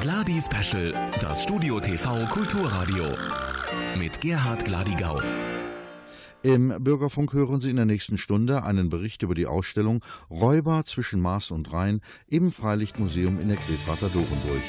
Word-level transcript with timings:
Gladi 0.00 0.38
Special, 0.40 0.92
das 1.22 1.42
Studio 1.42 1.80
TV 1.80 2.26
Kulturradio. 2.26 3.04
Mit 3.98 4.20
Gerhard 4.20 4.64
Gladigau. 4.64 5.22
Im 6.42 6.74
Bürgerfunk 6.80 7.32
hören 7.32 7.60
Sie 7.62 7.70
in 7.70 7.76
der 7.76 7.86
nächsten 7.86 8.18
Stunde 8.18 8.62
einen 8.62 8.90
Bericht 8.90 9.22
über 9.22 9.34
die 9.34 9.46
Ausstellung 9.46 10.04
Räuber 10.30 10.84
zwischen 10.84 11.20
Mars 11.20 11.50
und 11.50 11.72
Rhein 11.72 12.00
im 12.28 12.52
Freilichtmuseum 12.52 13.40
in 13.40 13.48
der 13.48 13.56
Grefrater 13.56 14.10
Dorenburg. 14.10 14.62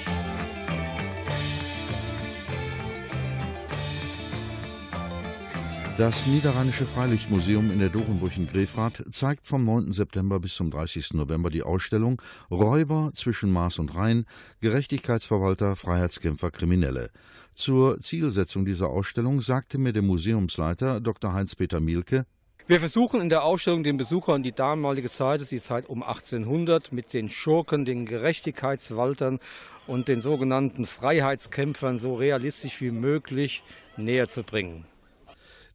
Das 5.97 6.27
Niederrheinische 6.27 6.85
Freilichtmuseum 6.85 7.71
in 7.71 7.79
der 7.79 7.89
Dorenburg 7.89 8.37
in 8.37 8.45
Grefrath 8.45 9.03
zeigt 9.09 9.47
vom 9.47 9.65
9. 9.65 9.93
September 9.93 10.39
bis 10.39 10.53
zum 10.53 10.69
30. 10.69 11.15
November 11.15 11.49
die 11.49 11.63
Ausstellung 11.63 12.21
Räuber 12.51 13.13
zwischen 13.15 13.51
Mars 13.51 13.79
und 13.79 13.95
Rhein, 13.95 14.25
Gerechtigkeitsverwalter, 14.61 15.75
Freiheitskämpfer, 15.75 16.51
Kriminelle. 16.51 17.09
Zur 17.55 17.99
Zielsetzung 17.99 18.63
dieser 18.63 18.89
Ausstellung 18.89 19.41
sagte 19.41 19.79
mir 19.79 19.91
der 19.91 20.03
Museumsleiter 20.03 21.01
Dr. 21.01 21.33
Heinz-Peter 21.33 21.79
Mielke, 21.79 22.27
wir 22.67 22.79
versuchen 22.79 23.19
in 23.19 23.29
der 23.29 23.43
Ausstellung 23.43 23.83
den 23.83 23.97
Besuchern 23.97 24.43
die 24.43 24.51
damalige 24.51 25.09
Zeit, 25.09 25.41
das 25.41 25.51
ist 25.51 25.63
die 25.63 25.67
Zeit 25.67 25.89
um 25.89 26.03
1800, 26.03 26.91
mit 26.91 27.11
den 27.11 27.27
Schurken, 27.27 27.85
den 27.85 28.05
Gerechtigkeitswaltern 28.05 29.39
und 29.87 30.09
den 30.09 30.21
sogenannten 30.21 30.85
Freiheitskämpfern 30.85 31.97
so 31.97 32.13
realistisch 32.13 32.81
wie 32.81 32.91
möglich 32.91 33.63
näher 33.95 34.29
zu 34.29 34.43
bringen. 34.43 34.85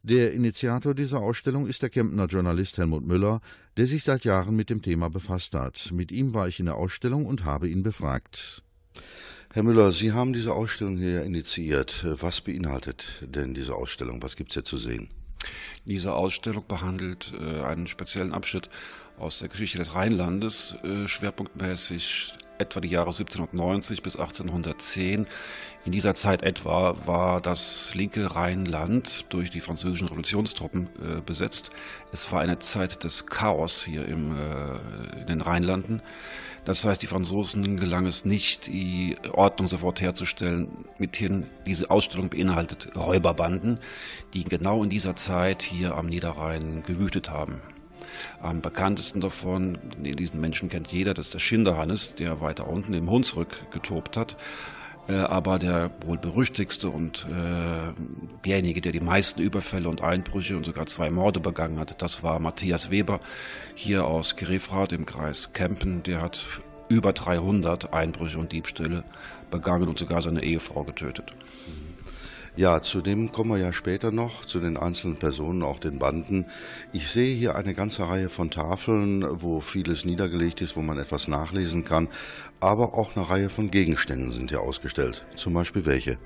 Der 0.05 0.33
Initiator 0.33 0.93
dieser 0.93 1.19
Ausstellung 1.19 1.65
ist 1.65 1.81
der 1.81 1.89
Kempner 1.89 2.25
Journalist 2.25 2.77
Helmut 2.77 3.05
Müller, 3.05 3.39
der 3.77 3.87
sich 3.87 4.03
seit 4.03 4.25
Jahren 4.25 4.53
mit 4.53 4.69
dem 4.69 4.81
Thema 4.81 5.09
befasst 5.09 5.55
hat. 5.55 5.91
Mit 5.93 6.11
ihm 6.11 6.33
war 6.33 6.49
ich 6.49 6.59
in 6.59 6.65
der 6.65 6.75
Ausstellung 6.75 7.25
und 7.25 7.45
habe 7.45 7.69
ihn 7.69 7.83
befragt. 7.83 8.63
Herr 9.53 9.63
Müller, 9.63 9.93
Sie 9.93 10.11
haben 10.11 10.33
diese 10.33 10.51
Ausstellung 10.51 10.97
hier 10.97 11.23
initiiert. 11.23 12.05
Was 12.19 12.41
beinhaltet 12.41 13.25
denn 13.33 13.53
diese 13.53 13.75
Ausstellung? 13.75 14.21
Was 14.21 14.35
gibt 14.35 14.49
es 14.51 14.55
hier 14.55 14.65
zu 14.65 14.75
sehen? 14.75 15.07
Diese 15.85 16.13
Ausstellung 16.13 16.65
behandelt 16.67 17.31
äh, 17.39 17.61
einen 17.61 17.87
speziellen 17.87 18.33
Abschnitt 18.33 18.69
aus 19.17 19.39
der 19.39 19.47
Geschichte 19.47 19.77
des 19.77 19.95
Rheinlandes, 19.95 20.75
äh, 20.83 21.07
schwerpunktmäßig 21.07 22.33
etwa 22.63 22.81
die 22.81 22.89
Jahre 22.89 23.11
1790 23.11 24.01
bis 24.01 24.15
1810. 24.15 25.27
In 25.85 25.91
dieser 25.91 26.15
Zeit 26.15 26.43
etwa 26.43 26.95
war 27.05 27.41
das 27.41 27.93
linke 27.93 28.35
Rheinland 28.35 29.25
durch 29.29 29.51
die 29.51 29.59
französischen 29.59 30.07
Revolutionstruppen 30.07 30.87
äh, 31.01 31.21
besetzt. 31.21 31.71
Es 32.11 32.31
war 32.31 32.41
eine 32.41 32.59
Zeit 32.59 33.03
des 33.03 33.25
Chaos 33.25 33.83
hier 33.83 34.07
im, 34.07 34.35
äh, 34.35 35.21
in 35.21 35.27
den 35.27 35.41
Rheinlanden. 35.41 36.01
Das 36.65 36.85
heißt, 36.85 37.01
die 37.01 37.07
Franzosen 37.07 37.75
gelang 37.75 38.05
es 38.07 38.23
nicht, 38.23 38.67
die 38.67 39.17
Ordnung 39.33 39.67
sofort 39.67 39.99
herzustellen. 39.99 40.69
Mithin, 40.97 41.47
diese 41.65 41.91
Ausstellung 41.91 42.29
beinhaltet 42.29 42.95
Räuberbanden, 42.95 43.79
die 44.33 44.45
genau 44.45 44.81
in 44.83 44.89
dieser 44.89 45.17
Zeit 45.17 45.61
hier 45.61 45.95
am 45.95 46.05
Niederrhein 46.05 46.83
gewütet 46.83 47.29
haben. 47.29 47.61
Am 48.41 48.61
bekanntesten 48.61 49.21
davon, 49.21 49.77
diesen 49.97 50.39
Menschen 50.39 50.69
kennt 50.69 50.91
jeder, 50.91 51.13
das 51.13 51.27
ist 51.27 51.33
der 51.33 51.39
Schinderhannes, 51.39 52.15
der 52.15 52.41
weiter 52.41 52.67
unten 52.67 52.93
im 52.93 53.09
Hunsrück 53.09 53.71
getobt 53.71 54.17
hat. 54.17 54.37
Äh, 55.09 55.15
aber 55.15 55.59
der 55.59 55.91
wohl 56.05 56.17
berüchtigste 56.17 56.89
und 56.89 57.25
äh, 57.29 57.93
derjenige, 58.45 58.79
der 58.79 58.93
die 58.93 59.01
meisten 59.01 59.41
Überfälle 59.41 59.89
und 59.89 60.01
Einbrüche 60.01 60.55
und 60.55 60.65
sogar 60.65 60.85
zwei 60.85 61.09
Morde 61.09 61.41
begangen 61.41 61.77
hat, 61.77 62.01
das 62.01 62.23
war 62.23 62.39
Matthias 62.39 62.89
Weber 62.89 63.19
hier 63.75 64.05
aus 64.05 64.37
Grefrath 64.37 64.93
im 64.93 65.05
Kreis 65.05 65.51
Kempen. 65.51 66.03
Der 66.03 66.21
hat 66.21 66.45
über 66.87 67.11
300 67.11 67.93
Einbrüche 67.93 68.37
und 68.37 68.53
Diebstähle 68.53 69.03
begangen 69.51 69.89
und 69.89 69.99
sogar 69.99 70.21
seine 70.21 70.43
Ehefrau 70.43 70.83
getötet. 70.83 71.33
Ja, 72.55 72.83
zu 72.83 73.01
dem 73.01 73.31
kommen 73.31 73.49
wir 73.49 73.57
ja 73.57 73.73
später 73.73 74.11
noch, 74.11 74.45
zu 74.45 74.59
den 74.59 74.77
einzelnen 74.77 75.17
Personen, 75.17 75.63
auch 75.63 75.79
den 75.79 75.97
Banden. 75.97 76.45
Ich 76.91 77.09
sehe 77.09 77.35
hier 77.35 77.55
eine 77.55 77.73
ganze 77.73 78.07
Reihe 78.07 78.29
von 78.29 78.51
Tafeln, 78.51 79.25
wo 79.41 79.59
vieles 79.59 80.05
niedergelegt 80.05 80.61
ist, 80.61 80.75
wo 80.75 80.81
man 80.81 80.99
etwas 80.99 81.27
nachlesen 81.27 81.83
kann, 81.83 82.09
aber 82.59 82.93
auch 82.93 83.15
eine 83.15 83.27
Reihe 83.27 83.49
von 83.49 83.71
Gegenständen 83.71 84.31
sind 84.31 84.51
hier 84.51 84.61
ausgestellt. 84.61 85.25
Zum 85.35 85.55
Beispiel 85.55 85.87
welche? 85.87 86.19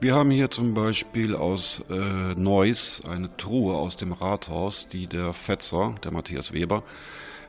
Wir 0.00 0.16
haben 0.16 0.32
hier 0.32 0.50
zum 0.50 0.74
Beispiel 0.74 1.36
aus 1.36 1.84
äh, 1.88 2.34
Neuss 2.34 3.02
eine 3.06 3.36
Truhe 3.36 3.74
aus 3.74 3.96
dem 3.96 4.12
Rathaus, 4.12 4.88
die 4.88 5.06
der 5.06 5.32
Fetzer, 5.32 5.94
der 6.02 6.10
Matthias 6.10 6.52
Weber, 6.52 6.82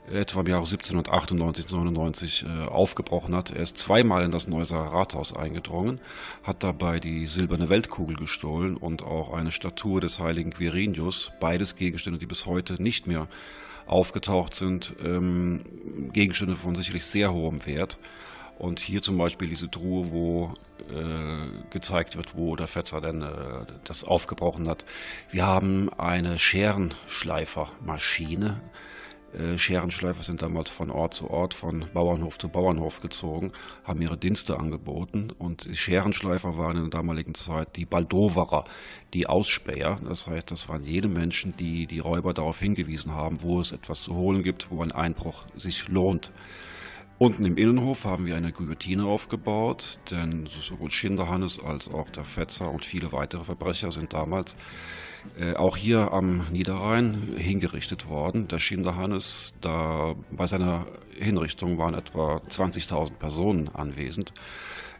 etwa 0.10 0.42
im 0.42 0.48
Jahre 0.48 0.66
1798, 0.66 1.72
99 1.72 2.46
äh, 2.46 2.68
aufgebrochen 2.68 3.36
hat. 3.36 3.52
Er 3.52 3.62
ist 3.62 3.78
zweimal 3.78 4.24
in 4.24 4.32
das 4.32 4.48
Neusser 4.48 4.80
Rathaus 4.80 5.36
eingedrungen, 5.36 6.00
hat 6.44 6.64
dabei 6.64 7.00
die 7.00 7.28
silberne 7.28 7.70
Weltkugel 7.70 8.16
gestohlen 8.16 8.78
und 8.78 9.04
auch 9.04 9.34
eine 9.34 9.52
Statue 9.52 10.02
des 10.02 10.20
heiligen 10.20 10.52
Quirinius, 10.52 11.32
beides 11.40 11.76
Gegenstände, 11.76 12.20
die 12.20 12.26
bis 12.26 12.46
heute 12.46 12.82
nicht 12.82 13.08
mehr 13.08 13.28
aufgetaucht 13.86 14.56
sind, 14.56 14.96
ähm, 15.04 15.62
Gegenstände 16.14 16.56
von 16.56 16.76
sicherlich 16.76 17.06
sehr 17.06 17.34
hohem 17.34 17.66
Wert. 17.66 17.98
Und 18.58 18.80
hier 18.80 19.02
zum 19.02 19.18
Beispiel 19.18 19.50
diese 19.50 19.70
Truhe, 19.72 20.12
wo 20.12 20.54
äh, 20.92 21.48
gezeigt 21.72 22.16
wird, 22.16 22.36
wo 22.36 22.56
der 22.56 22.68
Fetzer 22.68 23.02
denn 23.02 23.24
äh, 23.24 23.66
das 23.86 24.04
aufgebrochen 24.04 24.70
hat. 24.70 24.86
Wir 25.32 25.48
haben 25.48 25.92
eine 25.94 26.38
Scherenschleifermaschine, 26.38 28.62
Scherenschleifer 29.58 30.24
sind 30.24 30.42
damals 30.42 30.70
von 30.70 30.90
Ort 30.90 31.14
zu 31.14 31.30
Ort, 31.30 31.54
von 31.54 31.86
Bauernhof 31.94 32.38
zu 32.38 32.50
Bauernhof 32.50 33.02
gezogen, 33.02 33.52
haben 33.84 34.02
ihre 34.02 34.18
Dienste 34.18 34.60
angeboten 34.60 35.32
und 35.38 35.68
Scherenschleifer 35.72 36.58
waren 36.58 36.78
in 36.78 36.84
der 36.84 37.00
damaligen 37.00 37.36
Zeit 37.36 37.76
die 37.76 37.86
Baldoverer, 37.86 38.66
die 39.14 39.28
Ausspäher. 39.28 40.00
Das 40.04 40.28
heißt, 40.28 40.52
das 40.52 40.70
waren 40.70 40.84
jene 40.84 41.08
Menschen, 41.08 41.56
die 41.58 41.88
die 41.88 42.00
Räuber 42.00 42.34
darauf 42.34 42.60
hingewiesen 42.60 43.14
haben, 43.14 43.42
wo 43.42 43.60
es 43.60 43.72
etwas 43.72 44.02
zu 44.02 44.16
holen 44.16 44.44
gibt, 44.44 44.72
wo 44.72 44.82
ein 44.82 44.92
Einbruch 44.92 45.46
sich 45.56 45.88
lohnt. 45.88 46.32
Unten 47.18 47.46
im 47.46 47.56
Innenhof 47.56 48.06
haben 48.06 48.26
wir 48.26 48.36
eine 48.36 48.52
Guillotine 48.52 49.06
aufgebaut, 49.06 50.00
denn 50.10 50.48
sowohl 50.48 50.90
Schinderhannes 50.90 51.64
als 51.64 51.88
auch 51.88 52.10
der 52.10 52.24
Fetzer 52.24 52.72
und 52.72 52.84
viele 52.84 53.12
weitere 53.12 53.44
Verbrecher 53.44 53.92
sind 53.92 54.14
damals 54.14 54.56
äh, 55.40 55.56
auch 55.56 55.78
hier 55.78 56.14
am 56.14 56.48
Niederrhein 56.52 57.36
hingerichtet 57.38 58.08
worden. 58.10 58.48
Der 58.48 58.60
Schinderhannes, 58.60 59.54
da 59.62 60.16
bei 60.32 60.48
seiner 60.48 60.86
Hinrichtung 61.18 61.78
waren 61.78 61.94
etwa 61.94 62.38
20.000 62.50 63.14
Personen 63.14 63.70
anwesend. 63.70 64.34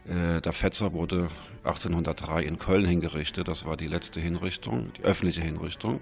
Äh, 0.06 0.40
der 0.40 0.52
Fetzer 0.52 0.92
wurde 0.92 1.28
1803 1.64 2.42
in 2.42 2.58
Köln 2.58 2.84
hingerichtet. 2.84 3.48
Das 3.48 3.64
war 3.64 3.76
die 3.76 3.88
letzte 3.88 4.20
Hinrichtung, 4.20 4.92
die 4.98 5.02
öffentliche 5.02 5.42
Hinrichtung 5.42 6.00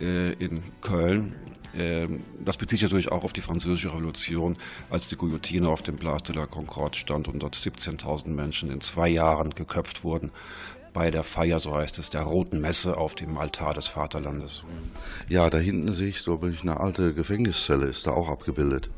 äh, 0.00 0.32
in 0.32 0.62
Köln. 0.80 1.34
Ähm, 1.74 2.22
das 2.44 2.56
bezieht 2.56 2.78
sich 2.78 2.84
natürlich 2.84 3.12
auch 3.12 3.24
auf 3.24 3.32
die 3.32 3.40
Französische 3.40 3.90
Revolution, 3.90 4.56
als 4.90 5.08
die 5.08 5.16
Guillotine 5.16 5.68
auf 5.68 5.82
dem 5.82 5.96
Place 5.96 6.22
de 6.24 6.36
la 6.36 6.46
Concorde 6.46 6.96
stand 6.96 7.28
und 7.28 7.40
dort 7.40 7.54
17.000 7.54 8.28
Menschen 8.28 8.70
in 8.70 8.80
zwei 8.80 9.08
Jahren 9.08 9.50
geköpft 9.50 10.04
wurden 10.04 10.30
bei 10.96 11.10
der 11.10 11.24
Feier, 11.24 11.58
so 11.58 11.74
heißt 11.74 11.98
es, 11.98 12.08
der 12.08 12.22
Roten 12.22 12.62
Messe 12.62 12.96
auf 12.96 13.14
dem 13.14 13.36
Altar 13.36 13.74
des 13.74 13.86
Vaterlandes. 13.86 14.64
Ja, 15.28 15.50
da 15.50 15.58
hinten 15.58 15.92
sehe 15.92 16.08
ich, 16.08 16.24
glaube 16.24 16.48
ich, 16.48 16.62
eine 16.62 16.80
alte 16.80 17.12
Gefängniszelle, 17.12 17.84
ist 17.84 18.06
da 18.06 18.12
auch 18.12 18.30
abgebildet. 18.30 18.88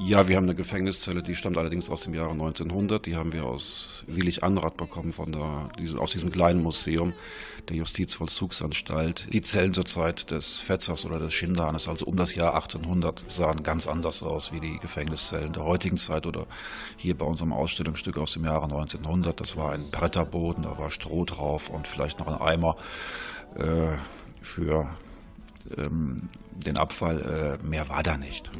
Ja, 0.00 0.28
wir 0.28 0.36
haben 0.36 0.44
eine 0.44 0.54
Gefängniszelle, 0.54 1.24
die 1.24 1.34
stammt 1.34 1.58
allerdings 1.58 1.90
aus 1.90 2.02
dem 2.02 2.14
Jahre 2.14 2.30
1900. 2.30 3.04
Die 3.04 3.16
haben 3.16 3.32
wir 3.32 3.44
aus 3.44 4.04
Willig 4.06 4.44
Anrat 4.44 4.76
bekommen, 4.76 5.10
von 5.10 5.32
der, 5.32 5.70
aus 5.98 6.12
diesem 6.12 6.30
kleinen 6.30 6.62
Museum 6.62 7.14
der 7.68 7.74
Justizvollzugsanstalt. 7.78 9.26
Die 9.32 9.42
Zellen 9.42 9.74
zur 9.74 9.86
Zeit 9.86 10.30
des 10.30 10.60
Fetzers 10.60 11.04
oder 11.04 11.18
des 11.18 11.34
Schinderhannes, 11.34 11.88
also 11.88 12.06
um 12.06 12.16
das 12.16 12.36
Jahr 12.36 12.54
1800, 12.54 13.24
sahen 13.26 13.64
ganz 13.64 13.88
anders 13.88 14.22
aus 14.22 14.52
wie 14.52 14.60
die 14.60 14.78
Gefängniszellen 14.78 15.52
der 15.52 15.64
heutigen 15.64 15.96
Zeit 15.96 16.26
oder 16.26 16.46
hier 16.96 17.18
bei 17.18 17.26
unserem 17.26 17.52
Ausstellungsstück 17.52 18.18
aus 18.18 18.34
dem 18.34 18.44
Jahre 18.44 18.66
1900. 18.66 19.40
Das 19.40 19.56
war 19.56 19.72
ein 19.72 19.90
Bretterboden, 19.90 20.62
da 20.62 20.78
war 20.78 20.92
Stroh 20.92 21.24
drauf 21.24 21.70
und 21.70 21.88
vielleicht 21.88 22.20
noch 22.20 22.28
ein 22.28 22.40
Eimer 22.40 22.76
äh, 23.56 23.96
für 24.42 24.88
ähm, 25.76 26.28
den 26.52 26.76
Abfall. 26.76 27.58
Äh, 27.62 27.66
mehr 27.66 27.88
war 27.88 28.02
da 28.02 28.16
nicht. 28.16 28.50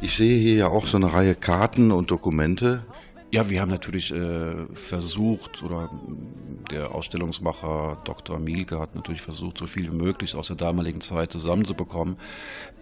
Ich 0.00 0.16
sehe 0.16 0.38
hier 0.38 0.54
ja 0.54 0.68
auch 0.68 0.86
so 0.86 0.96
eine 0.96 1.12
Reihe 1.12 1.34
Karten 1.34 1.90
und 1.90 2.10
Dokumente. 2.10 2.82
Ja, 3.30 3.50
wir 3.50 3.60
haben 3.60 3.70
natürlich 3.70 4.10
äh, 4.10 4.54
versucht, 4.72 5.62
oder 5.62 5.90
der 6.70 6.94
Ausstellungsmacher 6.94 7.98
Dr. 8.04 8.38
Mielke 8.38 8.80
hat 8.80 8.94
natürlich 8.94 9.20
versucht, 9.20 9.58
so 9.58 9.66
viel 9.66 9.92
wie 9.92 9.96
möglich 9.96 10.34
aus 10.34 10.46
der 10.46 10.56
damaligen 10.56 11.02
Zeit 11.02 11.30
zusammenzubekommen. 11.30 12.16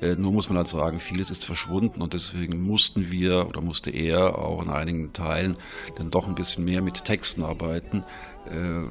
Äh, 0.01 0.15
nur 0.15 0.31
muss 0.31 0.49
man 0.49 0.59
halt 0.59 0.69
sagen, 0.69 1.01
vieles 1.01 1.33
ist 1.33 1.45
verschwunden 1.45 2.01
und 2.01 2.15
deswegen 2.15 2.63
mussten 2.63 3.11
wir 3.11 3.47
oder 3.49 3.61
musste 3.61 3.91
er 3.91 4.39
auch 4.39 4.63
in 4.63 4.71
einigen 4.71 5.13
Teilen 5.13 5.57
dann 5.97 6.11
doch 6.11 6.29
ein 6.29 6.37
bisschen 6.37 6.65
mehr 6.65 6.81
mit 6.81 7.05
Texten 7.05 7.43
arbeiten. 7.43 8.05
Äh, 8.49 8.89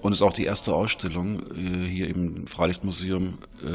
Und 0.00 0.12
es 0.12 0.18
ist 0.18 0.22
auch 0.22 0.32
die 0.32 0.44
erste 0.44 0.74
Ausstellung 0.74 1.42
äh, 1.52 1.86
hier 1.86 2.08
im 2.08 2.46
Freilichtmuseum, 2.46 3.38
äh, 3.62 3.66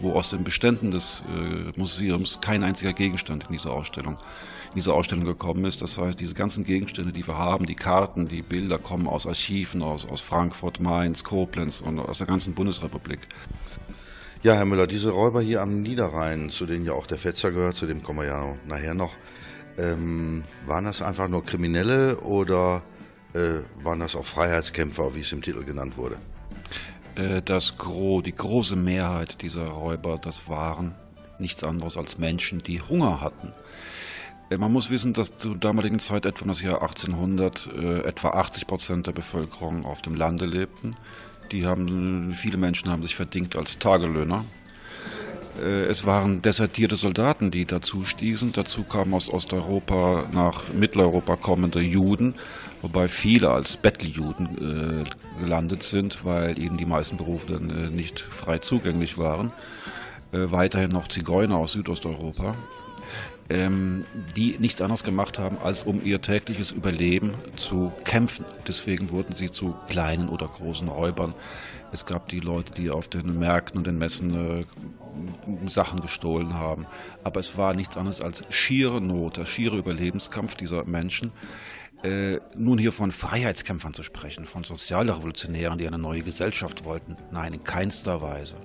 wo 0.00 0.12
aus 0.12 0.30
den 0.30 0.44
Beständen 0.44 0.90
des 0.90 1.22
äh, 1.26 1.78
Museums 1.78 2.40
kein 2.40 2.62
einziger 2.62 2.92
Gegenstand 2.92 3.44
in 3.46 3.52
dieser 3.52 3.72
Ausstellung 3.72 4.18
in 4.74 4.80
diese 4.80 4.92
Ausstellung 4.92 5.24
gekommen 5.24 5.64
ist. 5.66 5.82
Das 5.82 5.98
heißt, 5.98 6.18
diese 6.18 6.34
ganzen 6.34 6.64
Gegenstände, 6.64 7.12
die 7.12 7.24
wir 7.24 7.38
haben, 7.38 7.64
die 7.64 7.76
Karten, 7.76 8.26
die 8.26 8.42
Bilder 8.42 8.76
kommen 8.76 9.06
aus 9.06 9.24
Archiven, 9.24 9.82
aus, 9.82 10.04
aus 10.04 10.20
Frankfurt, 10.20 10.80
Mainz, 10.80 11.22
Koblenz 11.22 11.80
und 11.80 12.00
aus 12.00 12.18
der 12.18 12.26
ganzen 12.26 12.54
Bundesrepublik. 12.54 13.20
Ja, 14.42 14.54
Herr 14.54 14.64
Müller, 14.64 14.88
diese 14.88 15.10
Räuber 15.10 15.40
hier 15.40 15.62
am 15.62 15.82
Niederrhein, 15.82 16.50
zu 16.50 16.66
denen 16.66 16.84
ja 16.84 16.92
auch 16.92 17.06
der 17.06 17.18
Fetzer 17.18 17.52
gehört, 17.52 17.76
zu 17.76 17.86
dem 17.86 18.02
kommen 18.02 18.18
wir 18.18 18.26
ja 18.26 18.56
nachher 18.66 18.94
noch, 18.94 19.14
ähm, 19.78 20.42
waren 20.66 20.86
das 20.86 21.02
einfach 21.02 21.28
nur 21.28 21.44
Kriminelle 21.44 22.18
oder 22.18 22.82
äh, 23.34 23.62
waren 23.82 24.00
das 24.00 24.14
auch 24.16 24.24
Freiheitskämpfer, 24.24 25.14
wie 25.14 25.20
es 25.20 25.32
im 25.32 25.42
Titel 25.42 25.64
genannt 25.64 25.96
wurde? 25.96 26.16
Äh, 27.16 27.42
das 27.42 27.76
Gros, 27.76 28.22
die 28.22 28.34
große 28.34 28.76
Mehrheit 28.76 29.42
dieser 29.42 29.66
Räuber, 29.66 30.18
das 30.18 30.48
waren 30.48 30.94
nichts 31.38 31.64
anderes 31.64 31.96
als 31.96 32.18
Menschen, 32.18 32.60
die 32.60 32.80
Hunger 32.80 33.20
hatten. 33.20 33.52
Äh, 34.50 34.58
man 34.58 34.72
muss 34.72 34.90
wissen, 34.90 35.12
dass 35.12 35.36
zur 35.36 35.56
damaligen 35.56 35.98
Zeit, 35.98 36.26
etwa 36.26 36.46
das 36.46 36.62
Jahr 36.62 36.82
1800, 36.82 37.66
etwa 38.04 38.30
80 38.30 38.66
Prozent 38.66 39.06
der 39.06 39.12
Bevölkerung 39.12 39.84
auf 39.84 40.00
dem 40.00 40.14
Lande 40.14 40.46
lebten. 40.46 40.94
Die 41.50 41.66
haben, 41.66 42.34
viele 42.34 42.56
Menschen 42.56 42.90
haben 42.90 43.02
sich 43.02 43.14
verdingt 43.16 43.56
als 43.58 43.78
Tagelöhner. 43.78 44.44
Äh, 45.60 45.84
es 45.86 46.04
waren 46.06 46.42
desertierte 46.42 46.96
Soldaten, 46.96 47.50
die 47.50 47.64
dazu 47.64 48.04
stießen. 48.04 48.52
Dazu 48.52 48.84
kamen 48.84 49.14
aus 49.14 49.30
Osteuropa 49.30 50.28
nach 50.32 50.72
Mitteleuropa 50.72 51.36
kommende 51.36 51.80
Juden, 51.80 52.34
wobei 52.82 53.08
viele 53.08 53.50
als 53.50 53.76
Betteljuden 53.76 55.04
äh, 55.06 55.40
gelandet 55.42 55.82
sind, 55.82 56.24
weil 56.24 56.58
ihnen 56.58 56.76
die 56.76 56.86
meisten 56.86 57.16
Berufe 57.16 57.52
dann 57.52 57.70
äh, 57.70 57.90
nicht 57.90 58.20
frei 58.20 58.58
zugänglich 58.58 59.18
waren. 59.18 59.52
Äh, 60.32 60.50
weiterhin 60.50 60.90
noch 60.90 61.08
Zigeuner 61.08 61.56
aus 61.56 61.72
Südosteuropa 61.72 62.54
ähm, 63.50 64.04
die 64.36 64.56
nichts 64.58 64.80
anderes 64.80 65.04
gemacht 65.04 65.38
haben, 65.38 65.58
als 65.62 65.82
um 65.82 66.02
ihr 66.04 66.20
tägliches 66.20 66.70
Überleben 66.70 67.34
zu 67.56 67.92
kämpfen. 68.04 68.44
Deswegen 68.66 69.10
wurden 69.10 69.34
sie 69.34 69.50
zu 69.50 69.74
kleinen 69.88 70.28
oder 70.28 70.48
großen 70.48 70.88
Räubern. 70.88 71.34
Es 71.94 72.06
gab 72.06 72.28
die 72.28 72.40
Leute, 72.40 72.72
die 72.72 72.90
auf 72.90 73.06
den 73.06 73.38
Märkten 73.38 73.78
und 73.78 73.86
den 73.86 73.98
Messen 73.98 74.58
äh, 74.58 75.68
Sachen 75.68 76.00
gestohlen 76.00 76.54
haben. 76.54 76.88
Aber 77.22 77.38
es 77.38 77.56
war 77.56 77.72
nichts 77.72 77.96
anderes 77.96 78.20
als 78.20 78.42
schiere 78.48 79.00
Not, 79.00 79.36
der 79.36 79.46
schiere 79.46 79.76
Überlebenskampf 79.76 80.56
dieser 80.56 80.84
Menschen. 80.86 81.30
Äh, 82.02 82.40
nun 82.56 82.78
hier 82.78 82.90
von 82.90 83.12
Freiheitskämpfern 83.12 83.94
zu 83.94 84.02
sprechen, 84.02 84.44
von 84.44 84.64
Sozialrevolutionären, 84.64 85.78
die 85.78 85.86
eine 85.86 85.98
neue 85.98 86.22
Gesellschaft 86.22 86.84
wollten, 86.84 87.16
nein, 87.30 87.54
in 87.54 87.62
keinster 87.62 88.20
Weise. 88.20 88.56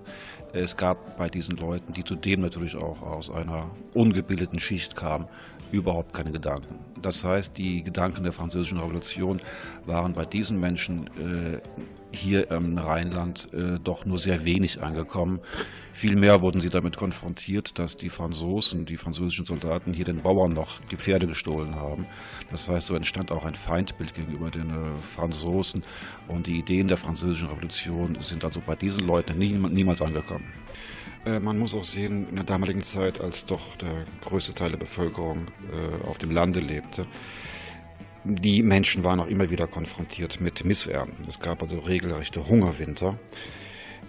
Es 0.53 0.75
gab 0.75 1.17
bei 1.17 1.29
diesen 1.29 1.57
Leuten, 1.57 1.93
die 1.93 2.03
zudem 2.03 2.41
natürlich 2.41 2.75
auch 2.75 3.01
aus 3.01 3.29
einer 3.29 3.69
ungebildeten 3.93 4.59
Schicht 4.59 4.95
kamen, 4.95 5.27
überhaupt 5.71 6.13
keine 6.13 6.31
Gedanken. 6.31 6.79
Das 7.01 7.23
heißt, 7.23 7.57
die 7.57 7.83
Gedanken 7.83 8.23
der 8.23 8.33
französischen 8.33 8.79
Revolution 8.79 9.39
waren 9.85 10.13
bei 10.13 10.25
diesen 10.25 10.59
Menschen 10.59 11.07
äh, 11.17 11.59
hier 12.11 12.49
im 12.49 12.77
Rheinland 12.77 13.53
äh, 13.53 13.79
doch 13.83 14.05
nur 14.05 14.17
sehr 14.17 14.43
wenig 14.43 14.81
angekommen. 14.81 15.39
Vielmehr 15.93 16.41
wurden 16.41 16.61
sie 16.61 16.69
damit 16.69 16.97
konfrontiert, 16.97 17.77
dass 17.77 17.97
die 17.97 18.09
Franzosen, 18.09 18.85
die 18.85 18.97
französischen 18.97 19.45
Soldaten 19.45 19.93
hier 19.93 20.05
den 20.05 20.21
Bauern 20.21 20.53
noch 20.53 20.79
die 20.91 20.97
Pferde 20.97 21.27
gestohlen 21.27 21.75
haben. 21.75 22.07
Das 22.51 22.67
heißt, 22.67 22.87
so 22.87 22.95
entstand 22.95 23.31
auch 23.31 23.45
ein 23.45 23.55
Feindbild 23.55 24.15
gegenüber 24.15 24.49
den 24.49 24.69
äh, 24.69 25.01
Franzosen 25.01 25.83
und 26.27 26.47
die 26.47 26.57
Ideen 26.57 26.87
der 26.87 26.97
französischen 26.97 27.49
Revolution 27.49 28.17
sind 28.21 28.43
also 28.43 28.61
bei 28.65 28.75
diesen 28.75 29.05
Leuten 29.05 29.37
nie, 29.37 29.51
niemals 29.51 30.01
angekommen. 30.01 30.38
Äh, 31.25 31.39
man 31.39 31.57
muss 31.57 31.73
auch 31.73 31.83
sehen, 31.83 32.27
in 32.29 32.35
der 32.35 32.45
damaligen 32.45 32.83
Zeit, 32.83 33.21
als 33.21 33.45
doch 33.45 33.75
der 33.75 34.05
größte 34.21 34.53
Teil 34.53 34.71
der 34.71 34.77
Bevölkerung 34.77 35.47
äh, 35.71 36.07
auf 36.07 36.17
dem 36.17 36.31
Lande 36.31 36.59
lebte, 36.59 37.05
die 38.23 38.63
Menschen 38.63 39.03
waren 39.03 39.19
auch 39.19 39.27
immer 39.27 39.49
wieder 39.49 39.67
konfrontiert 39.67 40.41
mit 40.41 40.65
Missernten. 40.65 41.25
Es 41.27 41.39
gab 41.39 41.61
also 41.61 41.79
regelrechte 41.79 42.47
Hungerwinter, 42.47 43.17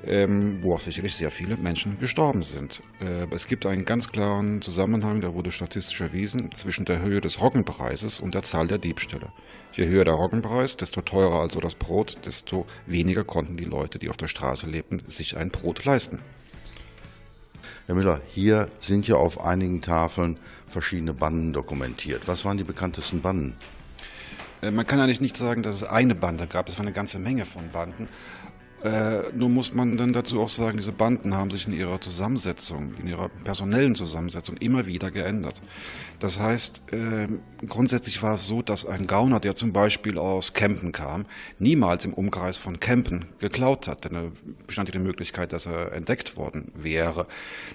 ähm, 0.07 0.63
wo 0.63 0.75
auch 0.75 0.81
sicherlich 0.81 1.15
sehr 1.15 1.31
viele 1.31 1.57
Menschen 1.57 1.99
gestorben 1.99 2.43
sind. 2.43 2.83
Äh, 3.01 3.27
es 3.33 3.47
gibt 3.47 3.67
einen 3.67 3.85
ganz 3.85 4.11
klaren 4.11 4.63
Zusammenhang, 4.63 5.21
der 5.21 5.35
wurde 5.35 5.53
statistisch 5.53 6.01
erwiesen, 6.01 6.51
zwischen 6.53 6.85
der 6.85 7.03
Höhe 7.03 7.21
des 7.21 7.41
Roggenpreises 7.41 8.21
und 8.21 8.35
der 8.35 8.43
Zahl 8.43 8.67
der 8.67 8.79
Diebstähle. 8.79 9.33
Je 9.73 9.87
höher 9.87 10.05
der 10.05 10.15
Roggenpreis, 10.15 10.77
desto 10.77 11.03
teurer 11.03 11.41
also 11.41 11.61
das 11.61 11.75
Brot, 11.75 12.19
desto 12.25 12.67
weniger 12.87 13.25
konnten 13.25 13.57
die 13.57 13.65
Leute, 13.65 13.99
die 13.99 14.09
auf 14.09 14.17
der 14.17 14.29
Straße 14.29 14.67
lebten, 14.67 14.99
sich 15.09 15.37
ein 15.37 15.51
Brot 15.51 15.85
leisten. 15.85 16.21
Herr 17.87 17.95
Müller, 17.95 18.21
hier 18.29 18.69
sind 18.79 19.09
ja 19.09 19.17
auf 19.17 19.41
einigen 19.41 19.81
Tafeln 19.83 20.39
verschiedene 20.67 21.13
Banden 21.13 21.53
dokumentiert. 21.53 22.29
Was 22.29 22.45
waren 22.45 22.57
die 22.57 22.65
bekanntesten 22.65 23.21
Banden? 23.21 23.57
Äh, 24.63 24.71
man 24.71 24.87
kann 24.87 25.01
eigentlich 25.01 25.21
nicht 25.21 25.37
sagen, 25.37 25.63
dass 25.63 25.77
es 25.77 25.85
eine 25.85 26.15
Bande 26.15 26.47
gab. 26.47 26.69
Es 26.69 26.79
war 26.79 26.85
eine 26.85 26.95
ganze 26.95 27.19
Menge 27.19 27.45
von 27.45 27.71
Banden. 27.71 28.09
Äh, 28.83 29.31
nur 29.35 29.51
muss 29.51 29.75
man 29.75 29.99
dann 29.99 30.13
dazu 30.15 30.41
auch 30.41 30.49
sagen, 30.49 30.79
diese 30.79 30.93
Banden 30.93 31.35
haben 31.35 31.51
sich 31.51 31.67
in 31.67 31.75
ihrer 31.75 32.01
Zusammensetzung, 32.01 32.95
in 33.01 33.09
ihrer 33.09 33.29
personellen 33.29 33.95
Zusammensetzung 33.95 34.57
immer 34.57 34.87
wieder 34.87 35.11
geändert. 35.11 35.61
Das 36.19 36.41
heißt, 36.41 36.83
äh, 36.93 37.27
grundsätzlich 37.67 38.23
war 38.23 38.35
es 38.35 38.47
so, 38.47 38.63
dass 38.63 38.87
ein 38.87 39.07
Gauner, 39.07 39.39
der 39.39 39.55
zum 39.55 39.73
Beispiel 39.73 40.17
aus 40.17 40.55
Kempen 40.55 40.93
kam, 40.93 41.27
niemals 41.59 42.07
im 42.07 42.15
Umkreis 42.15 42.57
von 42.57 42.81
Kempen 42.81 43.27
geklaut 43.39 43.87
hat, 43.87 44.05
denn 44.05 44.15
da 44.15 44.25
bestand 44.67 44.89
ja 44.89 44.93
die 44.93 44.99
Möglichkeit, 44.99 45.53
dass 45.53 45.67
er 45.67 45.93
entdeckt 45.93 46.37
worden 46.37 46.73
wäre. 46.75 47.27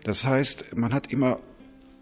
Das 0.03 0.25
heißt, 0.25 0.75
man 0.75 0.93
hat 0.93 1.11
immer 1.11 1.39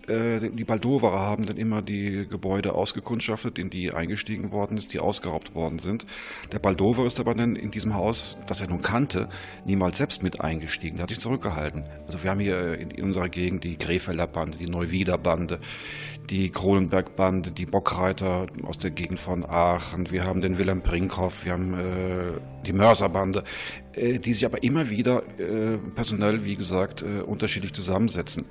die 0.07 0.63
Baldoverer 0.63 1.19
haben 1.19 1.45
dann 1.45 1.57
immer 1.57 1.81
die 1.81 2.27
Gebäude 2.27 2.73
ausgekundschaftet, 2.73 3.57
in 3.57 3.69
die 3.69 3.91
eingestiegen 3.91 4.51
worden 4.51 4.77
ist, 4.77 4.91
die 4.94 5.00
ausgeraubt 5.00 5.55
worden 5.55 5.79
sind. 5.79 6.05
Der 6.51 6.59
Baldover 6.59 7.05
ist 7.05 7.19
aber 7.19 7.33
dann 7.33 7.55
in 7.55 7.71
diesem 7.71 7.94
Haus, 7.94 8.35
das 8.47 8.59
er 8.59 8.67
nun 8.67 8.81
kannte, 8.81 9.29
niemals 9.65 9.97
selbst 9.97 10.21
mit 10.21 10.41
eingestiegen. 10.41 10.97
Der 10.97 11.03
hat 11.03 11.09
sich 11.09 11.19
zurückgehalten. 11.19 11.83
Also 12.07 12.21
wir 12.23 12.31
haben 12.31 12.39
hier 12.39 12.77
in, 12.77 12.91
unserer 13.01 13.29
Gegend 13.29 13.63
die 13.63 13.77
Krefelder 13.77 14.27
Bande, 14.27 14.57
die 14.57 14.67
Neuwieder 14.67 15.17
Bande, 15.17 15.59
die 16.29 16.49
Kronenberg 16.49 17.15
Bande, 17.15 17.51
die 17.51 17.65
Bockreiter 17.65 18.47
aus 18.63 18.77
der 18.77 18.91
Gegend 18.91 19.19
von 19.19 19.45
Aachen. 19.45 20.11
Wir 20.11 20.25
haben 20.25 20.41
den 20.41 20.57
Wilhelm 20.57 20.81
Brinkhoff, 20.81 21.45
wir 21.45 21.53
haben 21.53 21.73
äh, 21.73 22.39
die 22.65 22.73
Mörser 22.73 23.09
Bande, 23.09 23.39
äh, 23.39 23.82
die 23.95 24.34
sich 24.34 24.45
aber 24.45 24.63
immer 24.63 24.90
wieder 24.90 25.24
äh, 25.38 25.78
personell, 25.95 26.45
wie 26.45 26.56
gesagt, 26.56 27.04
äh, 27.04 27.22
unterschiedlich 27.22 27.74
zusammensetzen. 27.74 28.45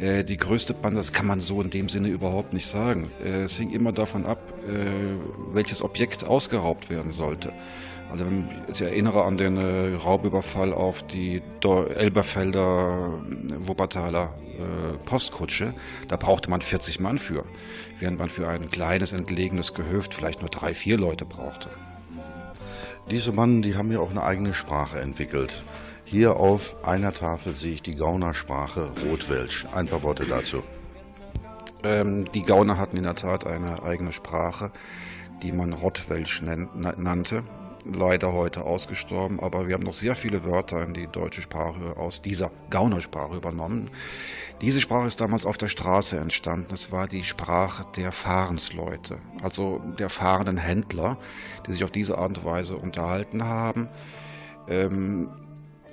Äh, 0.00 0.24
die 0.24 0.38
größte 0.38 0.72
Bande, 0.72 0.98
das 0.98 1.12
kann 1.12 1.26
man 1.26 1.40
so 1.40 1.60
in 1.60 1.70
dem 1.70 1.88
Sinne 1.88 2.08
überhaupt 2.08 2.54
nicht 2.54 2.66
sagen. 2.66 3.10
Äh, 3.22 3.42
es 3.44 3.58
hing 3.58 3.70
immer 3.70 3.92
davon 3.92 4.24
ab, 4.24 4.38
äh, 4.66 5.54
welches 5.54 5.82
Objekt 5.82 6.24
ausgeraubt 6.24 6.88
werden 6.88 7.12
sollte. 7.12 7.52
Also 8.10 8.24
wenn 8.24 8.48
ich 8.72 8.80
erinnere 8.80 9.22
an 9.24 9.36
den 9.36 9.56
Raubüberfall 9.56 10.72
auf 10.72 11.06
die 11.06 11.42
Elberfelder 11.62 13.22
Wuppertaler 13.60 14.34
Postkutsche, 15.04 15.74
da 16.08 16.16
brauchte 16.16 16.50
man 16.50 16.60
40 16.60 16.98
Mann 16.98 17.20
für, 17.20 17.44
während 18.00 18.18
man 18.18 18.28
für 18.28 18.48
ein 18.48 18.68
kleines, 18.68 19.12
entlegenes 19.12 19.74
Gehöft 19.74 20.12
vielleicht 20.12 20.40
nur 20.40 20.50
drei, 20.50 20.74
vier 20.74 20.98
Leute 20.98 21.24
brauchte. 21.24 21.70
Diese 23.10 23.32
Banden, 23.32 23.62
die 23.62 23.74
haben 23.74 23.90
ja 23.90 23.98
auch 23.98 24.10
eine 24.10 24.22
eigene 24.22 24.54
Sprache 24.54 25.00
entwickelt. 25.00 25.64
Hier 26.04 26.36
auf 26.36 26.76
einer 26.84 27.12
Tafel 27.12 27.54
sehe 27.54 27.74
ich 27.74 27.82
die 27.82 27.96
Gaunersprache 27.96 28.92
Rotwelsch. 29.04 29.66
Ein 29.74 29.88
paar 29.88 30.04
Worte 30.04 30.26
dazu. 30.26 30.62
Ähm, 31.82 32.30
die 32.32 32.42
Gauner 32.42 32.78
hatten 32.78 32.96
in 32.96 33.02
der 33.02 33.16
Tat 33.16 33.48
eine 33.48 33.82
eigene 33.82 34.12
Sprache, 34.12 34.70
die 35.42 35.50
man 35.50 35.72
Rottwelsch 35.72 36.40
nannte. 36.42 37.42
Leider 37.84 38.32
heute 38.34 38.64
ausgestorben, 38.64 39.40
aber 39.40 39.66
wir 39.66 39.74
haben 39.74 39.84
noch 39.84 39.94
sehr 39.94 40.14
viele 40.14 40.44
Wörter 40.44 40.82
in 40.82 40.92
die 40.92 41.06
deutsche 41.06 41.40
Sprache 41.40 41.96
aus 41.96 42.20
dieser 42.20 42.50
Gaunersprache 42.68 43.36
übernommen. 43.36 43.90
Diese 44.60 44.82
Sprache 44.82 45.06
ist 45.06 45.20
damals 45.20 45.46
auf 45.46 45.56
der 45.56 45.68
Straße 45.68 46.18
entstanden. 46.18 46.74
Es 46.74 46.92
war 46.92 47.08
die 47.08 47.22
Sprache 47.22 47.86
der 47.96 48.12
Fahrensleute, 48.12 49.18
also 49.42 49.80
der 49.98 50.10
fahrenden 50.10 50.58
Händler, 50.58 51.16
die 51.66 51.72
sich 51.72 51.82
auf 51.82 51.90
diese 51.90 52.18
Art 52.18 52.36
und 52.36 52.44
Weise 52.44 52.76
unterhalten 52.76 53.44
haben. 53.44 53.88
Ähm, 54.68 55.30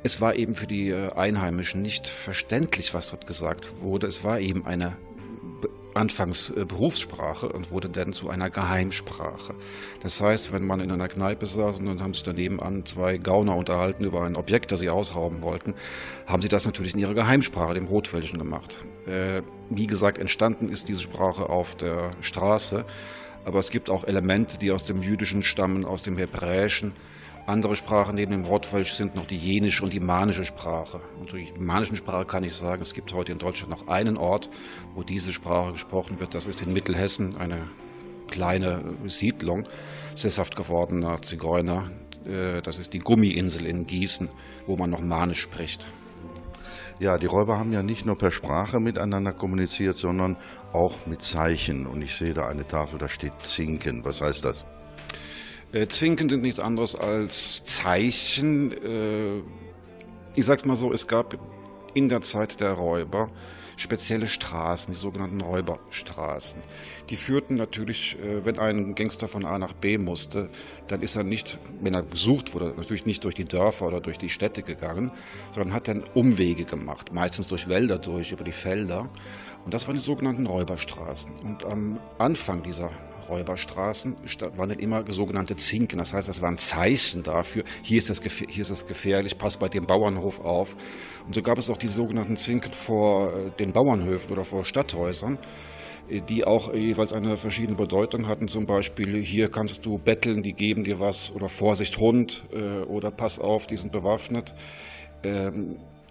es 0.04 0.20
war 0.20 0.36
eben 0.36 0.56
für 0.56 0.68
die 0.68 0.90
äh, 0.90 1.14
Einheimischen 1.14 1.82
nicht 1.82 2.08
verständlich, 2.08 2.94
was 2.94 3.10
dort 3.10 3.28
gesagt 3.28 3.82
wurde. 3.82 4.08
Es 4.08 4.24
war 4.26 4.40
eben 4.40 4.66
eine 4.66 4.98
anfangs 5.94 6.50
äh, 6.50 6.66
Berufssprache 6.66 7.50
und 7.50 7.72
wurde 7.72 7.90
dann 7.90 8.14
zu 8.14 8.30
einer 8.30 8.50
Geheimsprache. 8.50 9.56
Das 10.02 10.22
heißt, 10.22 10.52
wenn 10.52 10.66
man 10.66 10.80
in 10.80 10.92
einer 10.92 11.08
Kneipe 11.08 11.46
saß 11.46 11.80
und 11.80 11.86
dann 11.86 12.02
haben 12.02 12.14
sich 12.14 12.24
daneben 12.24 12.60
an 12.60 12.86
zwei 12.86 13.18
Gauner 13.18 13.56
unterhalten 13.56 14.04
über 14.04 14.24
ein 14.24 14.36
Objekt, 14.36 14.72
das 14.72 14.80
sie 14.80 14.90
ausrauben 14.90 15.42
wollten, 15.42 15.74
haben 16.26 16.42
sie 16.42 16.50
das 16.50 16.66
natürlich 16.66 16.94
in 16.94 17.00
ihrer 17.00 17.14
Geheimsprache, 17.14 17.74
dem 17.74 17.86
Rotwelschen, 17.86 18.40
gemacht. 18.40 18.80
Äh, 19.06 19.42
wie 19.70 19.88
gesagt, 19.88 20.18
entstanden 20.18 20.70
ist 20.70 20.88
diese 20.88 21.02
Sprache 21.02 21.50
auf 21.50 21.76
der 21.76 22.12
Straße, 22.22 22.86
aber 23.46 23.60
es 23.60 23.72
gibt 23.72 23.90
auch 23.90 24.04
Elemente, 24.04 24.58
die 24.58 24.72
aus 24.72 24.86
dem 24.86 25.02
Jüdischen 25.02 25.44
stammen, 25.44 25.86
aus 25.86 26.04
dem 26.04 26.18
Hebräischen 26.18 26.94
Andere 27.48 27.78
Sprachen 27.78 28.16
neben 28.16 28.34
dem 28.34 28.44
Rottwelsch 28.44 28.92
sind 28.92 29.16
noch 29.16 29.26
die 29.26 29.38
jenische 29.38 29.82
und 29.82 29.94
die 29.94 30.02
manische 30.02 30.46
Sprache. 30.46 31.00
Und 31.18 31.32
durch 31.32 31.54
die 31.54 31.60
manische 31.62 31.96
Sprache 31.96 32.26
kann 32.26 32.44
ich 32.44 32.54
sagen, 32.54 32.82
es 32.82 32.94
gibt 32.94 33.14
heute 33.14 33.32
in 33.32 33.38
Deutschland 33.38 33.70
noch 33.72 33.88
einen 33.88 34.18
Ort, 34.18 34.50
wo 34.96 35.02
diese 35.02 35.32
Sprache 35.32 35.72
gesprochen 35.72 36.20
wird. 36.20 36.36
Das 36.36 36.46
ist 36.46 36.62
in 36.62 36.74
Mittelhessen 36.74 37.38
eine 37.38 37.70
kleine 38.30 38.98
Siedlung, 39.06 39.66
sesshaft 40.14 40.58
gewordener 40.58 41.22
Zigeuner. 41.22 41.90
Äh, 42.26 42.60
das 42.60 42.80
ist 42.80 42.92
die 42.92 43.00
Gummiinsel 43.00 43.66
in 43.66 43.88
Gießen, 43.88 44.28
wo 44.66 44.76
man 44.76 44.90
noch 44.90 45.00
Manisch 45.00 45.40
spricht. 45.40 45.86
Ja, 47.00 47.18
die 47.18 47.28
Räuber 47.28 47.58
haben 47.58 47.72
ja 47.72 47.82
nicht 47.82 48.06
nur 48.06 48.18
per 48.18 48.32
Sprache 48.32 48.82
miteinander 48.82 49.32
kommuniziert, 49.32 49.96
sondern 49.96 50.36
auch 50.74 51.06
mit 51.06 51.22
Zeichen. 51.22 51.88
Und 51.88 52.02
ich 52.02 52.18
sehe 52.18 52.34
da 52.34 52.46
eine 52.48 52.68
Tafel, 52.68 53.00
da 53.00 53.08
steht 53.08 53.32
Zinken. 53.44 54.04
Was 54.04 54.20
heißt 54.20 54.44
das? 54.44 54.66
Äh, 55.74 55.88
Zwinken 55.88 56.30
sind 56.30 56.42
nichts 56.44 56.60
anderes 56.60 56.96
als 56.96 57.64
Zeichen. 57.66 58.72
Äh, 58.72 59.42
ich 60.36 60.46
sag's 60.46 60.66
mal 60.66 60.76
so, 60.76 60.94
es 60.94 61.08
gab 61.08 61.38
in 61.94 62.10
der 62.10 62.22
Zeit 62.22 62.60
der 62.62 62.74
Räuber 62.74 63.30
spezielle 63.78 64.28
Straßen, 64.28 64.92
die 64.94 65.00
sogenannten 65.00 65.40
Räuberstraßen. 65.40 66.62
Die 67.10 67.16
führten 67.16 67.56
natürlich, 67.56 68.18
äh, 68.20 68.44
wenn 68.44 68.60
ein 68.60 68.96
Gangster 68.96 69.28
von 69.28 69.46
A 69.46 69.60
nach 69.60 69.74
B 69.74 69.98
musste, 69.98 70.50
dann 70.88 71.02
ist 71.02 71.16
er 71.16 71.24
nicht, 71.24 71.60
wenn 71.82 71.94
er 71.94 72.04
gesucht 72.04 72.54
wurde, 72.54 72.74
natürlich 72.76 73.06
nicht 73.06 73.24
durch 73.24 73.36
die 73.36 73.46
Dörfer 73.46 73.88
oder 73.88 74.02
durch 74.02 74.18
die 74.18 74.30
Städte 74.30 74.64
gegangen, 74.64 75.12
sondern 75.54 75.74
hat 75.74 75.88
dann 75.88 76.04
Umwege 76.16 76.66
gemacht, 76.66 77.14
meistens 77.14 77.48
durch 77.48 77.68
Wälder 77.68 78.00
durch, 78.00 78.32
über 78.32 78.44
die 78.44 78.52
Felder. 78.52 79.10
Und 79.64 79.74
das 79.74 79.88
waren 79.88 79.96
die 79.96 80.02
sogenannten 80.02 80.48
Räuberstraßen. 80.48 81.32
Und 81.44 81.66
am 81.66 82.00
Anfang 82.18 82.64
dieser 82.64 82.90
Räuberstraßen 83.30 84.16
waren 84.56 84.72
immer 84.72 85.04
sogenannte 85.12 85.56
Zinken. 85.56 86.00
Das 86.00 86.14
heißt, 86.14 86.28
das 86.28 86.42
waren 86.42 86.58
Zeichen 86.58 87.24
dafür, 87.24 87.64
hier 87.82 87.98
ist, 87.98 88.10
das, 88.10 88.22
hier 88.22 88.62
ist 88.62 88.70
es 88.70 88.86
gefährlich, 88.86 89.38
pass 89.38 89.58
bei 89.58 89.70
dem 89.70 89.86
Bauernhof 89.86 90.40
auf. 90.42 90.76
Und 91.26 91.36
so 91.36 91.42
gab 91.42 91.58
es 91.58 91.70
auch 91.70 91.78
die 91.78 91.88
sogenannten 91.88 92.38
Zinken 92.38 92.72
vor 92.72 93.34
äh, 93.34 93.52
den 93.60 93.74
Bauernhöfen 93.74 94.32
oder 94.32 94.46
vor 94.46 94.66
Stadthäusern 94.66 95.38
äh, 96.10 96.22
die 96.22 96.46
auch 96.46 96.74
jeweils 96.74 97.14
eine 97.14 97.38
verschiedene 97.38 97.78
Bedeutung 97.78 98.28
hatten. 98.28 98.48
Zum 98.48 98.66
Beispiel, 98.66 99.22
hier 99.24 99.50
kannst 99.50 99.86
du 99.86 99.98
betteln, 99.98 100.44
die 100.44 100.54
geben 100.54 100.84
dir 100.84 101.00
was, 101.00 101.32
oder 101.34 101.50
Vorsicht 101.50 101.98
Hund, 101.98 102.46
äh, 102.54 102.84
oder 102.86 103.12
pass 103.12 103.40
auf, 103.40 103.68
die 103.68 103.78
sind 103.78 103.92
bewaffnet. 103.92 104.56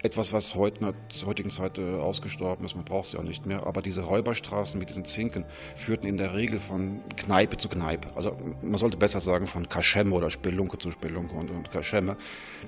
Etwas, 0.02 0.32
was 0.32 0.54
heute 0.54 0.84
in 0.84 0.92
der 0.92 1.26
heutigen 1.26 1.50
Zeit 1.50 1.78
äh, 1.78 1.94
ausgestorben 1.94 2.64
ist, 2.66 2.74
man 2.76 2.84
braucht 2.84 3.06
es 3.06 3.12
ja 3.12 3.22
nicht 3.22 3.46
mehr. 3.46 3.66
Aber 3.66 3.80
diese 3.80 4.02
Räuberstraßen 4.02 4.78
mit 4.78 4.90
diesen 4.90 5.06
Zinken 5.06 5.46
führten 5.74 6.06
in 6.06 6.18
der 6.18 6.34
Regel 6.34 6.60
von 6.60 7.00
Kneipe 7.16 7.56
zu 7.56 7.68
Kneipe. 7.68 8.08
Also 8.14 8.36
man 8.62 8.76
sollte 8.76 8.98
besser 8.98 9.20
sagen 9.20 9.46
von 9.46 9.68
Kaschemme 9.68 10.14
oder 10.14 10.30
Spelunke 10.30 10.78
zu 10.78 10.90
Spelunke 10.90 11.34
und, 11.34 11.50
und 11.50 11.70
Kaschemme. 11.70 12.18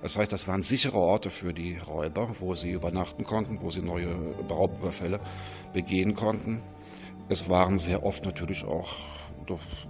Das 0.00 0.16
heißt, 0.16 0.32
das 0.32 0.48
waren 0.48 0.62
sichere 0.62 0.96
Orte 0.96 1.28
für 1.28 1.52
die 1.52 1.76
Räuber, 1.76 2.34
wo 2.40 2.54
sie 2.54 2.70
übernachten 2.70 3.24
konnten, 3.24 3.60
wo 3.60 3.70
sie 3.70 3.82
neue 3.82 4.16
Raubüberfälle 4.48 5.20
begehen 5.74 6.14
konnten. 6.14 6.62
Es 7.28 7.48
waren 7.50 7.78
sehr 7.78 8.04
oft 8.04 8.24
natürlich 8.24 8.64
auch, 8.64 8.94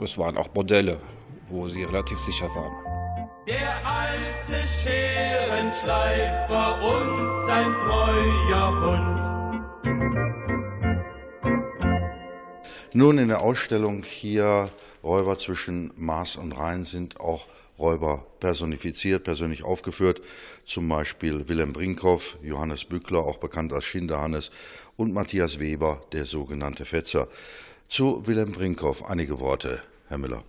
es 0.03 0.19
waren 0.19 0.37
auch 0.37 0.49
Bordelle, 0.49 1.01
wo 1.49 1.69
sie 1.69 1.85
relativ 1.85 2.19
sicher 2.19 2.49
waren 2.49 2.88
der 3.49 3.87
alte 3.87 4.69
Scherenschleifer 4.69 6.83
und 6.83 7.47
sein 7.47 7.73
treuer 7.73 8.81
Hund. 8.83 9.19
Nun 12.93 13.17
in 13.17 13.29
der 13.29 13.41
Ausstellung 13.41 14.03
hier 14.03 14.69
Räuber 15.03 15.39
zwischen 15.39 15.95
Mars 15.97 16.37
und 16.37 16.53
Rhein 16.53 16.85
sind 16.85 17.19
auch 17.21 17.47
Räuber 17.79 18.27
personifiziert, 18.41 19.25
persönlich 19.25 19.65
aufgeführt, 19.65 20.21
zum 20.67 20.87
Beispiel 20.89 21.49
Wilhelm 21.49 21.73
Brinkhoff, 21.73 22.37
Johannes 22.43 22.85
Bückler, 22.85 23.21
auch 23.21 23.39
bekannt 23.39 23.73
als 23.73 23.85
Schinderhannes, 23.85 24.51
und 24.97 25.15
Matthias 25.15 25.59
Weber, 25.59 26.03
der 26.13 26.27
sogenannte 26.27 26.85
Fetzer. 26.85 27.29
Zu 27.89 28.27
Wilhelm 28.27 28.53
Brinkhoff 28.53 29.09
einige 29.09 29.41
Worte, 29.41 29.83
Herr 30.09 30.19
Müller. 30.19 30.45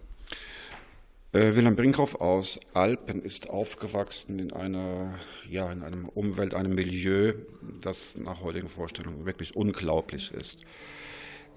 Äh, 1.31 1.53
Wilhelm 1.53 1.75
Brinkhoff 1.75 2.15
aus 2.15 2.59
Alpen 2.73 3.21
ist 3.21 3.51
aufgewachsen 3.51 4.39
in 4.39 4.51
einer, 4.51 5.13
ja, 5.47 5.71
in 5.71 5.83
einem 5.83 6.09
Umwelt, 6.09 6.55
einem 6.55 6.73
Milieu, 6.73 7.33
das 7.83 8.17
nach 8.17 8.41
heutigen 8.41 8.67
Vorstellungen 8.67 9.27
wirklich 9.27 9.55
unglaublich 9.55 10.33
ist. 10.33 10.65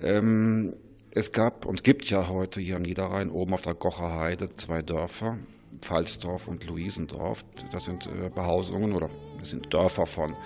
Ähm, 0.02 0.74
es 1.10 1.32
gab 1.32 1.64
und 1.64 1.84
gibt 1.84 2.04
ja 2.10 2.28
heute 2.28 2.60
hier 2.60 2.76
am 2.76 2.82
Niederrhein 2.82 3.30
oben 3.30 3.54
auf 3.54 3.62
der 3.62 3.72
Gocher 3.72 4.14
Heide 4.14 4.50
zwei 4.56 4.82
Dörfer, 4.82 5.38
Pfalzdorf 5.80 6.48
und 6.48 6.66
Luisendorf. 6.66 7.42
Das 7.72 7.86
sind 7.86 8.06
äh, 8.06 8.28
Behausungen 8.28 8.92
oder 8.92 9.08
das 9.38 9.50
sind 9.50 9.72
Dörfer 9.72 10.04
von 10.04 10.36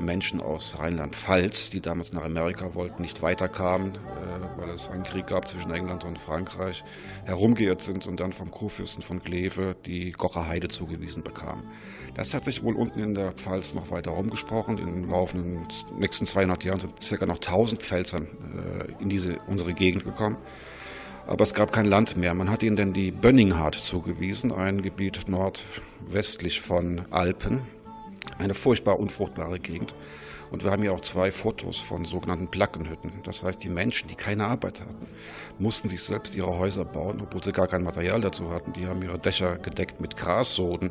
Menschen 0.00 0.40
aus 0.40 0.78
Rheinland-Pfalz, 0.78 1.70
die 1.70 1.80
damals 1.80 2.12
nach 2.12 2.24
Amerika 2.24 2.74
wollten, 2.74 3.02
nicht 3.02 3.22
weiterkamen, 3.22 3.94
äh, 3.94 4.60
weil 4.60 4.70
es 4.70 4.88
einen 4.88 5.04
Krieg 5.04 5.28
gab 5.28 5.46
zwischen 5.46 5.70
England 5.70 6.04
und 6.04 6.18
Frankreich, 6.18 6.84
herumgeirrt 7.24 7.82
sind 7.82 8.06
und 8.06 8.18
dann 8.20 8.32
vom 8.32 8.50
Kurfürsten 8.50 9.02
von 9.02 9.22
Kleve 9.22 9.76
die 9.86 10.12
Gocher 10.12 10.48
Heide 10.48 10.68
zugewiesen 10.68 11.22
bekamen. 11.22 11.64
Das 12.14 12.34
hat 12.34 12.44
sich 12.44 12.62
wohl 12.62 12.74
unten 12.74 13.00
in 13.00 13.14
der 13.14 13.32
Pfalz 13.32 13.74
noch 13.74 13.90
weiter 13.90 14.10
rumgesprochen. 14.10 14.78
In 14.78 14.86
den 14.86 15.10
laufenden 15.10 15.60
nächsten 15.96 16.26
200 16.26 16.64
Jahren 16.64 16.80
sind 16.80 17.00
ca. 17.00 17.26
noch 17.26 17.36
1000 17.36 17.82
Pfälzern 17.82 18.26
äh, 18.56 19.02
in 19.02 19.08
diese, 19.08 19.38
unsere 19.46 19.74
Gegend 19.74 20.04
gekommen. 20.04 20.36
Aber 21.28 21.42
es 21.42 21.52
gab 21.52 21.72
kein 21.72 21.84
Land 21.84 22.16
mehr. 22.16 22.32
Man 22.32 22.50
hat 22.50 22.62
ihnen 22.62 22.74
dann 22.74 22.94
die 22.94 23.10
Bönninghardt 23.10 23.74
zugewiesen, 23.74 24.50
ein 24.50 24.80
Gebiet 24.80 25.28
nordwestlich 25.28 26.62
von 26.62 27.02
Alpen, 27.10 27.62
eine 28.38 28.54
furchtbar 28.54 28.98
unfruchtbare 28.98 29.58
Gegend. 29.58 29.94
Und 30.50 30.64
wir 30.64 30.70
haben 30.70 30.82
hier 30.82 30.94
auch 30.94 31.00
zwei 31.00 31.30
Fotos 31.30 31.78
von 31.78 32.04
sogenannten 32.04 32.48
Plackenhütten. 32.48 33.12
Das 33.24 33.44
heißt, 33.44 33.62
die 33.62 33.68
Menschen, 33.68 34.08
die 34.08 34.14
keine 34.14 34.46
Arbeit 34.46 34.80
hatten, 34.80 35.06
mussten 35.58 35.88
sich 35.88 36.02
selbst 36.02 36.34
ihre 36.34 36.58
Häuser 36.58 36.84
bauen, 36.84 37.20
obwohl 37.20 37.44
sie 37.44 37.52
gar 37.52 37.66
kein 37.66 37.82
Material 37.82 38.20
dazu 38.20 38.50
hatten. 38.50 38.72
Die 38.72 38.86
haben 38.86 39.02
ihre 39.02 39.18
Dächer 39.18 39.56
gedeckt 39.58 40.00
mit 40.00 40.16
Grassoden. 40.16 40.90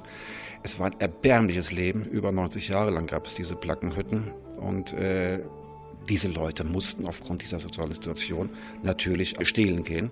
Es 0.63 0.79
war 0.79 0.87
ein 0.87 0.99
erbärmliches 0.99 1.71
Leben. 1.71 2.05
Über 2.05 2.31
90 2.31 2.67
Jahre 2.67 2.91
lang 2.91 3.07
gab 3.07 3.25
es 3.25 3.35
diese 3.35 3.55
Plackenhütten. 3.55 4.31
Und 4.57 4.93
äh, 4.93 5.39
diese 6.07 6.27
Leute 6.27 6.63
mussten 6.63 7.05
aufgrund 7.07 7.41
dieser 7.41 7.59
sozialen 7.59 7.93
Situation 7.93 8.49
natürlich 8.83 9.35
stehlen 9.47 9.83
gehen. 9.83 10.11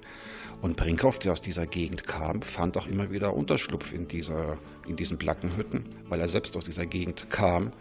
Und 0.65 0.77
Brinkhoff, 0.77 1.19
der 1.19 1.31
aus 1.31 1.41
dieser 1.41 1.67
Gegend 1.67 2.07
kam, 2.07 2.41
fand 2.41 2.75
auch 2.75 2.88
immer 2.88 3.12
wieder 3.12 3.36
Unterschlupf 3.36 3.93
in, 3.93 4.07
dieser, 4.07 4.57
in 4.88 4.95
diesen 4.95 5.19
Plackenhütten, 5.19 5.86
weil 6.10 6.19
er 6.19 6.27
selbst 6.27 6.57
aus 6.57 6.65
dieser 6.65 6.88
Gegend 6.88 7.29
kam. 7.29 7.72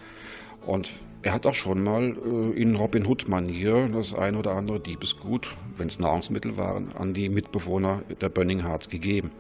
Und 0.67 0.91
er 1.23 1.33
hat 1.33 1.47
auch 1.47 1.55
schon 1.55 1.83
mal 1.83 2.14
äh, 2.14 2.61
in 2.61 2.76
Robin 2.76 3.07
Hood-Manier 3.07 3.88
das 3.88 4.14
ein 4.14 4.37
oder 4.37 4.53
andere 4.53 4.81
Diebesgut, 4.81 5.49
wenn 5.79 5.88
es 5.88 5.99
Nahrungsmittel 5.99 6.59
waren, 6.59 6.93
an 6.93 7.14
die 7.14 7.31
Mitbewohner 7.31 8.03
der 8.21 8.29
Bönninghardt 8.29 8.91
gegeben. 8.91 9.31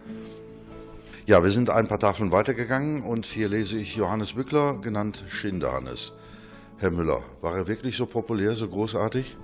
Ja, 1.26 1.42
wir 1.42 1.50
sind 1.50 1.68
ein 1.68 1.86
paar 1.86 1.98
Tafeln 2.00 2.32
weitergegangen 2.32 3.02
und 3.02 3.26
hier 3.26 3.50
lese 3.50 3.76
ich 3.76 3.94
Johannes 3.94 4.32
Bückler, 4.32 4.78
genannt 4.80 5.22
Schinderhannes. 5.28 6.14
Herr 6.78 6.90
Müller, 6.90 7.22
war 7.42 7.54
er 7.54 7.66
wirklich 7.66 7.94
so 7.94 8.06
populär, 8.06 8.52
so 8.54 8.68
großartig? 8.68 9.36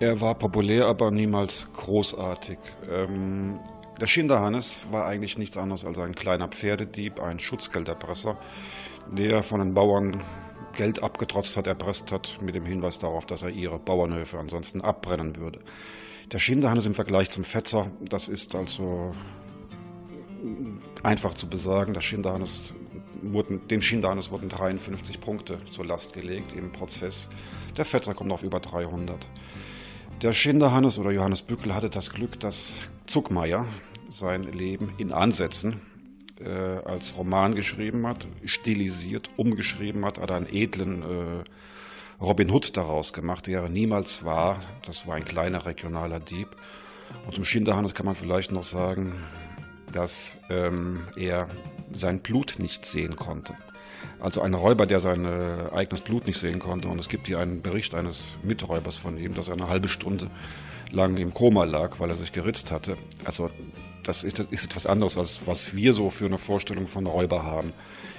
Er 0.00 0.20
war 0.20 0.34
populär, 0.34 0.86
aber 0.86 1.10
niemals 1.10 1.68
großartig. 1.72 2.58
Ähm, 2.90 3.60
der 4.00 4.08
Schinderhannes 4.08 4.86
war 4.90 5.06
eigentlich 5.06 5.38
nichts 5.38 5.56
anderes 5.56 5.84
als 5.84 5.98
ein 5.98 6.16
kleiner 6.16 6.48
Pferdedieb, 6.48 7.20
ein 7.20 7.38
Schutzgelderpresser, 7.38 8.36
der 9.12 9.44
von 9.44 9.60
den 9.60 9.72
Bauern 9.72 10.22
Geld 10.74 11.00
abgetrotzt 11.00 11.56
hat, 11.56 11.68
erpresst 11.68 12.10
hat, 12.10 12.38
mit 12.42 12.56
dem 12.56 12.64
Hinweis 12.64 12.98
darauf, 12.98 13.24
dass 13.24 13.42
er 13.42 13.50
ihre 13.50 13.78
Bauernhöfe 13.78 14.36
ansonsten 14.36 14.80
abbrennen 14.80 15.36
würde. 15.36 15.60
Der 16.32 16.40
Schinderhannes 16.40 16.86
im 16.86 16.94
Vergleich 16.94 17.30
zum 17.30 17.44
Fetzer, 17.44 17.92
das 18.00 18.28
ist 18.28 18.56
also 18.56 19.14
einfach 21.04 21.34
zu 21.34 21.48
besagen. 21.48 21.94
Der 21.94 22.00
Schinderhannes 22.00 22.74
wurden, 23.22 23.68
dem 23.68 23.80
Schinderhannes 23.80 24.32
wurden 24.32 24.48
53 24.48 25.20
Punkte 25.20 25.58
zur 25.70 25.86
Last 25.86 26.12
gelegt 26.12 26.52
im 26.54 26.72
Prozess. 26.72 27.30
Der 27.76 27.84
Fetzer 27.84 28.14
kommt 28.14 28.32
auf 28.32 28.42
über 28.42 28.58
300. 28.58 29.28
Der 30.22 30.32
Schinderhannes 30.32 30.98
oder 30.98 31.10
Johannes 31.10 31.42
Bückel 31.42 31.74
hatte 31.74 31.90
das 31.90 32.10
Glück, 32.10 32.40
dass 32.40 32.76
Zuckmeier 33.06 33.66
sein 34.08 34.44
Leben 34.44 34.94
in 34.96 35.12
Ansätzen 35.12 35.82
äh, 36.40 36.48
als 36.48 37.16
Roman 37.16 37.54
geschrieben 37.54 38.06
hat, 38.06 38.26
stilisiert, 38.44 39.28
umgeschrieben 39.36 40.04
hat, 40.04 40.18
hat 40.18 40.30
einen 40.30 40.46
edlen 40.50 41.02
äh, 41.02 41.44
Robin 42.22 42.50
Hood 42.50 42.76
daraus 42.76 43.12
gemacht, 43.12 43.46
der 43.46 43.62
er 43.62 43.68
niemals 43.68 44.24
war. 44.24 44.60
Das 44.86 45.06
war 45.06 45.16
ein 45.16 45.24
kleiner 45.24 45.66
regionaler 45.66 46.20
Dieb. 46.20 46.48
Und 47.26 47.34
zum 47.34 47.44
Schinderhannes 47.44 47.94
kann 47.94 48.06
man 48.06 48.14
vielleicht 48.14 48.52
noch 48.52 48.62
sagen, 48.62 49.12
dass 49.92 50.40
ähm, 50.48 51.06
er 51.16 51.48
sein 51.92 52.20
Blut 52.20 52.56
nicht 52.58 52.86
sehen 52.86 53.16
konnte. 53.16 53.54
Also 54.20 54.40
ein 54.40 54.54
Räuber, 54.54 54.86
der 54.86 55.00
sein 55.00 55.24
äh, 55.24 55.74
eigenes 55.74 56.00
Blut 56.02 56.26
nicht 56.26 56.38
sehen 56.38 56.58
konnte. 56.58 56.88
Und 56.88 56.98
es 56.98 57.08
gibt 57.08 57.26
hier 57.26 57.38
einen 57.38 57.62
Bericht 57.62 57.94
eines 57.94 58.30
Miträubers 58.42 58.96
von 58.96 59.18
ihm, 59.18 59.34
dass 59.34 59.48
er 59.48 59.54
eine 59.54 59.68
halbe 59.68 59.88
Stunde 59.88 60.30
lang 60.90 61.16
im 61.16 61.34
Koma 61.34 61.64
lag, 61.64 62.00
weil 62.00 62.10
er 62.10 62.16
sich 62.16 62.32
geritzt 62.32 62.70
hatte. 62.70 62.96
Also 63.24 63.50
das 64.04 64.22
ist, 64.22 64.38
das 64.38 64.46
ist 64.50 64.64
etwas 64.64 64.86
anderes, 64.86 65.16
als 65.16 65.46
was 65.46 65.74
wir 65.74 65.92
so 65.92 66.10
für 66.10 66.26
eine 66.26 66.38
Vorstellung 66.38 66.86
von 66.86 67.06
Räuber 67.06 67.42
haben. 67.42 67.72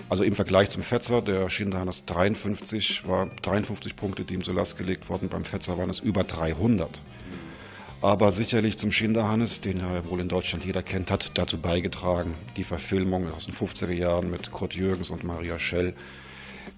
Also 0.09 0.23
im 0.23 0.33
Vergleich 0.33 0.69
zum 0.69 0.83
Fetzer, 0.83 1.21
der 1.21 1.49
Schinderhannes 1.49 2.05
53, 2.05 3.07
war 3.07 3.27
53 3.41 3.95
Punkte, 3.95 4.25
die 4.25 4.33
ihm 4.33 4.43
zur 4.43 4.55
Last 4.55 4.77
gelegt 4.77 5.09
wurden. 5.09 5.29
Beim 5.29 5.43
Fetzer 5.43 5.77
waren 5.77 5.89
es 5.89 5.99
über 5.99 6.23
300. 6.23 7.01
Aber 8.05 8.31
sicherlich 8.31 8.77
zum 8.77 8.91
Schinderhannes, 8.91 9.61
den 9.61 9.79
ja 9.79 10.07
wohl 10.07 10.19
in 10.19 10.29
Deutschland 10.29 10.63
jeder 10.63 10.83
kennt, 10.83 11.09
hat 11.09 11.31
dazu 11.39 11.57
beigetragen, 11.57 12.35
die 12.55 12.63
Verfilmung 12.63 13.33
aus 13.33 13.47
den 13.47 13.55
50er 13.55 13.91
Jahren 13.91 14.29
mit 14.29 14.51
Kurt 14.51 14.75
Jürgens 14.75 15.09
und 15.09 15.23
Maria 15.23 15.57
Schell, 15.57 15.95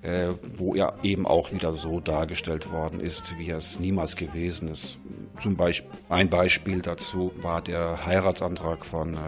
äh, 0.03 0.29
wo 0.55 0.73
er 0.73 0.93
eben 1.03 1.27
auch 1.27 1.51
wieder 1.51 1.73
so 1.73 1.99
dargestellt 1.99 2.71
worden 2.71 3.01
ist, 3.01 3.37
wie 3.37 3.49
er 3.49 3.57
es 3.57 3.77
niemals 3.77 4.15
gewesen 4.15 4.69
ist. 4.69 4.99
Zum 5.41 5.57
Beispiel, 5.57 5.91
ein 6.07 6.29
Beispiel 6.29 6.81
dazu 6.81 7.33
war 7.41 7.61
der 7.61 8.05
Heiratsantrag 8.05 8.85
von 8.85 9.15
äh, 9.15 9.19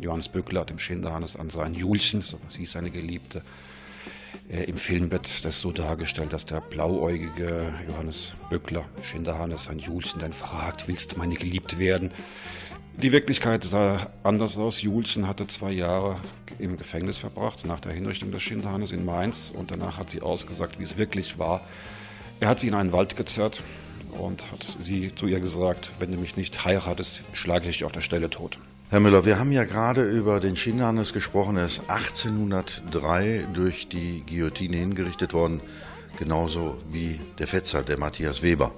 Johannes 0.00 0.30
Bückler, 0.30 0.64
dem 0.64 0.78
Schinderhannes, 0.78 1.36
an 1.36 1.50
sein 1.50 1.74
Julchen, 1.74 2.22
so 2.22 2.38
hieß 2.48 2.72
seine 2.72 2.90
Geliebte. 2.90 3.42
Äh, 4.50 4.64
Im 4.64 4.76
Film 4.76 5.10
wird 5.10 5.44
das 5.44 5.60
so 5.60 5.72
dargestellt, 5.72 6.32
dass 6.32 6.44
der 6.44 6.60
blauäugige 6.60 7.72
Johannes 7.86 8.34
Bückler, 8.50 8.84
Schinderhannes, 9.02 9.64
sein 9.64 9.78
Julchen 9.78 10.20
dann 10.20 10.32
fragt, 10.32 10.88
willst 10.88 11.12
du 11.12 11.18
meine 11.18 11.34
Geliebte 11.34 11.78
werden? 11.78 12.10
Die 12.96 13.12
Wirklichkeit 13.12 13.64
sah 13.64 14.10
anders 14.22 14.58
aus. 14.58 14.82
Julchen 14.82 15.26
hatte 15.26 15.46
zwei 15.46 15.72
Jahre 15.72 16.16
im 16.58 16.76
Gefängnis 16.76 17.16
verbracht, 17.16 17.64
nach 17.64 17.80
der 17.80 17.92
Hinrichtung 17.92 18.30
des 18.30 18.42
Schinderhannes 18.42 18.92
in 18.92 19.04
Mainz. 19.04 19.50
Und 19.56 19.70
danach 19.70 19.96
hat 19.96 20.10
sie 20.10 20.20
ausgesagt, 20.20 20.78
wie 20.78 20.84
es 20.84 20.98
wirklich 20.98 21.38
war. 21.38 21.62
Er 22.40 22.48
hat 22.48 22.60
sie 22.60 22.68
in 22.68 22.74
einen 22.74 22.92
Wald 22.92 23.16
gezerrt 23.16 23.62
und 24.18 24.50
hat 24.52 24.76
sie 24.80 25.12
zu 25.12 25.26
ihr 25.26 25.40
gesagt, 25.40 25.92
wenn 25.98 26.10
du 26.10 26.18
mich 26.18 26.36
nicht 26.36 26.64
heiratest, 26.64 27.24
schlage 27.32 27.68
ich 27.68 27.78
dich 27.78 27.84
auf 27.84 27.92
der 27.92 28.00
Stelle 28.00 28.28
tot. 28.28 28.58
Herr 28.90 28.98
Müller, 28.98 29.24
wir 29.24 29.38
haben 29.38 29.52
ja 29.52 29.62
gerade 29.62 30.02
über 30.02 30.40
den 30.40 30.56
Schinderhannes 30.56 31.12
gesprochen. 31.12 31.56
Er 31.56 31.66
ist 31.66 31.80
1803 31.86 33.46
durch 33.52 33.88
die 33.88 34.24
Guillotine 34.26 34.78
hingerichtet 34.78 35.32
worden, 35.32 35.60
genauso 36.16 36.76
wie 36.90 37.20
der 37.38 37.46
Fetzer, 37.46 37.84
der 37.84 38.00
Matthias 38.00 38.42
Weber. 38.42 38.72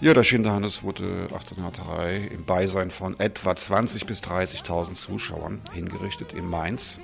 Ja, 0.00 0.14
der 0.14 0.22
Schinderhannes 0.22 0.84
wurde 0.84 1.22
1803 1.22 2.18
im 2.18 2.44
Beisein 2.44 2.92
von 2.92 3.18
etwa 3.18 3.50
20.000 3.50 4.06
bis 4.06 4.22
30.000 4.22 4.94
Zuschauern 4.94 5.60
hingerichtet 5.72 6.32
in 6.32 6.48
Mainz. 6.48 7.00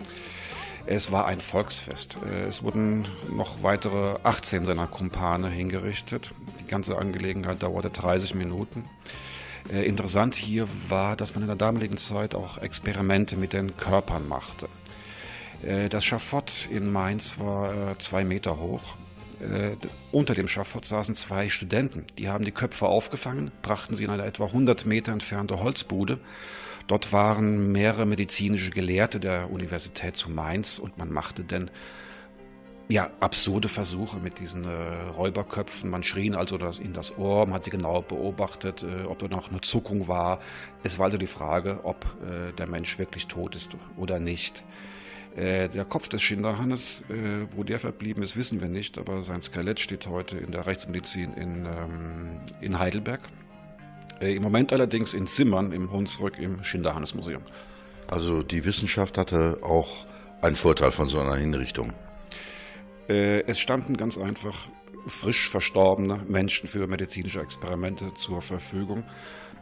Es 0.86 1.10
war 1.10 1.26
ein 1.26 1.40
Volksfest. 1.40 2.18
Es 2.48 2.62
wurden 2.62 3.08
noch 3.28 3.64
weitere 3.64 4.14
18 4.22 4.64
seiner 4.64 4.86
Kumpane 4.86 5.48
hingerichtet. 5.48 6.30
Die 6.60 6.68
ganze 6.68 6.96
Angelegenheit 6.96 7.64
dauerte 7.64 7.90
30 7.90 8.36
Minuten. 8.36 8.84
Äh, 9.68 9.86
interessant 9.86 10.34
hier 10.34 10.66
war, 10.88 11.16
dass 11.16 11.34
man 11.34 11.42
in 11.42 11.48
der 11.48 11.56
damaligen 11.56 11.98
Zeit 11.98 12.34
auch 12.34 12.58
Experimente 12.58 13.36
mit 13.36 13.52
den 13.52 13.76
Körpern 13.76 14.28
machte. 14.28 14.68
Äh, 15.62 15.88
das 15.88 16.04
Schafott 16.04 16.68
in 16.70 16.90
Mainz 16.90 17.38
war 17.38 17.72
äh, 17.72 17.98
zwei 17.98 18.24
Meter 18.24 18.58
hoch 18.58 18.96
unter 20.12 20.34
dem 20.34 20.48
Schafott 20.48 20.84
saßen 20.84 21.16
zwei 21.16 21.48
Studenten. 21.48 22.04
Die 22.18 22.28
haben 22.28 22.44
die 22.44 22.52
Köpfe 22.52 22.86
aufgefangen, 22.88 23.50
brachten 23.62 23.96
sie 23.96 24.04
in 24.04 24.10
eine 24.10 24.26
etwa 24.26 24.44
100 24.44 24.84
Meter 24.84 25.12
entfernte 25.12 25.60
Holzbude. 25.60 26.18
Dort 26.86 27.10
waren 27.14 27.72
mehrere 27.72 28.04
medizinische 28.04 28.70
Gelehrte 28.70 29.18
der 29.18 29.50
Universität 29.50 30.16
zu 30.16 30.30
Mainz 30.30 30.78
und 30.78 30.98
man 30.98 31.10
machte 31.10 31.42
dann 31.42 31.70
ja, 32.90 33.08
absurde 33.20 33.68
Versuche 33.68 34.18
mit 34.18 34.40
diesen 34.40 34.64
äh, 34.64 34.68
Räuberköpfen. 35.16 35.88
Man 35.88 36.02
schrie 36.02 36.26
ihnen 36.26 36.34
also 36.34 36.58
das, 36.58 36.80
in 36.80 36.92
das 36.92 37.16
Ohr, 37.16 37.46
man 37.46 37.54
hat 37.54 37.64
sie 37.64 37.70
genau 37.70 38.02
beobachtet, 38.02 38.82
äh, 38.82 39.06
ob 39.06 39.20
da 39.20 39.28
noch 39.28 39.48
eine 39.48 39.60
Zuckung 39.60 40.08
war. 40.08 40.40
Es 40.82 40.98
war 40.98 41.06
also 41.06 41.16
die 41.16 41.28
Frage, 41.28 41.80
ob 41.84 42.04
äh, 42.04 42.52
der 42.52 42.66
Mensch 42.66 42.98
wirklich 42.98 43.28
tot 43.28 43.54
ist 43.54 43.76
oder 43.96 44.18
nicht. 44.18 44.64
Äh, 45.36 45.68
der 45.68 45.84
Kopf 45.84 46.08
des 46.08 46.20
Schinderhannes, 46.20 47.04
äh, 47.08 47.46
wo 47.54 47.62
der 47.62 47.78
verblieben 47.78 48.24
ist, 48.24 48.36
wissen 48.36 48.60
wir 48.60 48.66
nicht, 48.66 48.98
aber 48.98 49.22
sein 49.22 49.40
Skelett 49.40 49.78
steht 49.78 50.08
heute 50.08 50.38
in 50.38 50.50
der 50.50 50.66
Rechtsmedizin 50.66 51.34
in, 51.34 51.66
ähm, 51.66 52.40
in 52.60 52.80
Heidelberg. 52.80 53.20
Äh, 54.20 54.34
Im 54.34 54.42
Moment 54.42 54.72
allerdings 54.72 55.14
in 55.14 55.28
Zimmern 55.28 55.70
im 55.70 55.92
Hunsrück 55.92 56.40
im 56.40 56.64
Schinderhannes-Museum. 56.64 57.42
Also 58.08 58.42
die 58.42 58.64
Wissenschaft 58.64 59.16
hatte 59.16 59.58
auch 59.62 60.06
einen 60.42 60.56
Vorteil 60.56 60.90
von 60.90 61.06
so 61.06 61.20
einer 61.20 61.36
Hinrichtung. 61.36 61.92
Es 63.10 63.58
standen 63.58 63.96
ganz 63.96 64.16
einfach 64.18 64.68
frisch 65.06 65.48
verstorbene 65.48 66.24
Menschen 66.28 66.68
für 66.68 66.86
medizinische 66.86 67.40
Experimente 67.40 68.14
zur 68.14 68.40
Verfügung. 68.40 69.04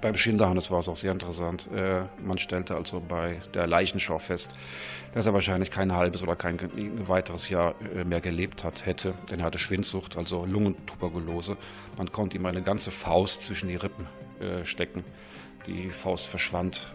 Beim 0.01 0.15
Schinderhannes 0.15 0.71
war 0.71 0.79
es 0.79 0.89
auch 0.89 0.97
sehr 0.97 1.11
interessant. 1.11 1.69
Äh, 1.73 2.05
man 2.23 2.39
stellte 2.39 2.77
also 2.77 3.01
bei 3.01 3.41
der 3.53 3.67
Leichenschau 3.67 4.19
fest, 4.19 4.57
dass 5.13 5.27
er 5.27 5.35
wahrscheinlich 5.35 5.73
kein 5.73 5.93
halbes 5.93 6.23
oder 6.23 6.37
kein 6.37 6.57
weiteres 7.09 7.49
Jahr 7.49 7.75
äh, 7.81 8.05
mehr 8.05 8.21
gelebt 8.21 8.63
hat, 8.63 8.87
hätte, 8.87 9.15
denn 9.31 9.41
er 9.41 9.47
hatte 9.47 9.59
Schwindsucht, 9.59 10.17
also 10.17 10.45
Lungentuberkulose. 10.47 11.57
Man 11.97 12.13
konnte 12.13 12.37
ihm 12.37 12.47
eine 12.47 12.63
ganze 12.63 12.93
Faust 12.93 13.45
zwischen 13.45 13.69
die 13.69 13.77
Rippen 13.77 14.07
äh, 14.41 14.65
stecken. 14.65 15.05
Die 15.67 15.91
Faust 15.91 16.29
verschwand. 16.29 16.95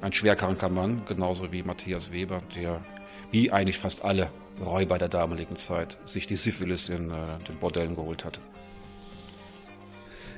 Ein 0.00 0.12
schwerkranker 0.12 0.68
Mann, 0.68 1.02
genauso 1.08 1.50
wie 1.50 1.64
Matthias 1.64 2.12
Weber, 2.12 2.40
der 2.54 2.84
wie 3.32 3.50
eigentlich 3.50 3.78
fast 3.78 4.04
alle 4.04 4.30
Räuber 4.64 4.98
der 4.98 5.08
damaligen 5.08 5.56
Zeit 5.56 5.98
sich 6.04 6.26
die 6.26 6.36
Syphilis 6.36 6.88
in 6.88 7.08
den 7.10 7.58
Bordellen 7.60 7.94
geholt 7.94 8.24
hatte. 8.24 8.40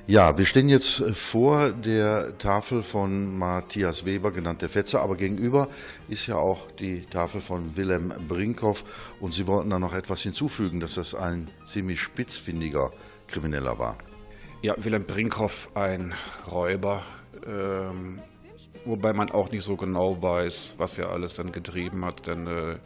Ja, 0.08 0.38
wir 0.38 0.46
stehen 0.46 0.70
jetzt 0.70 1.00
äh, 1.00 1.12
vor 1.12 1.70
der 1.70 2.38
Tafel 2.38 2.82
von 2.82 3.38
Matthias 3.38 4.06
Weber, 4.06 4.30
genannt 4.30 4.62
der 4.62 4.70
Fetzer, 4.70 5.02
aber 5.02 5.16
gegenüber 5.16 5.68
ist 6.08 6.26
ja 6.26 6.36
auch 6.36 6.72
die 6.72 7.04
Tafel 7.04 7.42
von 7.42 7.76
Wilhelm 7.76 8.14
Brinkhoff 8.26 8.86
und 9.20 9.34
Sie 9.34 9.46
wollten 9.46 9.68
da 9.68 9.78
noch 9.78 9.92
etwas 9.92 10.22
hinzufügen, 10.22 10.80
dass 10.80 10.94
das 10.94 11.14
ein 11.14 11.50
ziemlich 11.70 12.00
spitzfindiger 12.00 12.90
Krimineller 13.26 13.78
war. 13.78 13.98
Ja, 14.62 14.74
Wilhelm 14.78 15.04
Brinkhoff, 15.04 15.68
ein 15.74 16.14
Räuber, 16.50 17.02
ähm, 17.46 18.20
wobei 18.86 19.12
man 19.12 19.30
auch 19.30 19.50
nicht 19.50 19.62
so 19.62 19.76
genau 19.76 20.22
weiß, 20.22 20.76
was 20.78 20.96
er 20.96 21.10
alles 21.10 21.34
dann 21.34 21.52
getrieben 21.52 22.02
hat, 22.06 22.26
denn 22.26 22.46
äh, 22.46 22.76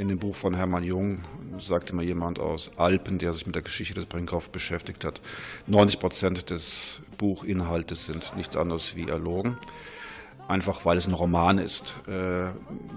in 0.00 0.08
dem 0.08 0.18
Buch 0.18 0.34
von 0.34 0.54
Hermann 0.54 0.82
Jung 0.82 1.24
sagte 1.58 1.94
mir 1.94 2.02
jemand 2.02 2.38
aus 2.38 2.70
Alpen, 2.78 3.18
der 3.18 3.34
sich 3.34 3.44
mit 3.44 3.54
der 3.54 3.60
Geschichte 3.60 3.92
des 3.92 4.06
Brinkhoff 4.06 4.48
beschäftigt 4.48 5.04
hat, 5.04 5.20
90 5.66 6.00
Prozent 6.00 6.48
des 6.48 7.02
Buchinhaltes 7.18 8.06
sind 8.06 8.34
nichts 8.34 8.56
anderes 8.56 8.96
wie 8.96 9.06
erlogen. 9.06 9.58
Einfach 10.48 10.86
weil 10.86 10.96
es 10.96 11.06
ein 11.06 11.12
Roman 11.12 11.58
ist. 11.58 11.94
Äh, 12.08 12.48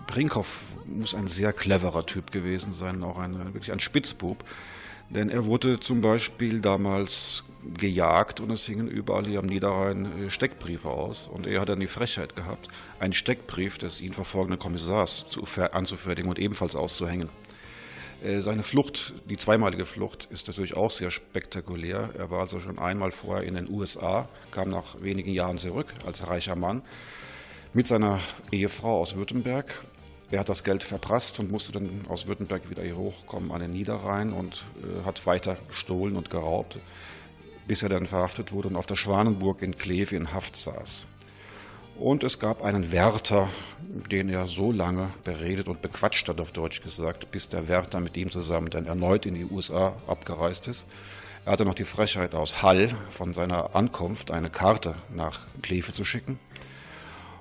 Brinkhoff 0.08 0.62
muss 0.86 1.13
ein 1.13 1.28
sehr 1.28 1.52
cleverer 1.52 2.06
Typ 2.06 2.32
gewesen 2.32 2.72
sein, 2.72 3.04
auch 3.04 3.20
ein, 3.20 3.38
wirklich 3.54 3.74
ein 3.74 3.82
Spitzbub. 3.82 4.42
Denn 5.10 5.30
er 5.30 5.46
wurde 5.46 5.80
zum 5.80 6.02
Beispiel 6.02 6.60
damals 6.60 7.44
gejagt 7.78 8.39
und 8.39 8.52
es 8.52 8.66
hingen 8.66 8.88
überall 8.88 9.26
hier 9.26 9.39
am 9.39 9.46
Niederrhein 9.46 10.06
äh, 10.06 10.30
Steckbriefe 10.30 10.89
aus. 10.89 11.28
Und 11.28 11.48
er 11.48 11.62
hat 11.62 11.70
dann 11.70 11.80
die 11.80 11.88
Frechheit 11.88 12.36
gehabt, 12.36 12.68
einen 13.00 13.13
Steckbrief 13.13 13.78
des 13.78 14.02
ihn 14.02 14.13
verfolgenden 14.13 14.60
Kommissars 14.60 15.26
zu, 15.30 15.44
anzufertigen 15.72 16.30
und 16.30 16.39
ebenfalls 16.39 16.76
auszuhängen. 16.76 17.30
Äh, 18.24 18.39
seine 18.39 18.63
Flucht, 18.63 19.13
die 19.30 19.38
zweimalige 19.38 19.86
Flucht, 19.86 20.28
ist 20.32 20.48
natürlich 20.48 20.76
auch 20.76 20.92
sehr 20.92 21.12
spektakulär. 21.12 22.10
Er 22.18 22.32
war 22.32 22.42
also 22.42 22.60
schon 22.60 22.80
einmal 22.80 23.12
vorher 23.12 23.44
in 23.44 23.56
den 23.56 23.70
USA, 23.70 24.28
kam 24.52 24.70
nach 24.70 25.02
wenigen 25.02 25.32
Jahren 25.32 25.58
zurück 25.58 25.94
als 26.06 26.28
reicher 26.28 26.56
Mann 26.56 26.82
mit 27.74 27.88
seiner 27.88 28.20
Ehefrau 28.52 29.02
aus 29.02 29.16
Württemberg 29.16 29.82
er 30.34 30.39
hat 30.39 30.50
das 30.50 30.63
Geld 30.63 30.82
verprasst 30.82 31.39
und 31.39 31.52
musste 31.52 31.72
dann 31.74 32.06
aus 32.10 32.26
Württemberg 32.26 32.69
wieder 32.69 32.82
hier 32.82 32.98
hochkommen 32.98 33.52
an 33.52 33.62
den 33.62 33.69
Niederrhein 33.69 34.34
und 34.34 34.65
äh, 34.82 35.06
hat 35.06 35.26
weiter 35.28 35.58
gestohlen 35.67 36.15
und 36.15 36.32
geraubt, 36.32 36.80
bis 37.67 37.84
er 37.84 37.89
dann 37.89 38.08
verhaftet 38.08 38.52
wurde 38.52 38.69
und 38.69 38.76
auf 38.76 38.88
der 38.88 38.96
Schwanenburg 38.96 39.62
in 39.62 39.78
Kleve 39.78 40.15
in 40.15 40.34
Haft 40.34 40.56
saß. 40.56 41.06
Und 42.00 42.24
es 42.24 42.39
gab 42.39 42.63
einen 42.63 42.91
Wärter, 42.91 43.50
den 44.12 44.28
er 44.30 44.48
so 44.48 44.72
lange 44.72 45.12
beredet 45.24 45.67
und 45.67 45.84
bequatscht 45.84 46.28
hat, 46.28 46.41
auf 46.41 46.52
Deutsch 46.52 46.82
gesagt, 46.82 47.30
bis 47.30 47.48
der 47.48 47.67
Wärter 47.67 48.00
mit 48.00 48.17
ihm 48.17 48.32
zusammen 48.32 48.72
dann 48.72 48.88
erneut 48.88 49.28
in 49.28 49.36
die 49.36 49.46
USA 49.46 49.93
abgereist 50.08 50.67
ist. 50.67 50.88
Er 51.46 51.52
hatte 51.52 51.65
noch 51.65 51.76
die 51.76 51.84
Frechheit 51.84 52.34
aus 52.34 52.63
Hall 52.63 52.96
von 53.10 53.36
seiner 53.36 53.76
Ankunft 53.76 54.32
eine 54.32 54.50
Karte 54.50 54.96
nach 55.13 55.41
Kleve 55.62 55.93
zu 55.93 56.04
schicken 56.04 56.39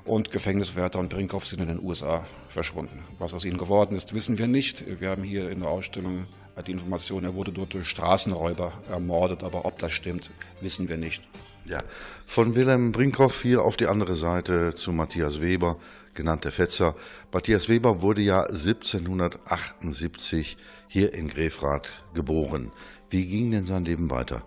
und 0.05 0.31
Gefängniswärter 0.31 0.99
und 0.99 1.09
Brinkhoff 1.09 1.47
sind 1.47 1.61
in 1.61 1.69
den 1.69 1.83
USA 1.83 2.27
verschwunden. 2.49 3.05
Was 3.19 3.35
aus 3.35 3.45
ihnen 3.45 3.59
geworden 3.59 3.95
ist, 3.95 4.15
wissen 4.15 4.39
wir 4.39 4.49
nicht. 4.49 4.85
Wir 5.01 5.11
haben 5.11 5.23
hier 5.23 5.51
in 5.51 5.61
der 5.61 5.71
Ausstellung 5.71 6.27
die 6.67 6.73
Information, 6.73 7.25
er 7.25 7.35
wurde 7.35 7.53
dort 7.53 7.73
durch 7.73 7.89
Straßenräuber 7.89 8.73
ermordet, 8.91 9.43
aber 9.43 9.65
ob 9.65 9.79
das 9.79 9.93
stimmt, 9.93 10.31
wissen 10.61 10.89
wir 10.89 10.99
nicht. 10.99 11.23
Ja, 11.65 11.83
von 12.27 12.55
Wilhelm 12.55 12.93
Brinkhoff 12.93 13.43
hier 13.43 13.63
auf 13.63 13.77
die 13.77 13.87
andere 13.87 14.17
Seite 14.17 14.75
zu 14.75 14.93
Matthias 14.93 15.41
Weber, 15.41 15.79
genannt 16.13 16.45
der 16.45 16.53
Fetzer. 16.53 16.95
Matthias 17.33 17.69
Weber 17.69 18.03
wurde 18.03 18.21
ja 18.21 18.43
1778 18.43 20.59
hier 20.89 21.15
in 21.15 21.29
Grefrath 21.29 21.89
geboren. 22.15 22.73
Wie 23.11 23.27
ging 23.27 23.53
denn 23.53 23.65
sein 23.65 23.85
Leben 23.85 24.11
weiter? 24.11 24.43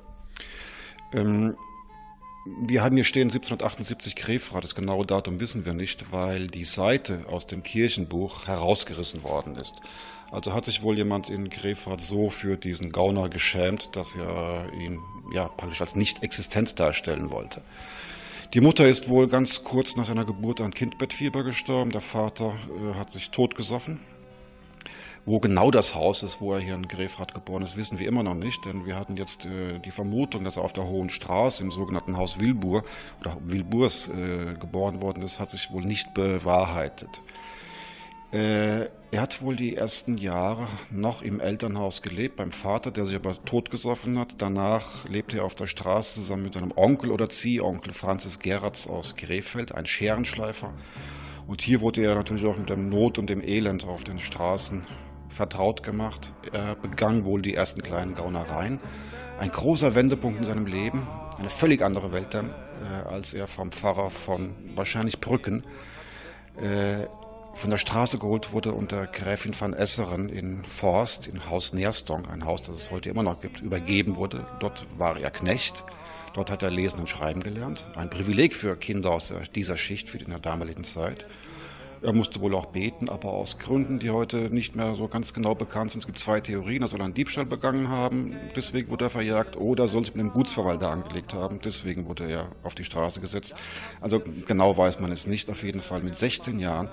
Ähm, 1.14 1.56
Wir 2.48 2.84
haben 2.84 2.96
hier 2.96 3.04
stehen 3.04 3.30
1778 3.30 4.16
Grefrath, 4.16 4.64
das 4.64 4.76
genaue 4.76 5.04
Datum 5.04 5.40
wissen 5.40 5.66
wir 5.66 5.74
nicht, 5.74 6.12
weil 6.12 6.46
die 6.46 6.64
Seite 6.64 7.26
aus 7.28 7.48
dem 7.48 7.64
Kirchenbuch 7.64 8.46
herausgerissen 8.46 9.24
worden 9.24 9.56
ist. 9.56 9.74
Also 10.32 10.54
hat 10.54 10.66
sich 10.66 10.84
wohl 10.84 10.96
jemand 10.96 11.32
in 11.32 11.50
Grefrath 11.50 12.02
so 12.02 12.30
für 12.30 12.56
diesen 12.56 12.92
Gauner 12.92 13.30
geschämt, 13.30 13.96
dass 13.96 14.16
er 14.16 14.72
ihn 14.74 15.00
ja 15.34 15.48
praktisch 15.48 15.82
als 15.82 15.96
nicht 15.96 16.22
existent 16.22 16.80
darstellen 16.80 17.32
wollte. 17.32 17.64
Die 18.54 18.62
Mutter 18.62 18.88
ist 18.88 19.10
wohl 19.10 19.28
ganz 19.28 19.64
kurz 19.64 19.96
nach 19.96 20.06
seiner 20.06 20.24
Geburt 20.24 20.62
an 20.62 20.72
Kindbettfieber 20.72 21.44
gestorben. 21.44 21.90
Der 21.92 22.02
Vater 22.02 22.54
äh, 22.70 22.94
hat 22.94 23.10
sich 23.10 23.32
totgesoffen. 23.32 24.00
Wo 25.28 25.40
genau 25.40 25.72
das 25.72 25.96
Haus 25.96 26.22
ist, 26.22 26.40
wo 26.40 26.54
er 26.54 26.60
hier 26.60 26.76
in 26.76 26.88
Grefrath 26.88 27.34
geboren 27.34 27.64
ist, 27.64 27.78
wissen 27.78 27.98
wir 27.98 28.08
immer 28.08 28.22
noch 28.22 28.36
nicht, 28.36 28.64
denn 28.66 28.86
wir 28.86 28.96
hatten 28.96 29.18
jetzt 29.18 29.48
äh, 29.48 29.80
die 29.80 29.90
Vermutung, 29.90 30.44
dass 30.44 30.58
er 30.58 30.64
auf 30.64 30.74
der 30.74 30.88
Hohen 30.88 31.10
Straße 31.10 31.64
im 31.64 31.72
sogenannten 31.72 32.16
Haus 32.16 32.40
Wilbur 32.40 32.84
oder 33.22 33.36
Wilburs 33.44 34.08
äh, 34.08 34.54
geboren 34.54 35.02
worden 35.02 35.24
ist, 35.24 35.40
hat 35.40 35.50
sich 35.50 35.72
wohl 35.72 35.84
nicht 35.84 36.14
bewahrheitet. 36.14 37.24
Äh, 38.32 38.90
er 39.12 39.22
hat 39.22 39.42
wohl 39.42 39.56
die 39.56 39.76
ersten 39.76 40.18
Jahre 40.18 40.68
noch 40.92 41.24
im 41.24 41.40
Elternhaus 41.40 42.04
gelebt, 42.04 42.36
beim 42.36 42.52
Vater, 42.52 42.92
der 42.92 43.08
sich 43.08 43.16
aber 43.16 43.44
totgesoffen 43.46 44.20
hat. 44.20 44.36
Danach 44.38 45.08
lebte 45.10 45.38
er 45.38 45.46
auf 45.46 45.56
der 45.56 45.68
Straße 45.68 46.20
zusammen 46.20 46.44
mit 46.44 46.54
seinem 46.54 46.74
Onkel 46.76 47.10
oder 47.10 47.30
Ziehonkel 47.30 47.94
Franzis 47.94 48.38
Geratz 48.38 48.86
aus 48.86 49.16
Krefeld, 49.16 49.74
ein 49.74 49.88
Scherenschleifer. 49.88 50.74
Und 51.48 51.62
hier 51.62 51.82
wurde 51.82 52.04
er 52.04 52.14
natürlich 52.14 52.46
auch 52.46 52.58
mit 52.58 52.70
dem 52.70 52.90
Not 52.90 53.18
und 53.18 53.30
dem 53.30 53.42
Elend 53.42 53.88
auf 53.88 54.04
den 54.04 54.20
Straßen 54.20 54.86
vertraut 55.30 55.84
gemacht. 55.84 56.34
Er 56.52 56.76
begann 56.76 57.26
wohl 57.26 57.42
die 57.42 57.56
ersten 57.56 57.82
kleinen 57.82 58.16
Gaunereien. 58.16 58.80
Ein 59.40 59.50
großer 59.50 59.96
Wendepunkt 59.96 60.40
in 60.40 60.46
seinem 60.46 60.66
Leben, 60.66 61.08
eine 61.38 61.50
völlig 61.50 61.82
andere 61.82 62.12
Welt 62.12 62.34
dann, 62.34 62.50
äh, 62.50 63.10
als 63.10 63.34
er 63.34 63.48
vom 63.48 63.72
Pfarrer 63.72 64.10
von 64.10 64.56
wahrscheinlich 64.76 65.20
Brücken 65.20 65.64
äh, 66.58 67.06
von 67.54 67.70
der 67.70 67.78
Straße 67.78 68.18
geholt 68.20 68.52
wurde 68.52 68.74
unter 68.74 69.08
Gräfin 69.08 69.56
van 69.58 69.74
Esseren 69.74 70.28
in 70.28 70.66
Forst, 70.66 71.28
in 71.28 71.50
Haus 71.50 71.72
Neerstong, 71.72 72.28
ein 72.28 72.46
Haus, 72.46 72.64
das 72.64 72.76
es 72.76 72.92
heute 72.92 73.10
immer 73.10 73.24
noch 73.24 73.42
gibt, 73.42 73.62
übergeben 73.62 74.18
wurde. 74.18 74.46
Dort 74.60 74.86
war 74.98 75.18
er 75.20 75.32
Knecht. 75.32 75.84
Dort 76.34 76.52
hat 76.52 76.64
er 76.64 76.70
Lesen 76.70 77.00
und 77.00 77.08
Schreiben 77.08 77.42
gelernt. 77.42 77.88
Ein 77.96 78.10
Privileg 78.10 78.54
für 78.54 78.76
Kinder 78.76 79.12
aus 79.12 79.34
dieser 79.56 79.78
Schicht 79.78 80.10
für 80.10 80.18
die 80.18 80.26
in 80.26 80.32
der 80.32 80.40
damaligen 80.40 80.84
Zeit. 80.84 81.26
Er 82.06 82.14
musste 82.14 82.40
wohl 82.40 82.54
auch 82.54 82.68
beten, 82.68 83.10
aber 83.10 83.30
aus 83.30 83.58
Gründen, 83.58 83.98
die 83.98 84.12
heute 84.12 84.52
nicht 84.52 84.76
mehr 84.76 84.94
so 84.94 85.08
ganz 85.08 85.34
genau 85.34 85.56
bekannt 85.56 85.90
sind. 85.90 86.02
Es 86.02 86.06
gibt 86.06 86.20
zwei 86.20 86.40
Theorien. 86.40 86.84
Er 86.84 86.88
soll 86.88 87.02
einen 87.02 87.16
Diebstahl 87.16 87.46
begangen 87.46 87.90
haben, 87.90 88.36
deswegen 88.56 88.90
wurde 88.90 89.06
er 89.06 89.10
verjagt, 89.10 89.58
oder 89.58 89.88
soll 89.88 90.06
sich 90.06 90.14
mit 90.14 90.22
einem 90.22 90.32
Gutsverwalter 90.32 90.92
angelegt 90.92 91.34
haben, 91.34 91.60
deswegen 91.64 92.08
wurde 92.08 92.30
er 92.30 92.50
auf 92.62 92.76
die 92.76 92.84
Straße 92.84 93.22
gesetzt. 93.22 93.56
Also 94.02 94.22
genau 94.46 94.78
weiß 94.78 95.00
man 95.00 95.12
es 95.12 95.26
nicht. 95.26 95.50
Auf 95.50 95.64
jeden 95.64 95.82
Fall 95.82 96.04
mit 96.04 96.16
16 96.16 96.60
Jahren 96.60 96.90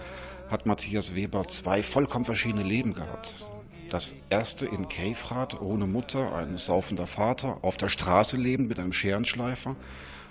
hat 0.48 0.64
Matthias 0.64 1.14
Weber 1.14 1.46
zwei 1.46 1.82
vollkommen 1.82 2.24
verschiedene 2.24 2.62
Leben 2.62 2.94
gehabt. 2.94 3.46
Das 3.90 4.14
erste 4.30 4.64
in 4.64 4.88
Grefrath, 4.88 5.60
ohne 5.60 5.86
Mutter, 5.86 6.34
ein 6.34 6.56
saufender 6.56 7.06
Vater, 7.06 7.58
auf 7.60 7.76
der 7.76 7.90
Straße 7.90 8.38
lebend 8.38 8.70
mit 8.70 8.78
einem 8.78 8.94
Scherenschleifer. 8.94 9.76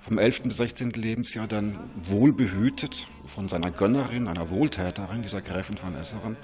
Vom 0.02 0.18
11. 0.18 0.44
bis 0.44 0.58
16. 0.58 0.92
Lebensjahr 0.92 1.48
dann 1.48 1.78
wohlbehütet 2.10 3.08
von 3.28 3.48
seiner 3.48 3.70
Gönnerin, 3.70 4.28
einer 4.28 4.50
Wohltäterin, 4.50 5.22
dieser 5.22 5.42
Gräfin 5.42 5.78
von 5.78 5.96
Esseren. 5.96 6.38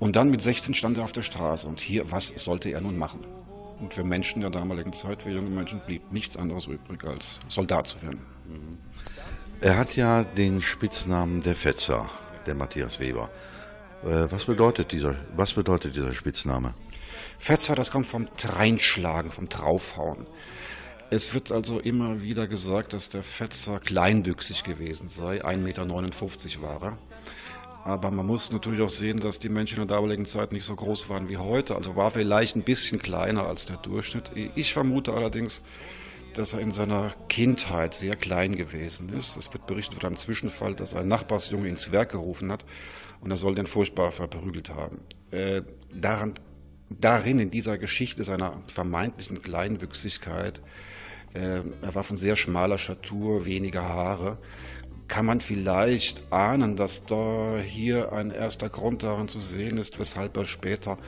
Und 0.00 0.16
dann 0.16 0.30
mit 0.30 0.42
16 0.42 0.74
stand 0.74 0.98
er 0.98 1.04
auf 1.04 1.12
der 1.12 1.22
Straße. 1.22 1.68
Und 1.68 1.80
hier, 1.80 2.10
was 2.10 2.28
sollte 2.28 2.70
er 2.70 2.80
nun 2.80 2.98
machen? 2.98 3.24
Und 3.78 3.94
für 3.94 4.02
Menschen 4.02 4.40
der 4.40 4.50
damaligen 4.50 4.92
Zeit, 4.92 5.22
für 5.22 5.30
junge 5.30 5.50
Menschen, 5.50 5.80
blieb 5.86 6.10
nichts 6.10 6.36
anderes 6.36 6.66
übrig, 6.66 7.04
als 7.04 7.38
Soldat 7.46 7.86
zu 7.86 8.02
werden. 8.02 8.20
Er 9.60 9.78
hat 9.78 9.94
ja 9.94 10.24
den 10.24 10.60
Spitznamen 10.60 11.40
der 11.40 11.54
Fetzer 11.54 12.10
der 12.46 12.56
Matthias 12.56 12.98
Weber. 12.98 13.30
Äh, 14.02 14.26
was 14.28 14.46
bedeutet 14.46 14.90
dieser, 14.90 15.14
was 15.36 15.52
bedeutet 15.52 15.94
dieser 15.94 16.14
Spitzname? 16.14 16.74
Fetzer, 17.38 17.76
das 17.76 17.92
kommt 17.92 18.06
vom 18.06 18.26
Dreinschlagen, 18.36 19.30
vom 19.30 19.48
Draufhauen. 19.48 20.26
Es 21.12 21.34
wird 21.34 21.52
also 21.52 21.78
immer 21.78 22.22
wieder 22.22 22.48
gesagt, 22.48 22.94
dass 22.94 23.10
der 23.10 23.22
Fetzer 23.22 23.80
kleinwüchsig 23.80 24.64
gewesen 24.64 25.08
sei. 25.08 25.44
1,59 25.44 25.58
Meter 25.58 26.62
war 26.62 26.82
er. 26.82 26.98
Aber 27.84 28.10
man 28.10 28.24
muss 28.24 28.50
natürlich 28.50 28.80
auch 28.80 28.88
sehen, 28.88 29.20
dass 29.20 29.38
die 29.38 29.50
Menschen 29.50 29.82
in 29.82 29.86
der 29.86 29.96
damaligen 29.98 30.24
Zeit 30.24 30.52
nicht 30.52 30.64
so 30.64 30.74
groß 30.74 31.10
waren 31.10 31.28
wie 31.28 31.36
heute. 31.36 31.76
Also 31.76 31.96
war 31.96 32.12
vielleicht 32.12 32.56
ein 32.56 32.62
bisschen 32.62 32.98
kleiner 32.98 33.46
als 33.46 33.66
der 33.66 33.76
Durchschnitt. 33.76 34.30
Ich 34.54 34.72
vermute 34.72 35.12
allerdings, 35.12 35.62
dass 36.32 36.54
er 36.54 36.60
in 36.60 36.70
seiner 36.70 37.12
Kindheit 37.28 37.92
sehr 37.92 38.16
klein 38.16 38.56
gewesen 38.56 39.10
ist. 39.10 39.36
Es 39.36 39.52
wird 39.52 39.66
berichtet 39.66 40.00
von 40.00 40.06
einem 40.06 40.16
Zwischenfall, 40.16 40.74
dass 40.74 40.96
ein 40.96 41.08
Nachbarsjunge 41.08 41.68
ins 41.68 41.92
Werk 41.92 42.12
gerufen 42.12 42.50
hat 42.50 42.64
und 43.20 43.30
er 43.30 43.36
soll 43.36 43.54
den 43.54 43.66
furchtbar 43.66 44.12
verprügelt 44.12 44.70
haben. 44.70 45.02
Äh, 45.30 45.60
daran, 45.92 46.32
darin, 46.88 47.38
in 47.38 47.50
dieser 47.50 47.76
Geschichte 47.76 48.24
seiner 48.24 48.62
vermeintlichen 48.66 49.42
Kleinwüchsigkeit, 49.42 50.62
er 51.34 51.94
war 51.94 52.02
von 52.02 52.16
sehr 52.16 52.36
schmaler 52.36 52.78
Statur, 52.78 53.46
weniger 53.46 53.82
Haare, 53.82 54.38
kann 55.08 55.26
man 55.26 55.40
vielleicht 55.40 56.24
ahnen, 56.30 56.76
dass 56.76 57.04
da 57.04 57.58
hier 57.62 58.12
ein 58.12 58.30
erster 58.30 58.68
Grund 58.68 59.02
daran 59.02 59.28
zu 59.28 59.40
sehen 59.40 59.78
ist, 59.78 59.98
weshalb 59.98 60.36
er 60.36 60.44
später 60.44 60.98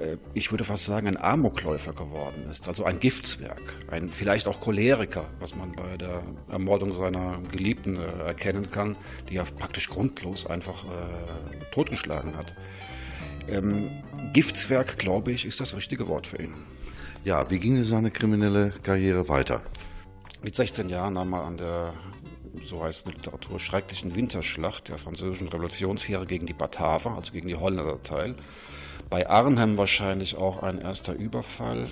äh, 0.00 0.16
ich 0.34 0.50
würde 0.50 0.64
fast 0.64 0.84
sagen, 0.84 1.06
ein 1.06 1.16
Amokläufer 1.16 1.92
geworden 1.92 2.46
ist, 2.50 2.68
also 2.68 2.84
ein 2.84 2.98
Giftswerk, 2.98 3.62
ein 3.90 4.10
vielleicht 4.10 4.48
auch 4.48 4.60
Choleriker, 4.60 5.28
was 5.38 5.54
man 5.54 5.72
bei 5.72 5.96
der 5.96 6.22
Ermordung 6.48 6.94
seiner 6.94 7.38
Geliebten 7.52 7.96
äh, 7.96 8.26
erkennen 8.26 8.70
kann, 8.70 8.96
die 9.28 9.36
er 9.36 9.44
praktisch 9.44 9.88
grundlos 9.88 10.46
einfach 10.46 10.84
äh, 10.84 11.64
totgeschlagen 11.72 12.36
hat. 12.36 12.54
Ähm, 13.48 13.90
Giftswerk, 14.32 14.98
glaube 14.98 15.32
ich, 15.32 15.44
ist 15.44 15.60
das 15.60 15.74
richtige 15.76 16.08
Wort 16.08 16.26
für 16.26 16.40
ihn. 16.42 16.54
Ja, 17.22 17.50
wie 17.50 17.58
ging 17.58 17.82
seine 17.84 18.10
kriminelle 18.10 18.72
Karriere 18.82 19.28
weiter? 19.28 19.60
Mit 20.42 20.56
16 20.56 20.88
Jahren 20.88 21.14
nahm 21.14 21.34
er 21.34 21.44
an 21.44 21.56
der, 21.58 21.92
so 22.64 22.82
heißt 22.82 23.06
die 23.06 23.12
Literatur, 23.12 23.60
schrecklichen 23.60 24.14
Winterschlacht 24.14 24.88
der 24.88 24.96
französischen 24.96 25.48
Revolutionsheere 25.48 26.24
gegen 26.24 26.46
die 26.46 26.54
Bataver, 26.54 27.10
also 27.16 27.32
gegen 27.32 27.48
die 27.48 27.56
Holländer 27.56 28.00
teil. 28.02 28.36
Bei 29.10 29.28
Arnhem 29.28 29.76
wahrscheinlich 29.76 30.36
auch 30.36 30.62
ein 30.62 30.78
erster 30.78 31.12
Überfall. 31.12 31.88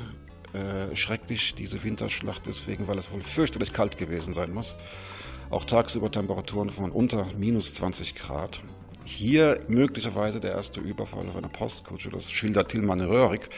Äh, 0.54 0.96
schrecklich 0.96 1.54
diese 1.54 1.84
Winterschlacht 1.84 2.46
deswegen, 2.46 2.88
weil 2.88 2.96
es 2.96 3.12
wohl 3.12 3.20
fürchterlich 3.20 3.74
kalt 3.74 3.98
gewesen 3.98 4.32
sein 4.32 4.54
muss. 4.54 4.78
Auch 5.50 5.66
tagsüber 5.66 6.10
Temperaturen 6.10 6.70
von 6.70 6.90
unter 6.90 7.26
minus 7.36 7.74
20 7.74 8.14
Grad. 8.14 8.62
Hier 9.04 9.60
möglicherweise 9.68 10.38
der 10.38 10.52
erste 10.52 10.80
Überfall 10.80 11.26
auf 11.28 11.36
einer 11.36 11.48
Postkutsche, 11.48 12.10
das 12.10 12.30
schildert 12.30 12.70
Tilman 12.70 13.00
Röhrig. 13.00 13.48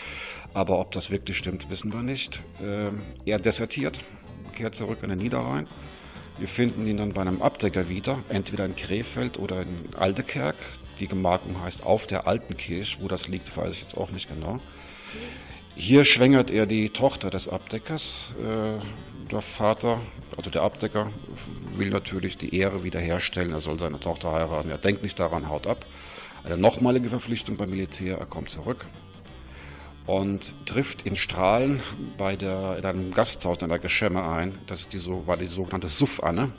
Aber 0.52 0.80
ob 0.80 0.92
das 0.92 1.10
wirklich 1.10 1.36
stimmt, 1.36 1.70
wissen 1.70 1.92
wir 1.92 2.02
nicht. 2.02 2.42
Äh, 2.60 2.90
er 3.24 3.38
desertiert, 3.38 4.00
kehrt 4.52 4.74
zurück 4.74 4.98
in 5.02 5.10
den 5.10 5.18
Niederrhein. 5.18 5.68
Wir 6.38 6.48
finden 6.48 6.86
ihn 6.86 6.96
dann 6.96 7.12
bei 7.12 7.20
einem 7.20 7.42
Abdecker 7.42 7.88
wieder, 7.88 8.18
entweder 8.28 8.64
in 8.64 8.74
Krefeld 8.74 9.38
oder 9.38 9.62
in 9.62 9.94
Altekerk. 9.96 10.56
Die 10.98 11.06
Gemarkung 11.06 11.60
heißt 11.62 11.84
auf 11.84 12.06
der 12.06 12.26
Alten 12.26 12.56
Kirche. 12.56 12.98
Wo 13.00 13.08
das 13.08 13.28
liegt, 13.28 13.56
weiß 13.56 13.74
ich 13.74 13.82
jetzt 13.82 13.96
auch 13.96 14.10
nicht 14.10 14.28
genau. 14.28 14.58
Hier 15.76 16.04
schwängert 16.04 16.50
er 16.50 16.66
die 16.66 16.90
Tochter 16.90 17.30
des 17.30 17.48
Abdeckers. 17.48 18.34
Äh, 18.40 18.80
der 19.30 19.42
Vater, 19.42 20.00
also 20.36 20.50
der 20.50 20.62
Abdecker, 20.62 21.12
will 21.76 21.90
natürlich 21.90 22.36
die 22.36 22.56
Ehre 22.56 22.82
wiederherstellen. 22.82 23.52
Er 23.52 23.60
soll 23.60 23.78
seine 23.78 24.00
Tochter 24.00 24.32
heiraten. 24.32 24.70
Er 24.70 24.78
denkt 24.78 25.04
nicht 25.04 25.18
daran, 25.20 25.48
haut 25.48 25.68
ab. 25.68 25.86
Eine 26.42 26.58
nochmalige 26.58 27.08
Verpflichtung 27.08 27.56
beim 27.56 27.70
Militär. 27.70 28.18
Er 28.18 28.26
kommt 28.26 28.50
zurück 28.50 28.86
und 30.10 30.56
trifft 30.66 31.06
in 31.06 31.14
Strahlen 31.14 31.80
bei 32.18 32.34
der, 32.34 32.76
in 32.78 32.84
einem 32.84 33.14
Gasthaus 33.14 33.58
in 33.62 33.68
der 33.68 33.78
Geschemme 33.78 34.24
ein. 34.24 34.58
Das 34.66 34.88
die, 34.88 34.98
war 35.06 35.36
die 35.36 35.46
sogenannte 35.46 35.88
Suff-Anne. 35.88 36.50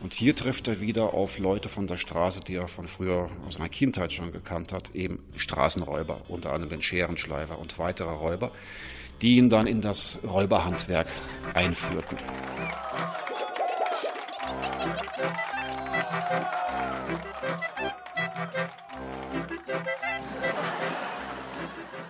Und 0.00 0.12
hier 0.12 0.36
trifft 0.36 0.68
er 0.68 0.78
wieder 0.78 1.14
auf 1.14 1.38
Leute 1.38 1.70
von 1.70 1.86
der 1.86 1.96
Straße, 1.96 2.40
die 2.40 2.56
er 2.56 2.68
von 2.68 2.86
früher 2.86 3.30
aus 3.46 3.54
seiner 3.54 3.70
Kindheit 3.70 4.12
schon 4.12 4.30
gekannt 4.30 4.74
hat, 4.74 4.94
eben 4.94 5.20
Straßenräuber, 5.36 6.20
unter 6.28 6.52
anderem 6.52 6.68
den 6.68 6.82
Scherenschleifer 6.82 7.58
und 7.58 7.78
weitere 7.78 8.10
Räuber, 8.10 8.50
die 9.22 9.38
ihn 9.38 9.48
dann 9.48 9.66
in 9.66 9.80
das 9.80 10.18
Räuberhandwerk 10.22 11.08
einführten. 11.54 12.18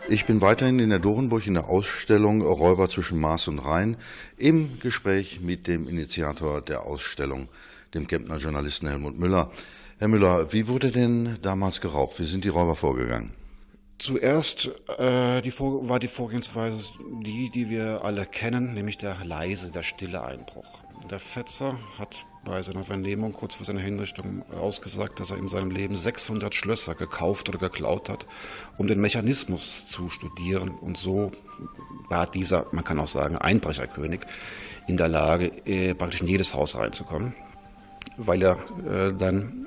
Ich 0.09 0.25
bin 0.25 0.41
weiterhin 0.41 0.79
in 0.79 0.91
der 0.91 1.01
Dorenburg 1.01 1.49
in 1.49 1.55
der 1.55 1.69
Ausstellung 1.69 2.41
Räuber 2.41 2.89
zwischen 2.89 3.19
Maas 3.19 3.49
und 3.49 3.59
Rhein 3.59 3.97
im 4.37 4.79
Gespräch 4.79 5.41
mit 5.41 5.67
dem 5.67 5.89
Initiator 5.89 6.61
der 6.61 6.85
Ausstellung, 6.85 7.49
dem 7.93 8.07
Kempner 8.07 8.37
Journalisten 8.37 8.87
Helmut 8.87 9.19
Müller. 9.19 9.51
Herr 9.99 10.07
Müller, 10.07 10.53
wie 10.53 10.69
wurde 10.69 10.93
denn 10.93 11.39
damals 11.43 11.81
geraubt? 11.81 12.21
Wie 12.21 12.25
sind 12.25 12.45
die 12.45 12.51
Räuber 12.51 12.77
vorgegangen? 12.77 13.33
Zuerst 13.99 14.71
äh, 14.99 15.41
die 15.41 15.59
war 15.59 15.99
die 15.99 16.09
Vorgehensweise 16.09 16.91
die, 17.23 17.49
die 17.49 17.71
wir 17.71 18.05
alle 18.05 18.27
kennen, 18.27 18.75
nämlich 18.75 18.99
der 18.99 19.17
leise, 19.25 19.71
der 19.71 19.83
stille 19.83 20.23
Einbruch. 20.23 20.67
Der 21.11 21.19
Fetzer 21.19 21.79
hat 21.99 22.27
bei 22.45 22.63
seiner 22.63 22.85
Vernehmung 22.85 23.33
kurz 23.33 23.55
vor 23.55 23.67
seiner 23.67 23.81
Hinrichtung 23.81 24.45
ausgesagt, 24.53 25.19
dass 25.19 25.31
er 25.31 25.39
in 25.39 25.49
seinem 25.49 25.71
Leben 25.71 25.97
600 25.97 26.55
Schlösser 26.55 26.95
gekauft 26.95 27.49
oder 27.49 27.59
geklaut 27.59 28.09
hat, 28.09 28.27
um 28.79 28.87
den 28.87 29.01
Mechanismus 29.01 29.87
zu 29.87 30.09
studieren. 30.11 30.71
Und 30.71 30.97
so 30.97 31.33
war 32.09 32.27
dieser, 32.27 32.67
man 32.73 32.85
kann 32.85 33.01
auch 33.01 33.09
sagen, 33.09 33.37
Einbrecherkönig 33.37 34.21
in 34.87 34.97
der 34.97 35.09
Lage, 35.09 35.47
äh, 35.67 35.95
praktisch 35.95 36.21
in 36.21 36.29
jedes 36.29 36.55
Haus 36.55 36.77
reinzukommen, 36.77 37.35
weil 38.17 38.43
er 38.43 38.59
äh, 38.87 39.13
dann 39.13 39.67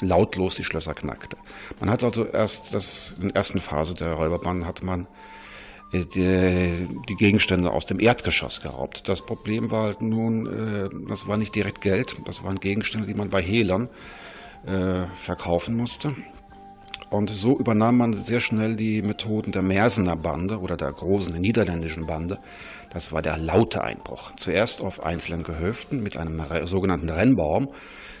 lautlos 0.00 0.56
die 0.56 0.64
Schlösser 0.64 0.94
knackte. 0.94 1.36
Man 1.80 1.90
hat 1.90 2.04
also 2.04 2.24
erst 2.24 2.74
das, 2.74 3.14
in 3.20 3.28
der 3.28 3.36
ersten 3.36 3.60
Phase 3.60 3.94
der 3.94 4.14
Räuberbahn 4.14 4.66
hat 4.66 4.82
man 4.82 5.06
äh, 5.92 6.04
die, 6.04 6.88
die, 7.08 7.14
Gegenstände 7.14 7.70
aus 7.70 7.86
dem 7.86 8.00
Erdgeschoss 8.00 8.60
geraubt. 8.60 9.08
Das 9.08 9.22
Problem 9.22 9.70
war 9.70 9.84
halt 9.84 10.02
nun, 10.02 10.46
äh, 10.46 10.88
das 11.08 11.28
war 11.28 11.36
nicht 11.36 11.54
direkt 11.54 11.80
Geld, 11.80 12.16
das 12.24 12.42
waren 12.42 12.58
Gegenstände, 12.58 13.06
die 13.06 13.14
man 13.14 13.30
bei 13.30 13.42
Hehlern 13.42 13.88
äh, 14.66 15.06
verkaufen 15.14 15.76
musste. 15.76 16.14
Und 17.10 17.28
so 17.28 17.58
übernahm 17.58 17.98
man 17.98 18.14
sehr 18.14 18.40
schnell 18.40 18.74
die 18.74 19.02
Methoden 19.02 19.52
der 19.52 19.60
Mersener 19.60 20.16
Bande 20.16 20.58
oder 20.58 20.78
der 20.78 20.92
großen 20.92 21.38
niederländischen 21.38 22.06
Bande. 22.06 22.38
Das 22.90 23.12
war 23.12 23.20
der 23.20 23.36
laute 23.36 23.84
Einbruch. 23.84 24.32
Zuerst 24.36 24.80
auf 24.80 25.04
einzelnen 25.04 25.42
Gehöften 25.42 26.02
mit 26.02 26.16
einem 26.16 26.42
sogenannten 26.64 27.10
Rennbaum. 27.10 27.68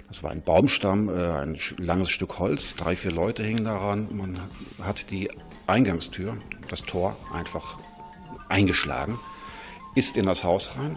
Das 0.08 0.22
war 0.22 0.30
ein 0.30 0.42
Baumstamm, 0.42 1.08
ein 1.08 1.58
langes 1.78 2.10
Stück 2.10 2.38
Holz, 2.38 2.76
drei, 2.76 2.96
vier 2.96 3.12
Leute 3.12 3.42
hingen 3.42 3.64
daran. 3.64 4.08
Man 4.14 4.38
hat 4.82 5.10
die 5.10 5.30
Eingangstür, 5.66 6.36
das 6.68 6.82
Tor, 6.82 7.16
einfach 7.32 7.78
eingeschlagen, 8.48 9.18
ist 9.94 10.16
in 10.16 10.26
das 10.26 10.44
Haus 10.44 10.76
rein 10.76 10.96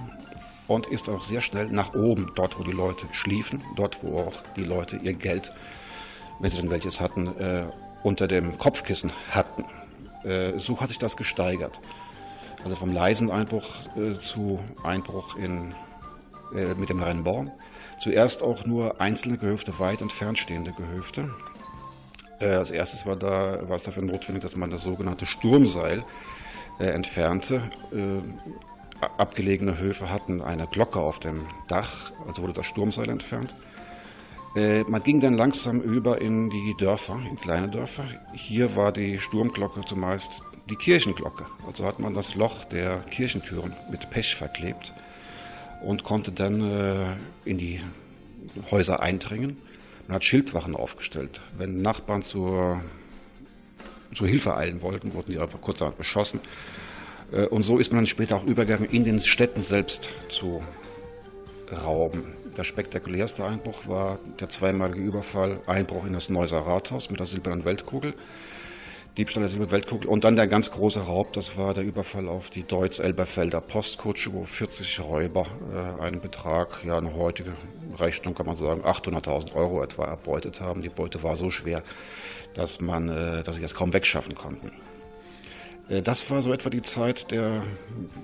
und 0.68 0.88
ist 0.88 1.10
auch 1.10 1.24
sehr 1.24 1.42
schnell 1.42 1.70
nach 1.70 1.94
oben, 1.94 2.32
dort 2.36 2.58
wo 2.58 2.64
die 2.64 2.72
Leute 2.72 3.06
schliefen, 3.12 3.64
dort 3.76 4.04
wo 4.04 4.20
auch 4.20 4.34
die 4.56 4.64
Leute 4.64 4.98
ihr 4.98 5.14
Geld, 5.14 5.52
wenn 6.40 6.50
sie 6.50 6.58
denn 6.58 6.70
welches 6.70 7.00
hatten, 7.00 7.28
äh, 7.40 7.66
unter 8.04 8.28
dem 8.28 8.58
Kopfkissen 8.58 9.12
hatten. 9.30 9.64
Äh, 10.24 10.58
so 10.58 10.80
hat 10.80 10.90
sich 10.90 10.98
das 10.98 11.18
gesteigert. 11.18 11.82
Also 12.64 12.76
vom 12.76 12.92
leisen 12.92 13.30
Einbruch 13.30 13.66
äh, 13.96 14.20
zu 14.20 14.60
Einbruch 14.84 15.36
in, 15.38 15.76
äh, 16.54 16.76
mit 16.76 16.90
dem 16.90 17.02
Rennbaum. 17.02 17.52
Zuerst 17.98 18.44
auch 18.44 18.66
nur 18.66 19.00
einzelne 19.00 19.38
Gehöfte, 19.38 19.80
weit 19.80 20.02
entfernt 20.02 20.38
stehende 20.38 20.74
Gehöfte. 20.74 21.34
Äh, 22.40 22.48
als 22.48 22.72
erstes 22.72 23.06
war, 23.06 23.16
da, 23.16 23.68
war 23.68 23.76
es 23.76 23.84
dafür 23.84 24.04
notwendig, 24.04 24.44
dass 24.44 24.56
man 24.56 24.70
das 24.70 24.84
sogenannte 24.84 25.26
Sturmseil 25.26 26.04
äh, 26.80 26.86
entfernte. 26.88 27.62
Äh, 27.94 29.06
abgelegene 29.18 29.78
Höfe 29.78 30.10
hatten 30.10 30.42
eine 30.42 30.68
Glocke 30.68 31.00
auf 31.00 31.20
dem 31.20 31.46
Dach, 31.68 32.12
also 32.28 32.42
wurde 32.42 32.54
das 32.54 32.66
Sturmseil 32.66 33.10
entfernt. 33.10 33.56
Äh, 34.56 34.84
man 34.84 35.02
ging 35.02 35.20
dann 35.20 35.36
langsam 35.36 35.82
über 35.82 36.22
in 36.22 36.50
die 36.50 36.76
Dörfer, 36.78 37.20
in 37.30 37.36
kleine 37.38 37.70
Dörfer. 37.70 38.06
Hier 38.34 38.76
war 38.76 38.92
die 38.92 39.20
Sturmglocke 39.20 39.82
zumeist 39.86 40.44
die 40.70 40.76
Kirchenglocke. 40.76 41.46
Also 41.68 41.86
hat 41.86 42.00
man 42.00 42.14
das 42.14 42.36
Loch 42.36 42.66
der 42.66 43.00
Kirchentüren 43.10 43.74
mit 43.92 44.10
Pech 44.10 44.36
verklebt 44.36 44.94
und 45.86 46.04
konnte 46.04 46.32
dann 46.32 46.62
äh, 46.62 47.16
in 47.46 47.60
die 47.60 47.80
Häuser 48.72 49.02
eindringen. 49.02 49.58
Man 50.08 50.16
hat 50.16 50.24
Schildwachen 50.24 50.76
aufgestellt. 50.76 51.42
Wenn 51.58 51.82
Nachbarn 51.82 52.24
zur, 52.24 52.82
zur 54.14 54.28
Hilfe 54.28 54.58
eilen 54.58 54.82
wollten, 54.82 55.14
wurden 55.14 55.32
sie 55.32 55.40
einfach 55.40 55.62
kurzerhand 55.62 55.98
beschossen. 55.98 56.40
Äh, 57.32 57.46
und 57.46 57.64
so 57.64 57.78
ist 57.78 57.92
man 57.92 58.00
dann 58.00 58.08
später 58.08 58.36
auch 58.36 58.46
übergegangen, 58.46 58.90
in 58.90 59.04
den 59.04 59.20
Städten 59.20 59.62
selbst 59.62 60.10
zu 60.30 60.64
rauben. 61.72 62.34
Der 62.58 62.64
spektakulärste 62.64 63.46
Einbruch 63.46 63.88
war 63.88 64.18
der 64.40 64.50
zweimalige 64.50 65.02
Überfall, 65.02 65.60
Einbruch 65.68 66.06
in 66.06 66.14
das 66.14 66.30
Neusser 66.30 66.60
Rathaus 66.60 67.12
mit 67.12 67.20
der 67.20 67.28
silbernen 67.28 67.64
Weltkugel. 67.64 68.16
Diebstahl 69.18 69.44
der 69.44 69.50
Silberweltkugel. 69.50 70.10
Und 70.10 70.24
dann 70.24 70.36
der 70.36 70.48
ganz 70.48 70.72
große 70.72 71.02
Raub, 71.02 71.34
das 71.34 71.58
war 71.58 71.74
der 71.74 71.84
Überfall 71.84 72.28
auf 72.28 72.50
die 72.50 72.64
Deutz-Elberfelder 72.64 73.62
Postkutsche, 73.62 74.34
wo 74.34 74.44
40 74.44 75.00
Räuber 75.00 75.46
äh, 75.74 76.02
einen 76.02 76.20
Betrag, 76.20 76.84
ja 76.86 76.98
eine 76.98 77.16
heutige 77.16 77.54
Rechnung 77.98 78.36
kann 78.36 78.46
man 78.46 78.56
sagen, 78.56 78.82
800.000 78.82 79.56
Euro 79.56 79.82
etwa 79.82 80.06
erbeutet 80.06 80.60
haben. 80.60 80.82
Die 80.82 80.90
Beute 80.90 81.24
war 81.24 81.36
so 81.36 81.50
schwer, 81.50 81.82
dass, 82.54 82.82
man, 82.82 83.10
äh, 83.10 83.44
dass 83.44 83.56
sie 83.56 83.62
das 83.62 83.74
kaum 83.74 83.94
wegschaffen 83.94 84.36
konnten. 84.36 84.72
Äh, 85.90 86.02
das 86.02 86.30
war 86.30 86.42
so 86.42 86.52
etwa 86.52 86.70
die 86.70 86.82
Zeit 86.82 87.32
der 87.32 87.64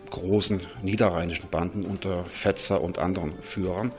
großen 0.10 0.62
niederrheinischen 0.84 1.49
Banden 1.49 1.86
unter 1.86 2.25
Fetzer 2.25 2.82
und 2.82 2.99
anderen 2.99 3.41
Führern. 3.41 3.91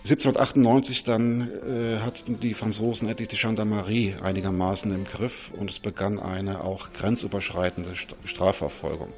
1798 0.00 1.04
dann 1.04 1.42
äh, 1.42 1.98
hatten 1.98 2.40
die 2.40 2.54
Franzosen 2.54 3.08
endlich 3.08 3.28
die 3.28 3.36
Gendarmerie 3.36 4.14
einigermaßen 4.22 4.90
im 4.92 5.04
Griff 5.04 5.52
und 5.58 5.70
es 5.70 5.78
begann 5.78 6.18
eine 6.18 6.64
auch 6.64 6.92
grenzüberschreitende 6.94 7.92
Strafverfolgung. 8.24 9.12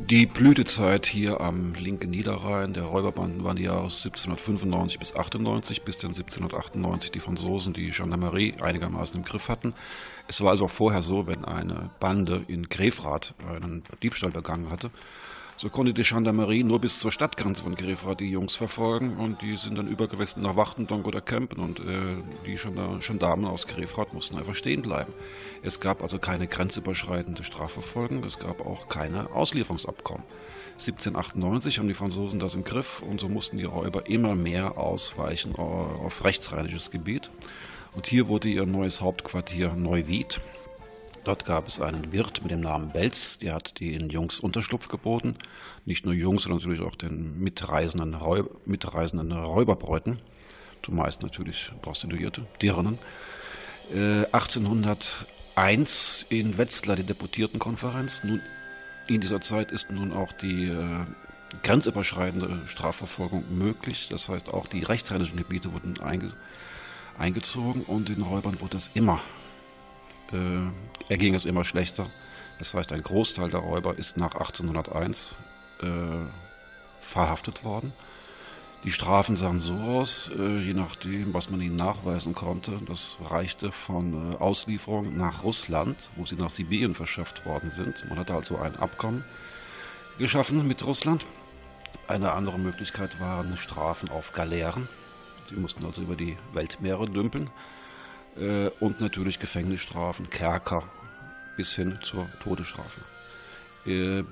Die 0.00 0.26
Blütezeit 0.26 1.06
hier 1.06 1.40
am 1.40 1.74
linken 1.74 2.10
Niederrhein 2.10 2.72
der 2.72 2.84
Räuberbanden 2.84 3.44
waren 3.44 3.56
die 3.56 3.64
Jahre 3.64 3.84
1795 3.84 4.98
bis 4.98 5.14
98, 5.14 5.82
bis 5.82 5.98
dann 5.98 6.10
1798 6.10 7.12
die 7.12 7.20
Franzosen 7.20 7.74
die 7.74 7.90
Gendarmerie 7.90 8.54
einigermaßen 8.60 9.16
im 9.16 9.24
Griff 9.24 9.48
hatten. 9.48 9.72
Es 10.26 10.40
war 10.40 10.50
also 10.50 10.64
auch 10.64 10.70
vorher 10.70 11.02
so, 11.02 11.26
wenn 11.26 11.44
eine 11.44 11.90
Bande 12.00 12.42
in 12.48 12.68
Grefrath 12.68 13.34
einen 13.46 13.84
Diebstahl 14.02 14.32
begangen 14.32 14.70
hatte, 14.70 14.90
so 15.56 15.68
konnte 15.68 15.94
die 15.94 16.02
Gendarmerie 16.02 16.64
nur 16.64 16.80
bis 16.80 16.98
zur 16.98 17.12
Stadtgrenze 17.12 17.62
von 17.62 17.76
Grefrath 17.76 18.20
die 18.20 18.30
Jungs 18.30 18.56
verfolgen 18.56 19.16
und 19.16 19.40
die 19.40 19.56
sind 19.56 19.78
dann 19.78 19.86
übergewechselt 19.86 20.42
nach 20.42 20.56
Wachtendonk 20.56 21.06
oder 21.06 21.20
Kempen 21.20 21.60
und 21.60 21.80
äh, 21.80 22.16
die 22.44 22.56
Gendarmen 22.56 23.46
aus 23.46 23.66
Grefrath 23.66 24.12
mussten 24.14 24.36
einfach 24.36 24.54
stehen 24.54 24.82
bleiben. 24.82 25.12
Es 25.62 25.80
gab 25.80 26.02
also 26.02 26.18
keine 26.18 26.48
grenzüberschreitende 26.48 27.44
Strafverfolgung, 27.44 28.24
es 28.24 28.38
gab 28.38 28.66
auch 28.66 28.88
keine 28.88 29.30
Auslieferungsabkommen. 29.30 30.24
1798 30.74 31.78
haben 31.78 31.86
die 31.86 31.94
Franzosen 31.94 32.40
das 32.40 32.56
im 32.56 32.64
Griff 32.64 33.00
und 33.00 33.20
so 33.20 33.28
mussten 33.28 33.58
die 33.58 33.64
Räuber 33.64 34.08
immer 34.08 34.34
mehr 34.34 34.76
ausweichen 34.76 35.54
auf 35.54 36.24
rechtsrheinisches 36.24 36.90
Gebiet. 36.90 37.30
Und 37.94 38.08
hier 38.08 38.26
wurde 38.26 38.48
ihr 38.48 38.66
neues 38.66 39.00
Hauptquartier 39.00 39.74
Neuwied 39.76 40.40
Dort 41.24 41.46
gab 41.46 41.66
es 41.68 41.80
einen 41.80 42.12
Wirt 42.12 42.42
mit 42.42 42.50
dem 42.50 42.60
Namen 42.60 42.90
Belz, 42.90 43.38
der 43.38 43.54
hat 43.54 43.80
den 43.80 44.10
Jungs 44.10 44.38
Unterschlupf 44.40 44.88
geboten. 44.88 45.36
Nicht 45.86 46.04
nur 46.04 46.12
Jungs, 46.12 46.42
sondern 46.42 46.58
natürlich 46.58 46.82
auch 46.82 46.96
den 46.96 47.40
mitreisenden, 47.40 48.14
Räub 48.14 48.66
mitreisenden 48.66 49.32
Räuberbräuten. 49.32 50.20
Zumeist 50.82 51.22
natürlich 51.22 51.70
Prostituierte, 51.80 52.46
Dirnen. 52.60 52.98
Äh, 53.90 54.26
1801 54.32 56.26
in 56.28 56.58
Wetzlar 56.58 56.96
die 56.96 57.04
Deputiertenkonferenz. 57.04 58.22
Nun, 58.24 58.42
in 59.08 59.22
dieser 59.22 59.40
Zeit 59.40 59.72
ist 59.72 59.90
nun 59.90 60.12
auch 60.12 60.32
die 60.32 60.68
äh, 60.68 61.06
grenzüberschreitende 61.62 62.64
Strafverfolgung 62.66 63.44
möglich. 63.56 64.08
Das 64.10 64.28
heißt, 64.28 64.50
auch 64.52 64.66
die 64.66 64.82
rechtsrheinischen 64.82 65.38
Gebiete 65.38 65.72
wurden 65.72 65.98
einge 66.00 66.34
eingezogen 67.16 67.82
und 67.82 68.08
den 68.08 68.22
Räubern 68.22 68.60
wurde 68.60 68.76
es 68.76 68.90
immer 68.92 69.20
äh, 70.34 71.12
erging 71.12 71.34
es 71.34 71.44
immer 71.44 71.64
schlechter. 71.64 72.06
Das 72.58 72.74
heißt, 72.74 72.92
ein 72.92 73.02
Großteil 73.02 73.50
der 73.50 73.60
Räuber 73.60 73.98
ist 73.98 74.16
nach 74.16 74.34
1801 74.34 75.36
äh, 75.80 75.86
verhaftet 77.00 77.64
worden. 77.64 77.92
Die 78.84 78.92
Strafen 78.92 79.36
sahen 79.36 79.60
so 79.60 79.74
aus, 79.74 80.30
äh, 80.38 80.58
je 80.58 80.74
nachdem, 80.74 81.32
was 81.32 81.48
man 81.48 81.60
ihnen 81.62 81.76
nachweisen 81.76 82.34
konnte. 82.34 82.78
Das 82.86 83.16
reichte 83.30 83.72
von 83.72 84.32
äh, 84.32 84.36
Auslieferung 84.36 85.16
nach 85.16 85.42
Russland, 85.42 86.10
wo 86.16 86.26
sie 86.26 86.36
nach 86.36 86.50
Sibirien 86.50 86.94
verschafft 86.94 87.46
worden 87.46 87.70
sind. 87.70 88.06
Man 88.10 88.18
hatte 88.18 88.34
also 88.34 88.58
ein 88.58 88.76
Abkommen 88.76 89.24
geschaffen 90.18 90.68
mit 90.68 90.84
Russland. 90.84 91.24
Eine 92.08 92.32
andere 92.32 92.58
Möglichkeit 92.58 93.18
waren 93.20 93.56
Strafen 93.56 94.10
auf 94.10 94.32
Galeeren. 94.32 94.86
Sie 95.48 95.56
mussten 95.56 95.84
also 95.86 96.02
über 96.02 96.14
die 96.14 96.36
Weltmeere 96.52 97.08
dümpeln 97.08 97.48
äh, 98.36 98.68
und 98.80 99.00
natürlich 99.00 99.38
Gefängnisstrafen, 99.38 100.30
Kerker 100.30 100.84
bis 101.56 101.74
hin 101.74 101.98
zur 102.02 102.28
Todesstrafe. 102.42 103.00
Äh, 103.86 104.24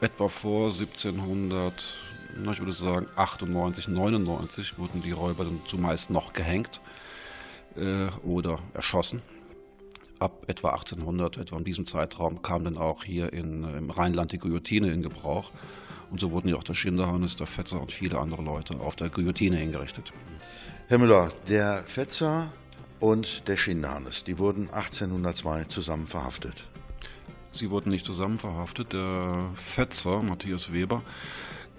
etwa 0.00 0.28
vor 0.28 0.66
1700, 0.66 1.98
na, 2.36 2.52
ich 2.52 2.58
würde 2.58 2.72
sagen 2.72 3.06
98, 3.16 3.88
99 3.88 4.78
wurden 4.78 5.02
die 5.02 5.12
Räuber 5.12 5.44
dann 5.44 5.60
zumeist 5.66 6.10
noch 6.10 6.32
gehängt 6.32 6.80
äh, 7.76 8.08
oder 8.24 8.58
erschossen. 8.72 9.22
Ab 10.18 10.44
etwa 10.46 10.70
1800, 10.70 11.38
etwa 11.38 11.58
in 11.58 11.64
diesem 11.64 11.86
Zeitraum, 11.86 12.42
kam 12.42 12.64
dann 12.64 12.76
auch 12.76 13.04
hier 13.04 13.32
in, 13.32 13.64
im 13.64 13.90
Rheinland 13.90 14.32
die 14.32 14.38
Guillotine 14.38 14.92
in 14.92 15.02
Gebrauch. 15.02 15.50
Und 16.10 16.20
so 16.20 16.30
wurden 16.30 16.48
ja 16.48 16.56
auch 16.56 16.64
der 16.64 16.74
Schinderhannes, 16.74 17.36
der 17.36 17.46
Fetzer 17.46 17.80
und 17.80 17.92
viele 17.92 18.18
andere 18.18 18.42
Leute 18.42 18.78
auf 18.78 18.94
der 18.94 19.08
Guillotine 19.08 19.56
hingerichtet. 19.56 20.12
Herr 20.86 20.98
Müller, 20.98 21.30
der 21.48 21.82
Fetzer 21.86 22.52
und 23.04 23.48
der 23.48 23.58
Schinderhannes. 23.58 24.24
Die 24.24 24.38
wurden 24.38 24.70
1802 24.72 25.64
zusammen 25.64 26.06
verhaftet. 26.06 26.68
Sie 27.52 27.68
wurden 27.70 27.90
nicht 27.90 28.06
zusammen 28.06 28.38
verhaftet. 28.38 28.94
Der 28.94 29.50
Fetzer, 29.56 30.22
Matthias 30.22 30.72
Weber, 30.72 31.02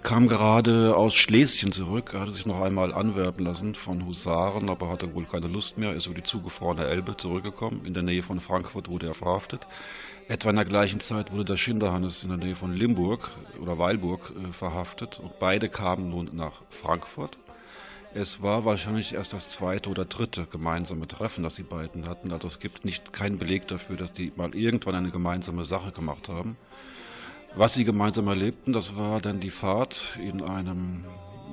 kam 0.04 0.28
gerade 0.28 0.96
aus 0.96 1.16
Schlesien 1.16 1.72
zurück. 1.72 2.12
Er 2.14 2.20
hatte 2.20 2.30
sich 2.30 2.46
noch 2.46 2.62
einmal 2.62 2.94
anwerben 2.94 3.44
lassen 3.44 3.74
von 3.74 4.06
Husaren, 4.06 4.70
aber 4.70 4.88
hatte 4.88 5.16
wohl 5.16 5.24
keine 5.24 5.48
Lust 5.48 5.78
mehr. 5.78 5.90
Er 5.90 5.96
ist 5.96 6.06
über 6.06 6.14
die 6.14 6.22
zugefrorene 6.22 6.86
Elbe 6.86 7.16
zurückgekommen. 7.16 7.84
In 7.84 7.92
der 7.92 8.04
Nähe 8.04 8.22
von 8.22 8.38
Frankfurt 8.38 8.88
wurde 8.88 9.08
er 9.08 9.14
verhaftet. 9.14 9.66
Etwa 10.28 10.50
in 10.50 10.56
der 10.56 10.64
gleichen 10.64 11.00
Zeit 11.00 11.32
wurde 11.32 11.44
der 11.44 11.56
Schinderhannes 11.56 12.22
in 12.22 12.28
der 12.28 12.38
Nähe 12.38 12.54
von 12.54 12.72
Limburg 12.72 13.32
oder 13.60 13.78
Weilburg 13.78 14.30
äh, 14.30 14.52
verhaftet. 14.52 15.18
Und 15.18 15.40
beide 15.40 15.68
kamen 15.68 16.08
nun 16.08 16.30
nach 16.34 16.62
Frankfurt. 16.70 17.36
Es 18.18 18.40
war 18.40 18.64
wahrscheinlich 18.64 19.12
erst 19.12 19.34
das 19.34 19.50
zweite 19.50 19.90
oder 19.90 20.06
dritte 20.06 20.46
gemeinsame 20.46 21.06
Treffen, 21.06 21.44
das 21.44 21.56
die 21.56 21.62
beiden 21.62 22.08
hatten. 22.08 22.32
Also 22.32 22.48
es 22.48 22.60
gibt 22.60 22.86
nicht 22.86 23.12
keinen 23.12 23.36
Beleg 23.36 23.68
dafür, 23.68 23.98
dass 23.98 24.10
die 24.10 24.32
mal 24.36 24.54
irgendwann 24.54 24.94
eine 24.94 25.10
gemeinsame 25.10 25.66
Sache 25.66 25.92
gemacht 25.92 26.30
haben. 26.30 26.56
Was 27.56 27.74
sie 27.74 27.84
gemeinsam 27.84 28.26
erlebten, 28.28 28.72
das 28.72 28.96
war 28.96 29.20
dann 29.20 29.38
die 29.38 29.50
Fahrt 29.50 30.18
in 30.18 30.40
einem 30.42 31.04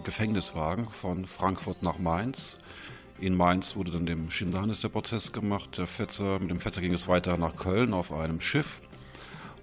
Gefängniswagen 0.06 0.88
von 0.89 1.26
Frankfurt 1.26 1.84
nach 1.84 1.99
Mainz. 1.99 2.58
In 3.19 3.36
Mainz 3.36 3.76
wurde 3.76 3.91
dann 3.91 4.06
dem 4.06 4.32
Schinderhannes 4.32 4.80
der 4.80 4.88
Prozess 4.88 5.34
gemacht. 5.34 5.78
Der 5.78 5.86
Fetzer, 5.86 6.39
mit 6.39 6.49
dem 6.49 6.62
Fetzer 6.62 6.80
ging 6.80 6.93
es 6.93 7.10
weiter 7.10 7.36
nach 7.36 7.58
Köln 7.58 7.93
auf 7.93 8.13
einem 8.13 8.39
Schiff. 8.39 8.80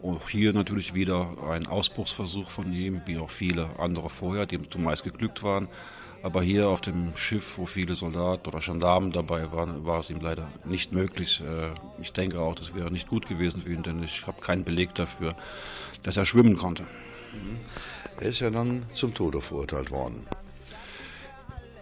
Auch 0.02 0.28
hier 0.28 0.52
natürlich 0.52 0.92
wieder 0.92 1.30
ein 1.48 1.66
Ausbruchsversuch 1.66 2.50
von 2.50 2.74
ihm, 2.74 3.00
wie 3.06 3.16
auch 3.16 3.30
viele 3.30 3.70
andere 3.78 4.10
vorher, 4.10 4.44
die 4.44 4.68
zumeist 4.68 5.02
geglückt 5.02 5.42
waren. 5.42 5.66
Aber 6.22 6.42
hier 6.42 6.68
auf 6.68 6.82
dem 6.82 7.16
Schiff, 7.16 7.56
wo 7.56 7.64
viele 7.64 7.94
Soldaten 7.94 8.46
oder 8.46 8.58
Gendarmen 8.58 9.10
dabei 9.10 9.52
waren, 9.52 9.86
war 9.86 10.00
es 10.00 10.10
ihm 10.10 10.20
leider 10.20 10.48
nicht 10.64 10.92
möglich. 10.92 11.40
Äh, 11.40 11.70
ich 12.02 12.12
denke 12.12 12.40
auch, 12.40 12.54
das 12.54 12.74
wäre 12.74 12.90
nicht 12.90 13.08
gut 13.08 13.26
gewesen 13.26 13.62
für 13.62 13.72
ihn, 13.72 13.82
denn 13.82 14.02
ich 14.02 14.26
habe 14.26 14.40
keinen 14.40 14.64
Beleg 14.64 14.94
dafür, 14.94 15.34
dass 16.02 16.18
er 16.18 16.26
schwimmen 16.26 16.56
konnte. 16.56 16.86
Er 18.18 18.26
ist 18.26 18.40
ja 18.40 18.50
dann 18.50 18.84
zum 18.92 19.14
Tode 19.14 19.40
verurteilt 19.40 19.90
worden. 19.90 20.26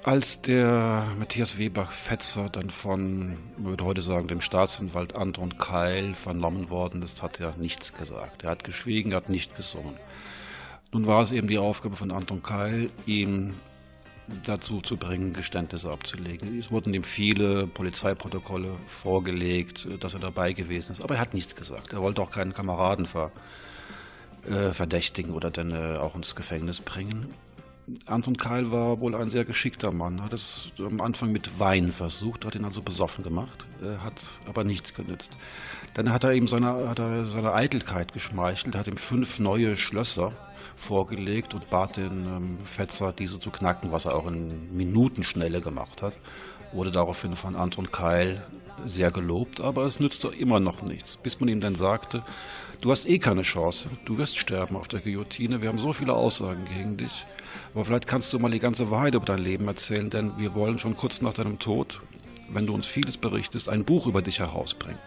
Als 0.05 0.41
der 0.41 1.05
Matthias 1.19 1.59
Weber-Fetzer 1.59 2.49
dann 2.49 2.71
von, 2.71 3.37
man 3.57 3.71
würde 3.71 3.85
heute 3.85 4.01
sagen, 4.01 4.29
dem 4.29 4.41
Staatsanwalt 4.41 5.17
Anton 5.17 5.59
Keil 5.59 6.15
vernommen 6.15 6.71
worden 6.71 7.03
ist, 7.03 7.23
hat 7.23 7.41
er 7.41 7.57
nichts 7.57 7.93
gesagt. 7.93 8.45
Er 8.45 8.51
hat 8.51 8.63
geschwiegen, 8.63 9.13
er 9.13 9.17
hat 9.17 9.29
nicht 9.29 9.57
gesungen. 9.57 9.97
Nun 10.93 11.07
war 11.07 11.23
es 11.23 11.33
eben 11.33 11.49
die 11.49 11.59
Aufgabe 11.59 11.97
von 11.97 12.13
Anton 12.13 12.43
Keil, 12.43 12.91
ihm 13.05 13.55
dazu 14.45 14.81
zu 14.81 14.97
bringen, 14.97 15.33
Geständnisse 15.33 15.91
abzulegen. 15.91 16.59
Es 16.59 16.71
wurden 16.71 16.93
ihm 16.95 17.05
viele 17.05 17.67
Polizeiprotokolle 17.67 18.77
vorgelegt, 18.87 19.89
dass 20.01 20.15
er 20.15 20.21
dabei 20.21 20.53
gewesen 20.53 20.93
ist. 20.93 21.03
Aber 21.03 21.17
er 21.17 21.21
hat 21.21 21.35
nichts 21.35 21.57
gesagt. 21.57 21.93
Er 21.93 22.03
wollte 22.03 22.23
auch 22.23 22.31
keinen 22.31 22.53
Kameraden 22.53 23.07
ver, 23.07 23.31
äh, 24.49 24.73
verdächtigen 24.73 25.33
oder 25.33 25.51
dann 25.51 25.73
äh, 25.73 25.97
auch 25.97 26.15
ins 26.15 26.35
Gefängnis 26.35 26.81
bringen. 26.81 27.35
Anton 28.05 28.37
Keil 28.37 28.71
war 28.71 29.01
wohl 29.01 29.15
ein 29.15 29.31
sehr 29.31 29.47
geschickter 29.47 29.93
Mann, 29.93 30.23
hat 30.23 30.35
es 30.35 30.69
am 30.79 31.01
Anfang 31.01 31.33
mit 31.33 31.59
Wein 31.59 31.91
versucht, 31.91 32.45
hat 32.45 32.55
ihn 32.55 32.67
also 32.67 32.83
besoffen 32.83 33.25
gemacht, 33.25 33.67
äh, 33.83 33.97
hat 33.99 34.23
aber 34.47 34.63
nichts 34.65 34.93
genützt. 34.93 35.39
Dann 35.95 36.13
hat 36.13 36.25
er 36.25 36.35
ihm 36.35 36.49
seine, 36.49 36.89
hat 36.89 36.99
er 36.99 37.25
seine 37.25 37.55
Eitelkeit 37.55 38.13
geschmeichelt, 38.13 38.77
hat 38.77 38.89
ihm 38.89 38.99
fünf 38.99 39.39
neue 39.39 39.77
Schlösser 39.77 40.33
vorgelegt 40.79 41.55
und 41.55 41.71
bat 41.71 41.97
den 41.97 42.27
ähm, 42.27 42.59
Fetzer, 42.65 43.13
diese 43.13 43.41
zu 43.41 43.51
knacken, 43.51 43.93
was 43.93 44.05
er 44.05 44.15
auch 44.15 44.27
in 44.27 44.75
Minutenschnelle 44.77 45.61
gemacht 45.61 46.03
hat. 46.03 46.19
Wurde 46.73 46.91
daraufhin 46.91 47.35
von 47.35 47.57
Anton 47.57 47.91
Keil 47.91 48.43
sehr 48.87 49.11
gelobt, 49.11 49.61
aber 49.61 49.85
es 49.85 50.01
nützte 50.01 50.29
immer 50.29 50.61
noch 50.61 50.83
nichts, 50.83 51.17
bis 51.17 51.41
man 51.41 51.49
ihm 51.49 51.61
dann 51.61 51.75
sagte, 51.75 52.23
du 52.81 52.91
hast 52.91 53.09
eh 53.09 53.19
keine 53.19 53.43
Chance, 53.43 53.89
du 54.05 54.19
wirst 54.19 54.39
sterben 54.39 54.77
auf 54.77 54.89
der 54.89 55.01
Guillotine, 55.01 55.63
wir 55.63 55.69
haben 55.69 55.79
so 55.79 55.93
viele 55.93 56.15
Aussagen 56.15 56.65
gegen 56.65 56.97
dich, 56.97 57.27
aber 57.75 57.85
vielleicht 57.85 58.07
kannst 58.07 58.33
du 58.33 58.39
mal 58.39 58.51
die 58.51 58.61
ganze 58.61 58.91
Wahrheit 58.91 59.15
über 59.15 59.25
dein 59.25 59.41
Leben 59.41 59.67
erzählen, 59.67 60.11
denn 60.11 60.39
wir 60.39 60.55
wollen 60.55 60.79
schon 60.79 60.97
kurz 60.97 61.21
nach 61.23 61.35
deinem 61.35 61.59
Tod, 61.59 62.01
wenn 62.51 62.67
du 62.67 62.75
uns 62.75 62.87
vieles 62.87 63.17
berichtest, 63.17 63.69
ein 63.69 63.85
Buch 63.85 64.07
über 64.07 64.23
dich 64.23 64.39
herausbringen. 64.39 65.01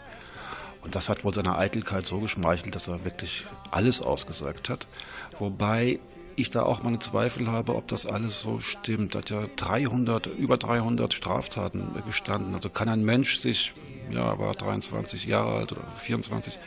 Und 0.83 0.95
das 0.95 1.09
hat 1.09 1.23
wohl 1.23 1.33
seiner 1.33 1.57
Eitelkeit 1.57 2.05
so 2.05 2.19
geschmeichelt, 2.19 2.73
dass 2.73 2.87
er 2.87 3.05
wirklich 3.05 3.45
alles 3.69 4.01
ausgesagt 4.01 4.69
hat. 4.69 4.87
Wobei 5.41 5.99
ich 6.35 6.51
da 6.51 6.61
auch 6.61 6.83
meine 6.83 6.99
Zweifel 6.99 7.51
habe, 7.51 7.75
ob 7.75 7.87
das 7.87 8.05
alles 8.05 8.41
so 8.41 8.59
stimmt. 8.59 9.15
Hat 9.15 9.31
ja 9.31 9.47
300, 9.55 10.27
über 10.27 10.57
300 10.57 11.15
Straftaten 11.15 11.95
gestanden. 12.05 12.53
Also 12.53 12.69
kann 12.69 12.87
ein 12.87 13.03
Mensch 13.03 13.39
sich, 13.39 13.73
ja, 14.11 14.37
war 14.37 14.53
23 14.53 15.25
Jahre 15.25 15.55
alt 15.55 15.71
oder 15.71 15.81
24, 15.97 16.59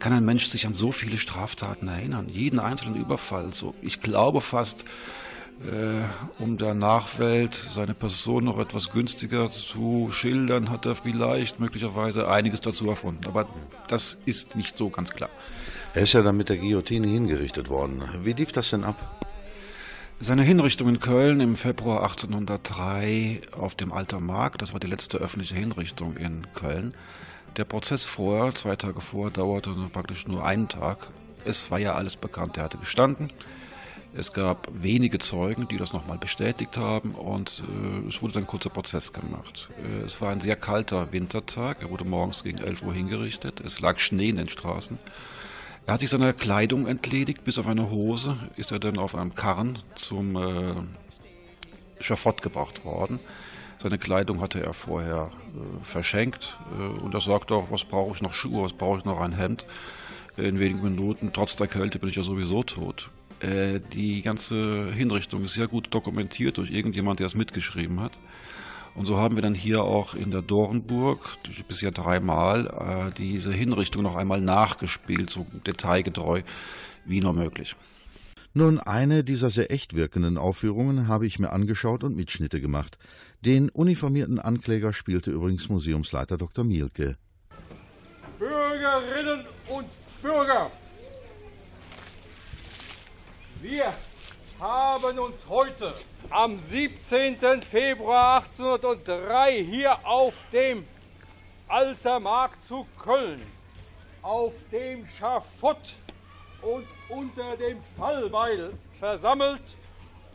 kann 0.00 0.12
ein 0.12 0.24
Mensch 0.24 0.48
sich 0.48 0.66
an 0.66 0.74
so 0.74 0.90
viele 0.90 1.16
Straftaten 1.16 1.86
erinnern? 1.86 2.28
Jeden 2.28 2.58
einzelnen 2.58 2.96
Überfall. 2.96 3.54
So, 3.54 3.72
ich 3.82 4.00
glaube 4.00 4.40
fast, 4.40 4.84
äh, 5.60 6.42
um 6.42 6.56
der 6.56 6.74
Nachwelt 6.74 7.54
seine 7.54 7.94
Person 7.94 8.44
noch 8.44 8.58
etwas 8.58 8.90
günstiger 8.90 9.50
zu 9.50 10.08
schildern, 10.10 10.70
hat 10.70 10.86
er 10.86 10.94
vielleicht 10.94 11.58
möglicherweise 11.58 12.28
einiges 12.28 12.60
dazu 12.60 12.88
erfunden. 12.88 13.26
Aber 13.26 13.48
das 13.88 14.18
ist 14.24 14.54
nicht 14.54 14.76
so 14.76 14.88
ganz 14.88 15.10
klar. 15.10 15.30
Er 15.94 16.02
ist 16.02 16.12
ja 16.12 16.22
dann 16.22 16.36
mit 16.36 16.48
der 16.48 16.58
Guillotine 16.58 17.08
hingerichtet 17.08 17.70
worden. 17.70 18.02
Wie 18.22 18.34
lief 18.34 18.52
das 18.52 18.70
denn 18.70 18.84
ab? 18.84 19.26
Seine 20.20 20.42
Hinrichtung 20.42 20.88
in 20.88 21.00
Köln 21.00 21.40
im 21.40 21.56
Februar 21.56 22.02
1803 22.02 23.40
auf 23.52 23.74
dem 23.74 23.92
Alter 23.92 24.20
Markt, 24.20 24.62
das 24.62 24.72
war 24.72 24.80
die 24.80 24.88
letzte 24.88 25.18
öffentliche 25.18 25.54
Hinrichtung 25.54 26.16
in 26.16 26.46
Köln. 26.54 26.94
Der 27.56 27.64
Prozess 27.64 28.04
vorher, 28.04 28.54
zwei 28.54 28.76
Tage 28.76 29.00
vor, 29.00 29.30
dauerte 29.30 29.70
praktisch 29.92 30.26
nur 30.26 30.44
einen 30.44 30.68
Tag. 30.68 31.10
Es 31.44 31.70
war 31.70 31.78
ja 31.78 31.94
alles 31.94 32.16
bekannt, 32.16 32.56
er 32.56 32.64
hatte 32.64 32.78
gestanden. 32.78 33.32
Es 34.18 34.32
gab 34.32 34.66
wenige 34.72 35.20
Zeugen, 35.20 35.68
die 35.68 35.76
das 35.76 35.92
nochmal 35.92 36.18
bestätigt 36.18 36.76
haben 36.76 37.12
und 37.12 37.62
äh, 37.62 38.08
es 38.08 38.20
wurde 38.20 38.34
dann 38.34 38.42
ein 38.42 38.46
kurzer 38.48 38.68
Prozess 38.68 39.12
gemacht. 39.12 39.68
Äh, 39.80 40.02
es 40.02 40.20
war 40.20 40.32
ein 40.32 40.40
sehr 40.40 40.56
kalter 40.56 41.12
Wintertag, 41.12 41.82
er 41.82 41.90
wurde 41.90 42.04
morgens 42.04 42.42
gegen 42.42 42.58
11 42.58 42.82
Uhr 42.82 42.92
hingerichtet, 42.92 43.60
es 43.60 43.78
lag 43.80 44.00
Schnee 44.00 44.30
in 44.30 44.34
den 44.34 44.48
Straßen. 44.48 44.98
Er 45.86 45.94
hat 45.94 46.00
sich 46.00 46.10
seiner 46.10 46.32
Kleidung 46.32 46.88
entledigt, 46.88 47.44
bis 47.44 47.60
auf 47.60 47.68
eine 47.68 47.92
Hose 47.92 48.36
ist 48.56 48.72
er 48.72 48.80
dann 48.80 48.98
auf 48.98 49.14
einem 49.14 49.36
Karren 49.36 49.78
zum 49.94 50.34
äh, 50.34 50.74
Schafott 52.00 52.42
gebracht 52.42 52.84
worden. 52.84 53.20
Seine 53.80 53.98
Kleidung 53.98 54.40
hatte 54.40 54.60
er 54.60 54.72
vorher 54.72 55.30
äh, 55.30 55.84
verschenkt 55.84 56.58
äh, 56.76 57.04
und 57.04 57.14
er 57.14 57.20
sagte 57.20 57.54
auch, 57.54 57.70
was 57.70 57.84
brauche 57.84 58.16
ich 58.16 58.20
noch 58.20 58.32
Schuhe, 58.32 58.64
was 58.64 58.72
brauche 58.72 58.98
ich 58.98 59.04
noch 59.04 59.20
ein 59.20 59.32
Hemd. 59.32 59.64
In 60.36 60.58
wenigen 60.58 60.82
Minuten, 60.82 61.30
trotz 61.32 61.54
der 61.54 61.68
Kälte, 61.68 62.00
bin 62.00 62.08
ich 62.08 62.16
ja 62.16 62.24
sowieso 62.24 62.64
tot. 62.64 63.10
Äh, 63.40 63.80
die 63.92 64.22
ganze 64.22 64.92
Hinrichtung 64.92 65.44
ist 65.44 65.54
sehr 65.54 65.68
gut 65.68 65.94
dokumentiert 65.94 66.58
durch 66.58 66.70
irgendjemand, 66.70 67.20
der 67.20 67.26
es 67.26 67.34
mitgeschrieben 67.34 68.00
hat. 68.00 68.18
Und 68.94 69.06
so 69.06 69.18
haben 69.18 69.36
wir 69.36 69.42
dann 69.42 69.54
hier 69.54 69.84
auch 69.84 70.14
in 70.14 70.32
der 70.32 70.42
Dornburg 70.42 71.36
bisher 71.68 71.92
dreimal 71.92 73.10
äh, 73.10 73.14
diese 73.16 73.52
Hinrichtung 73.52 74.02
noch 74.02 74.16
einmal 74.16 74.40
nachgespielt, 74.40 75.30
so 75.30 75.46
detailgetreu 75.66 76.42
wie 77.04 77.20
nur 77.20 77.32
möglich. 77.32 77.76
Nun, 78.54 78.80
eine 78.80 79.22
dieser 79.22 79.50
sehr 79.50 79.70
echt 79.70 79.94
wirkenden 79.94 80.36
Aufführungen 80.36 81.06
habe 81.06 81.26
ich 81.26 81.38
mir 81.38 81.50
angeschaut 81.50 82.02
und 82.02 82.16
Mitschnitte 82.16 82.60
gemacht. 82.60 82.98
Den 83.44 83.68
uniformierten 83.68 84.40
Ankläger 84.40 84.92
spielte 84.92 85.30
übrigens 85.30 85.68
Museumsleiter 85.68 86.38
Dr. 86.38 86.64
Mielke. 86.64 87.16
Bürgerinnen 88.38 89.44
und 89.68 89.86
Bürger, 90.22 90.72
wir 93.60 93.92
haben 94.60 95.18
uns 95.18 95.44
heute 95.48 95.92
am 96.30 96.58
17. 96.58 97.62
Februar 97.62 98.44
1803 98.44 99.64
hier 99.64 100.06
auf 100.06 100.34
dem 100.52 100.86
Alter 101.66 102.20
Markt 102.20 102.62
zu 102.62 102.86
Köln, 103.02 103.42
auf 104.22 104.52
dem 104.70 105.06
Schafott 105.18 105.96
und 106.62 106.86
unter 107.08 107.56
dem 107.56 107.82
Fallbeil 107.96 108.72
versammelt, 108.98 109.62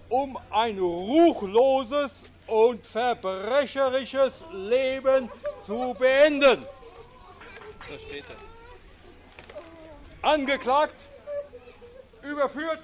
um 0.09 0.37
ein 0.49 0.77
ruchloses 0.77 2.25
und 2.47 2.85
verbrecherisches 2.85 4.43
Leben 4.51 5.31
zu 5.59 5.95
beenden. 5.97 6.65
Angeklagt, 10.21 10.95
überführt 12.21 12.81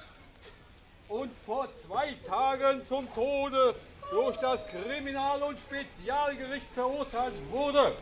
und 1.10 1.32
vor 1.45 1.68
zwei 1.76 2.14
Tagen 2.26 2.82
zum 2.84 3.14
Tode 3.14 3.76
durch 4.12 4.38
das 4.38 4.66
Kriminal- 4.68 5.43
und 5.43 5.60
Spezialgericht 5.60 6.68
verurteilt 6.74 7.36
wurde. 7.51 7.97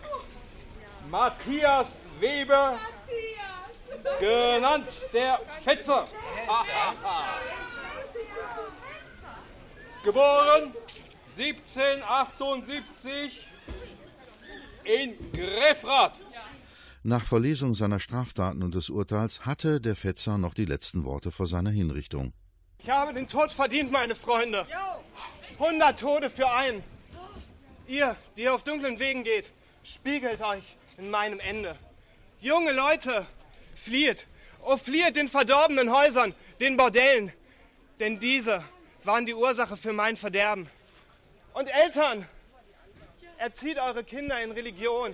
Matthias 1.09 1.97
Weber, 2.19 2.77
genannt 4.19 4.87
der 5.13 5.39
Fetzer. 5.63 6.07
Geboren 10.03 10.73
1778 11.37 13.47
in 14.83 15.31
Greffrath. 15.31 16.19
Nach 17.03 17.23
Verlesung 17.23 17.73
seiner 17.73 17.99
Straftaten 17.99 18.63
und 18.63 18.75
des 18.75 18.89
Urteils 18.89 19.45
hatte 19.45 19.79
der 19.79 19.95
Fetzer 19.95 20.37
noch 20.37 20.53
die 20.53 20.65
letzten 20.65 21.05
Worte 21.05 21.31
vor 21.31 21.47
seiner 21.47 21.69
Hinrichtung. 21.69 22.33
Ich 22.87 22.93
habe 22.93 23.13
den 23.13 23.27
Tod 23.27 23.51
verdient, 23.51 23.91
meine 23.91 24.15
Freunde. 24.15 24.65
100 25.59 25.99
Tode 25.99 26.29
für 26.29 26.49
einen. 26.49 26.81
Ihr, 27.85 28.15
die 28.37 28.43
ihr 28.43 28.53
auf 28.53 28.63
dunklen 28.63 28.97
Wegen 28.97 29.25
geht, 29.25 29.51
spiegelt 29.83 30.41
euch 30.41 30.63
in 30.97 31.09
meinem 31.09 31.41
Ende. 31.41 31.75
Junge 32.39 32.71
Leute, 32.71 33.27
flieht. 33.75 34.25
Oh, 34.63 34.77
flieht 34.77 35.17
den 35.17 35.27
verdorbenen 35.27 35.93
Häusern, 35.93 36.33
den 36.61 36.77
Bordellen. 36.77 37.33
Denn 37.99 38.19
diese 38.19 38.63
waren 39.03 39.25
die 39.25 39.33
Ursache 39.33 39.75
für 39.75 39.91
mein 39.91 40.15
Verderben. 40.15 40.69
Und 41.55 41.67
Eltern, 41.67 42.25
erzieht 43.37 43.79
eure 43.79 44.05
Kinder 44.05 44.41
in 44.41 44.53
Religion. 44.53 45.13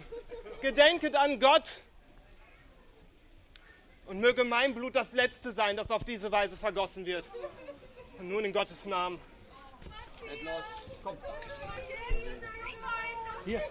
Gedenket 0.62 1.16
an 1.16 1.40
Gott. 1.40 1.80
Und 4.14 4.20
möge 4.20 4.44
mein 4.44 4.76
Blut 4.76 4.94
das 4.94 5.12
letzte 5.14 5.52
sein, 5.52 5.76
das 5.76 5.90
auf 5.90 6.04
diese 6.04 6.32
Weise 6.32 6.56
vergossen 6.56 7.04
wird. 7.04 7.26
Und 8.20 8.28
nun 8.28 8.46
in 8.46 8.54
Gottes 8.54 8.86
Namen. 8.86 9.20
Hier. 13.44 13.64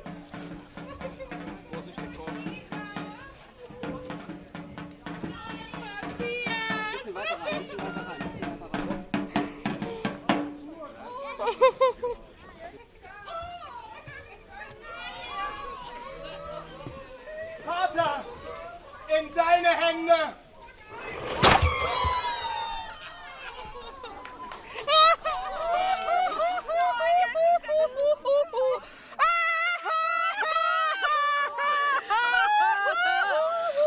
In 19.22 19.34
deine 19.34 19.68
Hände! 19.68 20.34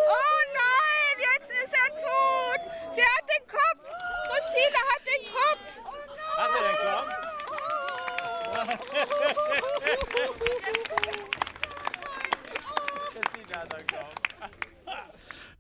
Oh 0.08 0.40
nein, 0.54 1.16
jetzt 1.20 1.52
ist 1.52 1.74
er 1.74 1.90
tot. 1.98 2.62
Sie 2.94 3.04
hat 3.04 3.26
den 3.30 3.46
Kopf. 3.48 3.82
Christine 4.30 4.80
hat 4.90 5.04
den 5.06 5.24
Kopf. 5.34 5.66
Hast 6.38 6.54
du 6.54 6.60
den 6.64 6.78
Kopf? 6.78 7.26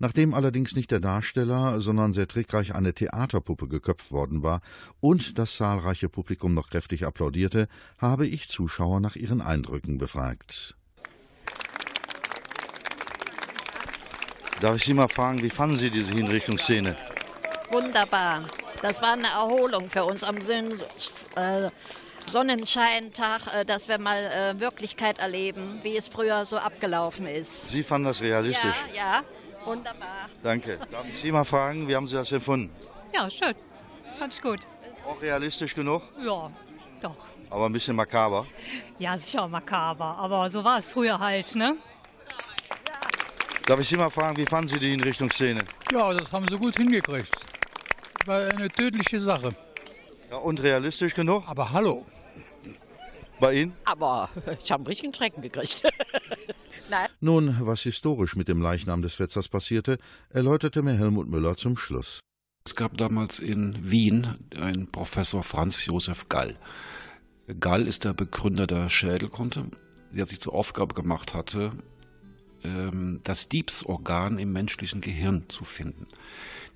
Nachdem 0.06 0.36
allerdings 0.36 0.76
nicht 0.76 0.92
der 0.92 1.00
Darsteller, 1.00 1.82
sondern 1.82 2.14
sehr 2.14 2.28
trickreich 2.28 2.76
eine 2.76 2.94
Theaterpuppe 2.94 3.68
geköpft 3.68 4.12
worden 4.12 4.44
war 4.44 4.62
und 5.02 5.40
das 5.40 5.58
zahlreiche 5.58 6.10
Publikum 6.10 6.54
noch 6.54 6.70
kräftig 6.70 7.08
applaudierte, 7.08 7.68
habe 7.98 8.28
ich 8.28 8.48
Zuschauer 8.48 9.00
nach 9.00 9.16
ihren 9.16 9.42
Eindrücken 9.42 9.98
befragt. 9.98 10.76
Darf 14.62 14.76
ich 14.76 14.84
Sie 14.84 14.94
mal 14.94 15.08
fragen, 15.08 15.42
wie 15.42 15.50
fanden 15.50 15.76
Sie 15.76 15.90
diese 15.90 16.14
Hinrichtungsszene? 16.14 16.96
Wunderbar. 17.72 18.44
Das 18.84 19.02
war 19.02 19.14
eine 19.14 19.30
Erholung 19.30 19.90
für 19.90 20.06
uns 20.06 20.24
am 20.24 20.40
Sinn, 20.40 20.84
äh, 21.36 21.72
Sonnenscheintag, 22.28 23.42
äh, 23.56 23.66
dass 23.66 23.88
wir 23.88 23.98
mal 23.98 24.24
äh, 24.24 24.60
Wirklichkeit 24.60 25.18
erleben, 25.18 25.80
wie 25.82 25.98
es 25.98 26.10
früher 26.10 26.46
so 26.46 26.58
abgelaufen 26.58 27.26
ist. 27.26 27.70
Sie 27.70 27.82
fanden 27.82 28.06
das 28.06 28.22
realistisch? 28.22 28.76
Ja, 28.94 29.22
ja, 29.22 29.24
wunderbar. 29.66 30.30
Danke. 30.44 30.78
Darf 30.92 31.06
ich 31.08 31.20
Sie 31.20 31.32
mal 31.32 31.44
fragen, 31.44 31.88
wie 31.88 31.96
haben 31.96 32.08
Sie 32.08 32.16
das 32.16 32.32
empfunden? 32.32 32.74
Ja, 33.14 33.30
schön. 33.30 33.56
Fand 34.20 34.34
ich 34.34 34.42
gut. 34.42 34.62
Auch 35.08 35.22
realistisch 35.22 35.76
genug, 35.76 36.02
Ja, 36.24 36.50
doch. 37.02 37.16
aber 37.50 37.66
ein 37.68 37.74
bisschen 37.74 37.96
makaber. 37.96 38.48
Ja, 38.98 39.18
sicher 39.18 39.48
makaber, 39.48 40.18
aber 40.18 40.50
so 40.50 40.64
war 40.64 40.80
es 40.80 40.88
früher 40.88 41.20
halt, 41.20 41.56
ne? 41.56 41.76
Darf 43.68 43.80
ich 43.80 43.88
Sie 43.88 43.98
mal 43.98 44.10
fragen, 44.10 44.38
wie 44.38 44.46
fanden 44.46 44.68
Sie 44.68 44.80
die 44.80 44.90
Hinrichtungsszene? 44.92 45.62
Ja, 45.92 46.14
das 46.14 46.32
haben 46.32 46.46
sie 46.48 46.58
gut 46.58 46.76
hingekriegt. 46.78 47.36
War 48.26 48.42
eine 48.48 48.68
tödliche 48.70 49.20
Sache. 49.20 49.54
Ja, 50.32 50.38
und 50.38 50.62
realistisch 50.62 51.14
genug? 51.14 51.44
Aber 51.48 51.72
hallo. 51.72 52.06
Bei 53.40 53.54
Ihnen? 53.54 53.76
Aber 53.86 54.30
ich 54.64 54.72
habe 54.72 54.82
einen 54.82 54.88
richtigen 54.88 55.14
Schrecken 55.14 55.42
gekriegt. 55.42 55.84
Nein. 56.90 57.10
Nun, 57.20 57.58
was 57.62 57.82
historisch 57.82 58.36
mit 58.36 58.48
dem 58.48 58.62
Leichnam 58.62 59.02
des 59.02 59.16
Fetzers 59.16 59.48
passierte, 59.50 59.98
erläuterte 60.30 60.84
mir 60.84 60.98
Helmut 60.98 61.28
Müller 61.28 61.56
zum 61.58 61.78
Schluss. 61.78 62.20
Es 62.68 62.76
gab 62.76 62.98
damals 62.98 63.40
in 63.40 63.92
Wien 63.92 64.36
einen 64.60 64.92
Professor 64.92 65.44
Franz 65.44 65.86
Josef 65.86 66.30
Gall. 66.30 66.58
Gall 67.60 67.88
ist 67.88 68.06
der 68.06 68.14
Begründer 68.14 68.66
der 68.66 68.90
Schädelkunde, 68.90 69.70
der 70.12 70.26
sich 70.26 70.40
zur 70.40 70.54
Aufgabe 70.54 70.96
gemacht 70.96 71.34
hatte, 71.34 71.74
ähm, 72.64 73.22
das 73.24 73.50
Diebsorgan 73.50 74.40
im 74.40 74.52
menschlichen 74.52 75.02
Gehirn 75.02 75.46
zu 75.48 75.64
finden. 75.64 76.08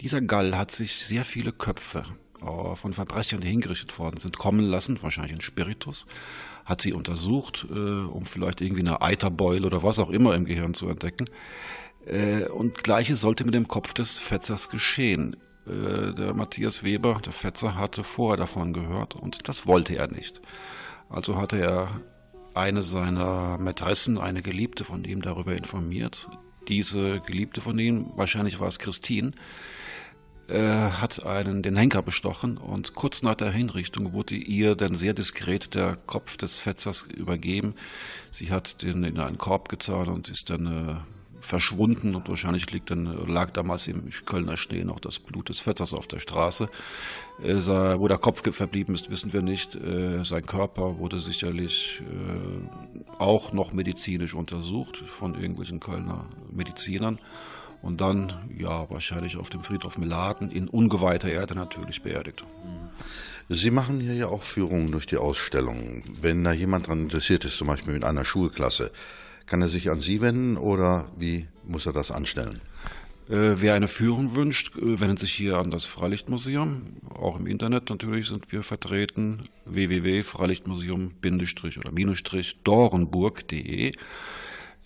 Dieser 0.01 0.21
Gall 0.21 0.55
hat 0.55 0.71
sich 0.71 1.05
sehr 1.05 1.25
viele 1.25 1.51
Köpfe 1.51 2.03
äh, 2.41 2.75
von 2.75 2.93
Verbrechern, 2.93 3.41
die 3.41 3.49
hingerichtet 3.49 3.97
worden 3.97 4.17
sind, 4.17 4.37
kommen 4.37 4.65
lassen, 4.65 5.01
wahrscheinlich 5.01 5.33
in 5.33 5.41
Spiritus, 5.41 6.05
hat 6.65 6.81
sie 6.81 6.93
untersucht, 6.93 7.65
äh, 7.69 7.73
um 7.73 8.25
vielleicht 8.25 8.61
irgendwie 8.61 8.81
eine 8.81 9.01
Eiterbeule 9.01 9.65
oder 9.67 9.83
was 9.83 9.99
auch 9.99 10.09
immer 10.09 10.35
im 10.35 10.45
Gehirn 10.45 10.73
zu 10.73 10.87
entdecken. 10.87 11.25
Äh, 12.05 12.45
Und 12.45 12.83
gleiches 12.83 13.21
sollte 13.21 13.45
mit 13.45 13.53
dem 13.53 13.67
Kopf 13.67 13.93
des 13.93 14.19
Fetzers 14.19 14.69
geschehen. 14.69 15.35
Äh, 15.67 16.13
Der 16.13 16.33
Matthias 16.33 16.83
Weber, 16.83 17.21
der 17.25 17.33
Fetzer, 17.33 17.75
hatte 17.75 18.03
vorher 18.03 18.37
davon 18.37 18.73
gehört 18.73 19.15
und 19.15 19.47
das 19.47 19.67
wollte 19.67 19.95
er 19.95 20.07
nicht. 20.07 20.41
Also 21.09 21.37
hatte 21.37 21.59
er 21.59 22.01
eine 22.53 22.81
seiner 22.81 23.57
Mätressen, 23.57 24.17
eine 24.17 24.41
Geliebte 24.41 24.83
von 24.83 25.03
ihm 25.03 25.21
darüber 25.21 25.55
informiert. 25.55 26.29
Diese 26.67 27.19
Geliebte 27.21 27.61
von 27.61 27.79
ihm, 27.79 28.11
wahrscheinlich 28.15 28.59
war 28.59 28.67
es 28.67 28.79
Christine, 28.79 29.31
äh, 30.49 30.91
hat 30.91 31.25
einen 31.25 31.61
den 31.61 31.75
Henker 31.75 32.01
bestochen 32.01 32.57
und 32.57 32.95
kurz 32.95 33.21
nach 33.21 33.35
der 33.35 33.51
Hinrichtung 33.51 34.13
wurde 34.13 34.35
ihr 34.35 34.75
dann 34.75 34.95
sehr 34.95 35.13
diskret 35.13 35.75
der 35.75 35.95
Kopf 35.95 36.37
des 36.37 36.59
Fetzers 36.59 37.03
übergeben. 37.03 37.75
Sie 38.31 38.51
hat 38.51 38.81
den 38.81 39.03
in 39.03 39.19
einen 39.19 39.37
Korb 39.37 39.69
gezahlt 39.69 40.07
und 40.07 40.29
ist 40.29 40.49
dann 40.49 40.65
äh, 40.65 40.95
verschwunden 41.39 42.15
und 42.15 42.27
wahrscheinlich 42.29 42.69
liegt 42.71 42.91
dann, 42.91 43.05
lag 43.27 43.51
damals 43.51 43.87
im 43.87 44.09
Kölner 44.25 44.57
Schnee 44.57 44.83
noch 44.83 44.99
das 44.99 45.19
Blut 45.19 45.49
des 45.49 45.59
Fetzers 45.59 45.93
auf 45.93 46.07
der 46.07 46.19
Straße. 46.19 46.69
Äh, 47.41 47.55
wo 47.55 48.07
der 48.07 48.17
Kopf 48.17 48.43
verblieben 48.53 48.95
ist, 48.95 49.09
wissen 49.09 49.33
wir 49.33 49.41
nicht. 49.41 49.75
Äh, 49.75 50.23
sein 50.23 50.43
Körper 50.43 50.97
wurde 50.99 51.19
sicherlich 51.19 52.01
äh, 52.01 53.21
auch 53.21 53.53
noch 53.53 53.71
medizinisch 53.71 54.33
untersucht 54.33 54.97
von 54.97 55.35
irgendwelchen 55.35 55.79
Kölner 55.79 56.25
Medizinern 56.51 57.19
und 57.81 58.01
dann, 58.01 58.33
ja, 58.57 58.89
wahrscheinlich 58.89 59.37
auf 59.37 59.49
dem 59.49 59.61
Friedhof 59.61 59.97
Meladen 59.97 60.51
in 60.51 60.67
ungeweihter 60.67 61.29
Erde 61.29 61.55
natürlich 61.55 62.01
beerdigt. 62.01 62.43
Sie 63.49 63.71
machen 63.71 63.99
hier 63.99 64.13
ja 64.13 64.27
auch 64.27 64.43
Führungen 64.43 64.91
durch 64.91 65.07
die 65.07 65.17
Ausstellung. 65.17 66.03
Wenn 66.21 66.43
da 66.43 66.51
jemand 66.51 66.85
daran 66.85 67.01
interessiert 67.03 67.45
ist, 67.45 67.57
zum 67.57 67.67
Beispiel 67.67 67.93
mit 67.93 68.03
einer 68.03 68.25
Schulklasse, 68.25 68.91
kann 69.45 69.61
er 69.61 69.69
sich 69.69 69.89
an 69.89 69.99
Sie 69.99 70.21
wenden 70.21 70.57
oder 70.57 71.07
wie 71.17 71.47
muss 71.67 71.87
er 71.87 71.93
das 71.93 72.11
anstellen? 72.11 72.61
Äh, 73.29 73.61
wer 73.61 73.75
eine 73.75 73.87
Führung 73.87 74.35
wünscht, 74.35 74.75
äh, 74.75 74.99
wendet 74.99 75.19
sich 75.19 75.33
hier 75.33 75.57
an 75.57 75.69
das 75.69 75.85
Freilichtmuseum. 75.85 76.81
Auch 77.09 77.39
im 77.39 77.45
Internet 77.45 77.89
natürlich 77.89 78.27
sind 78.27 78.51
wir 78.51 78.63
vertreten. 78.63 79.49
www.freilichtmuseum- 79.65 81.11
oder 81.77 81.91
minus 81.91 82.23
dorenburg.de. 82.63 83.91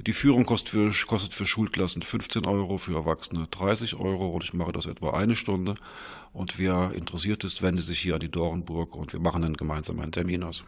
Die 0.05 0.11
Führung 0.11 0.43
kostet 0.43 0.69
für, 0.69 0.91
kostet 1.07 1.33
für 1.33 1.45
Schulklassen 1.45 2.01
15 2.01 2.45
Euro, 2.45 2.77
für 2.77 2.95
Erwachsene 2.95 3.47
30 3.49 3.95
Euro 3.95 4.27
und 4.27 4.43
ich 4.43 4.53
mache 4.53 4.73
das 4.73 4.85
etwa 4.85 5.11
eine 5.11 5.33
Stunde. 5.33 5.75
Und 6.33 6.57
wer 6.57 6.91
interessiert 6.93 7.43
ist, 7.45 7.61
wendet 7.61 7.85
sich 7.85 7.99
hier 7.99 8.15
an 8.15 8.19
die 8.19 8.29
Dorenburg 8.29 8.95
und 8.95 9.13
wir 9.13 9.21
machen 9.21 9.43
dann 9.43 9.53
gemeinsam 9.53 9.99
einen 9.99 10.11
Termin 10.11 10.43
aus. 10.43 10.63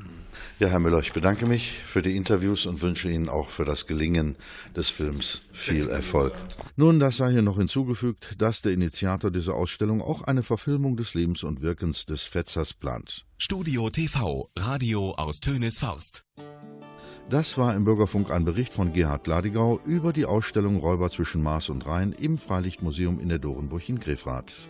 Ja, 0.59 0.69
Herr 0.69 0.79
Müller, 0.79 0.99
ich 0.99 1.11
bedanke 1.11 1.47
mich 1.47 1.71
für 1.85 2.01
die 2.01 2.15
Interviews 2.15 2.65
und 2.65 2.81
wünsche 2.81 3.09
Ihnen 3.09 3.27
auch 3.27 3.49
für 3.49 3.65
das 3.65 3.87
Gelingen 3.87 4.37
des 4.75 4.89
Films 4.89 5.47
viel 5.51 5.89
Erfolg. 5.89 6.33
Nun, 6.77 6.99
das 6.99 7.17
sei 7.17 7.31
hier 7.31 7.41
noch 7.41 7.57
hinzugefügt, 7.57 8.41
dass 8.41 8.61
der 8.61 8.71
Initiator 8.71 9.31
dieser 9.31 9.55
Ausstellung 9.55 10.01
auch 10.01 10.21
eine 10.21 10.43
Verfilmung 10.43 10.95
des 10.95 11.13
Lebens 11.13 11.43
und 11.43 11.61
Wirkens 11.61 12.05
des 12.05 12.23
Fetzers 12.23 12.73
plant. 12.73 13.25
Studio 13.37 13.89
TV, 13.89 14.49
Radio 14.57 15.11
aus 15.15 15.39
Tönes 15.41 15.79
Forst. 15.79 16.23
Das 17.27 17.57
war 17.57 17.73
im 17.73 17.85
Bürgerfunk 17.85 18.29
ein 18.29 18.45
Bericht 18.45 18.71
von 18.71 18.93
Gerhard 18.93 19.25
Ladigau 19.25 19.79
über 19.83 20.13
die 20.13 20.25
Ausstellung 20.25 20.77
Räuber 20.77 21.09
zwischen 21.09 21.41
Mars 21.41 21.69
und 21.69 21.87
Rhein 21.87 22.11
im 22.11 22.37
Freilichtmuseum 22.37 23.19
in 23.19 23.29
der 23.29 23.39
Dorenburg 23.39 23.89
in 23.89 23.99
Grefrath. 23.99 24.67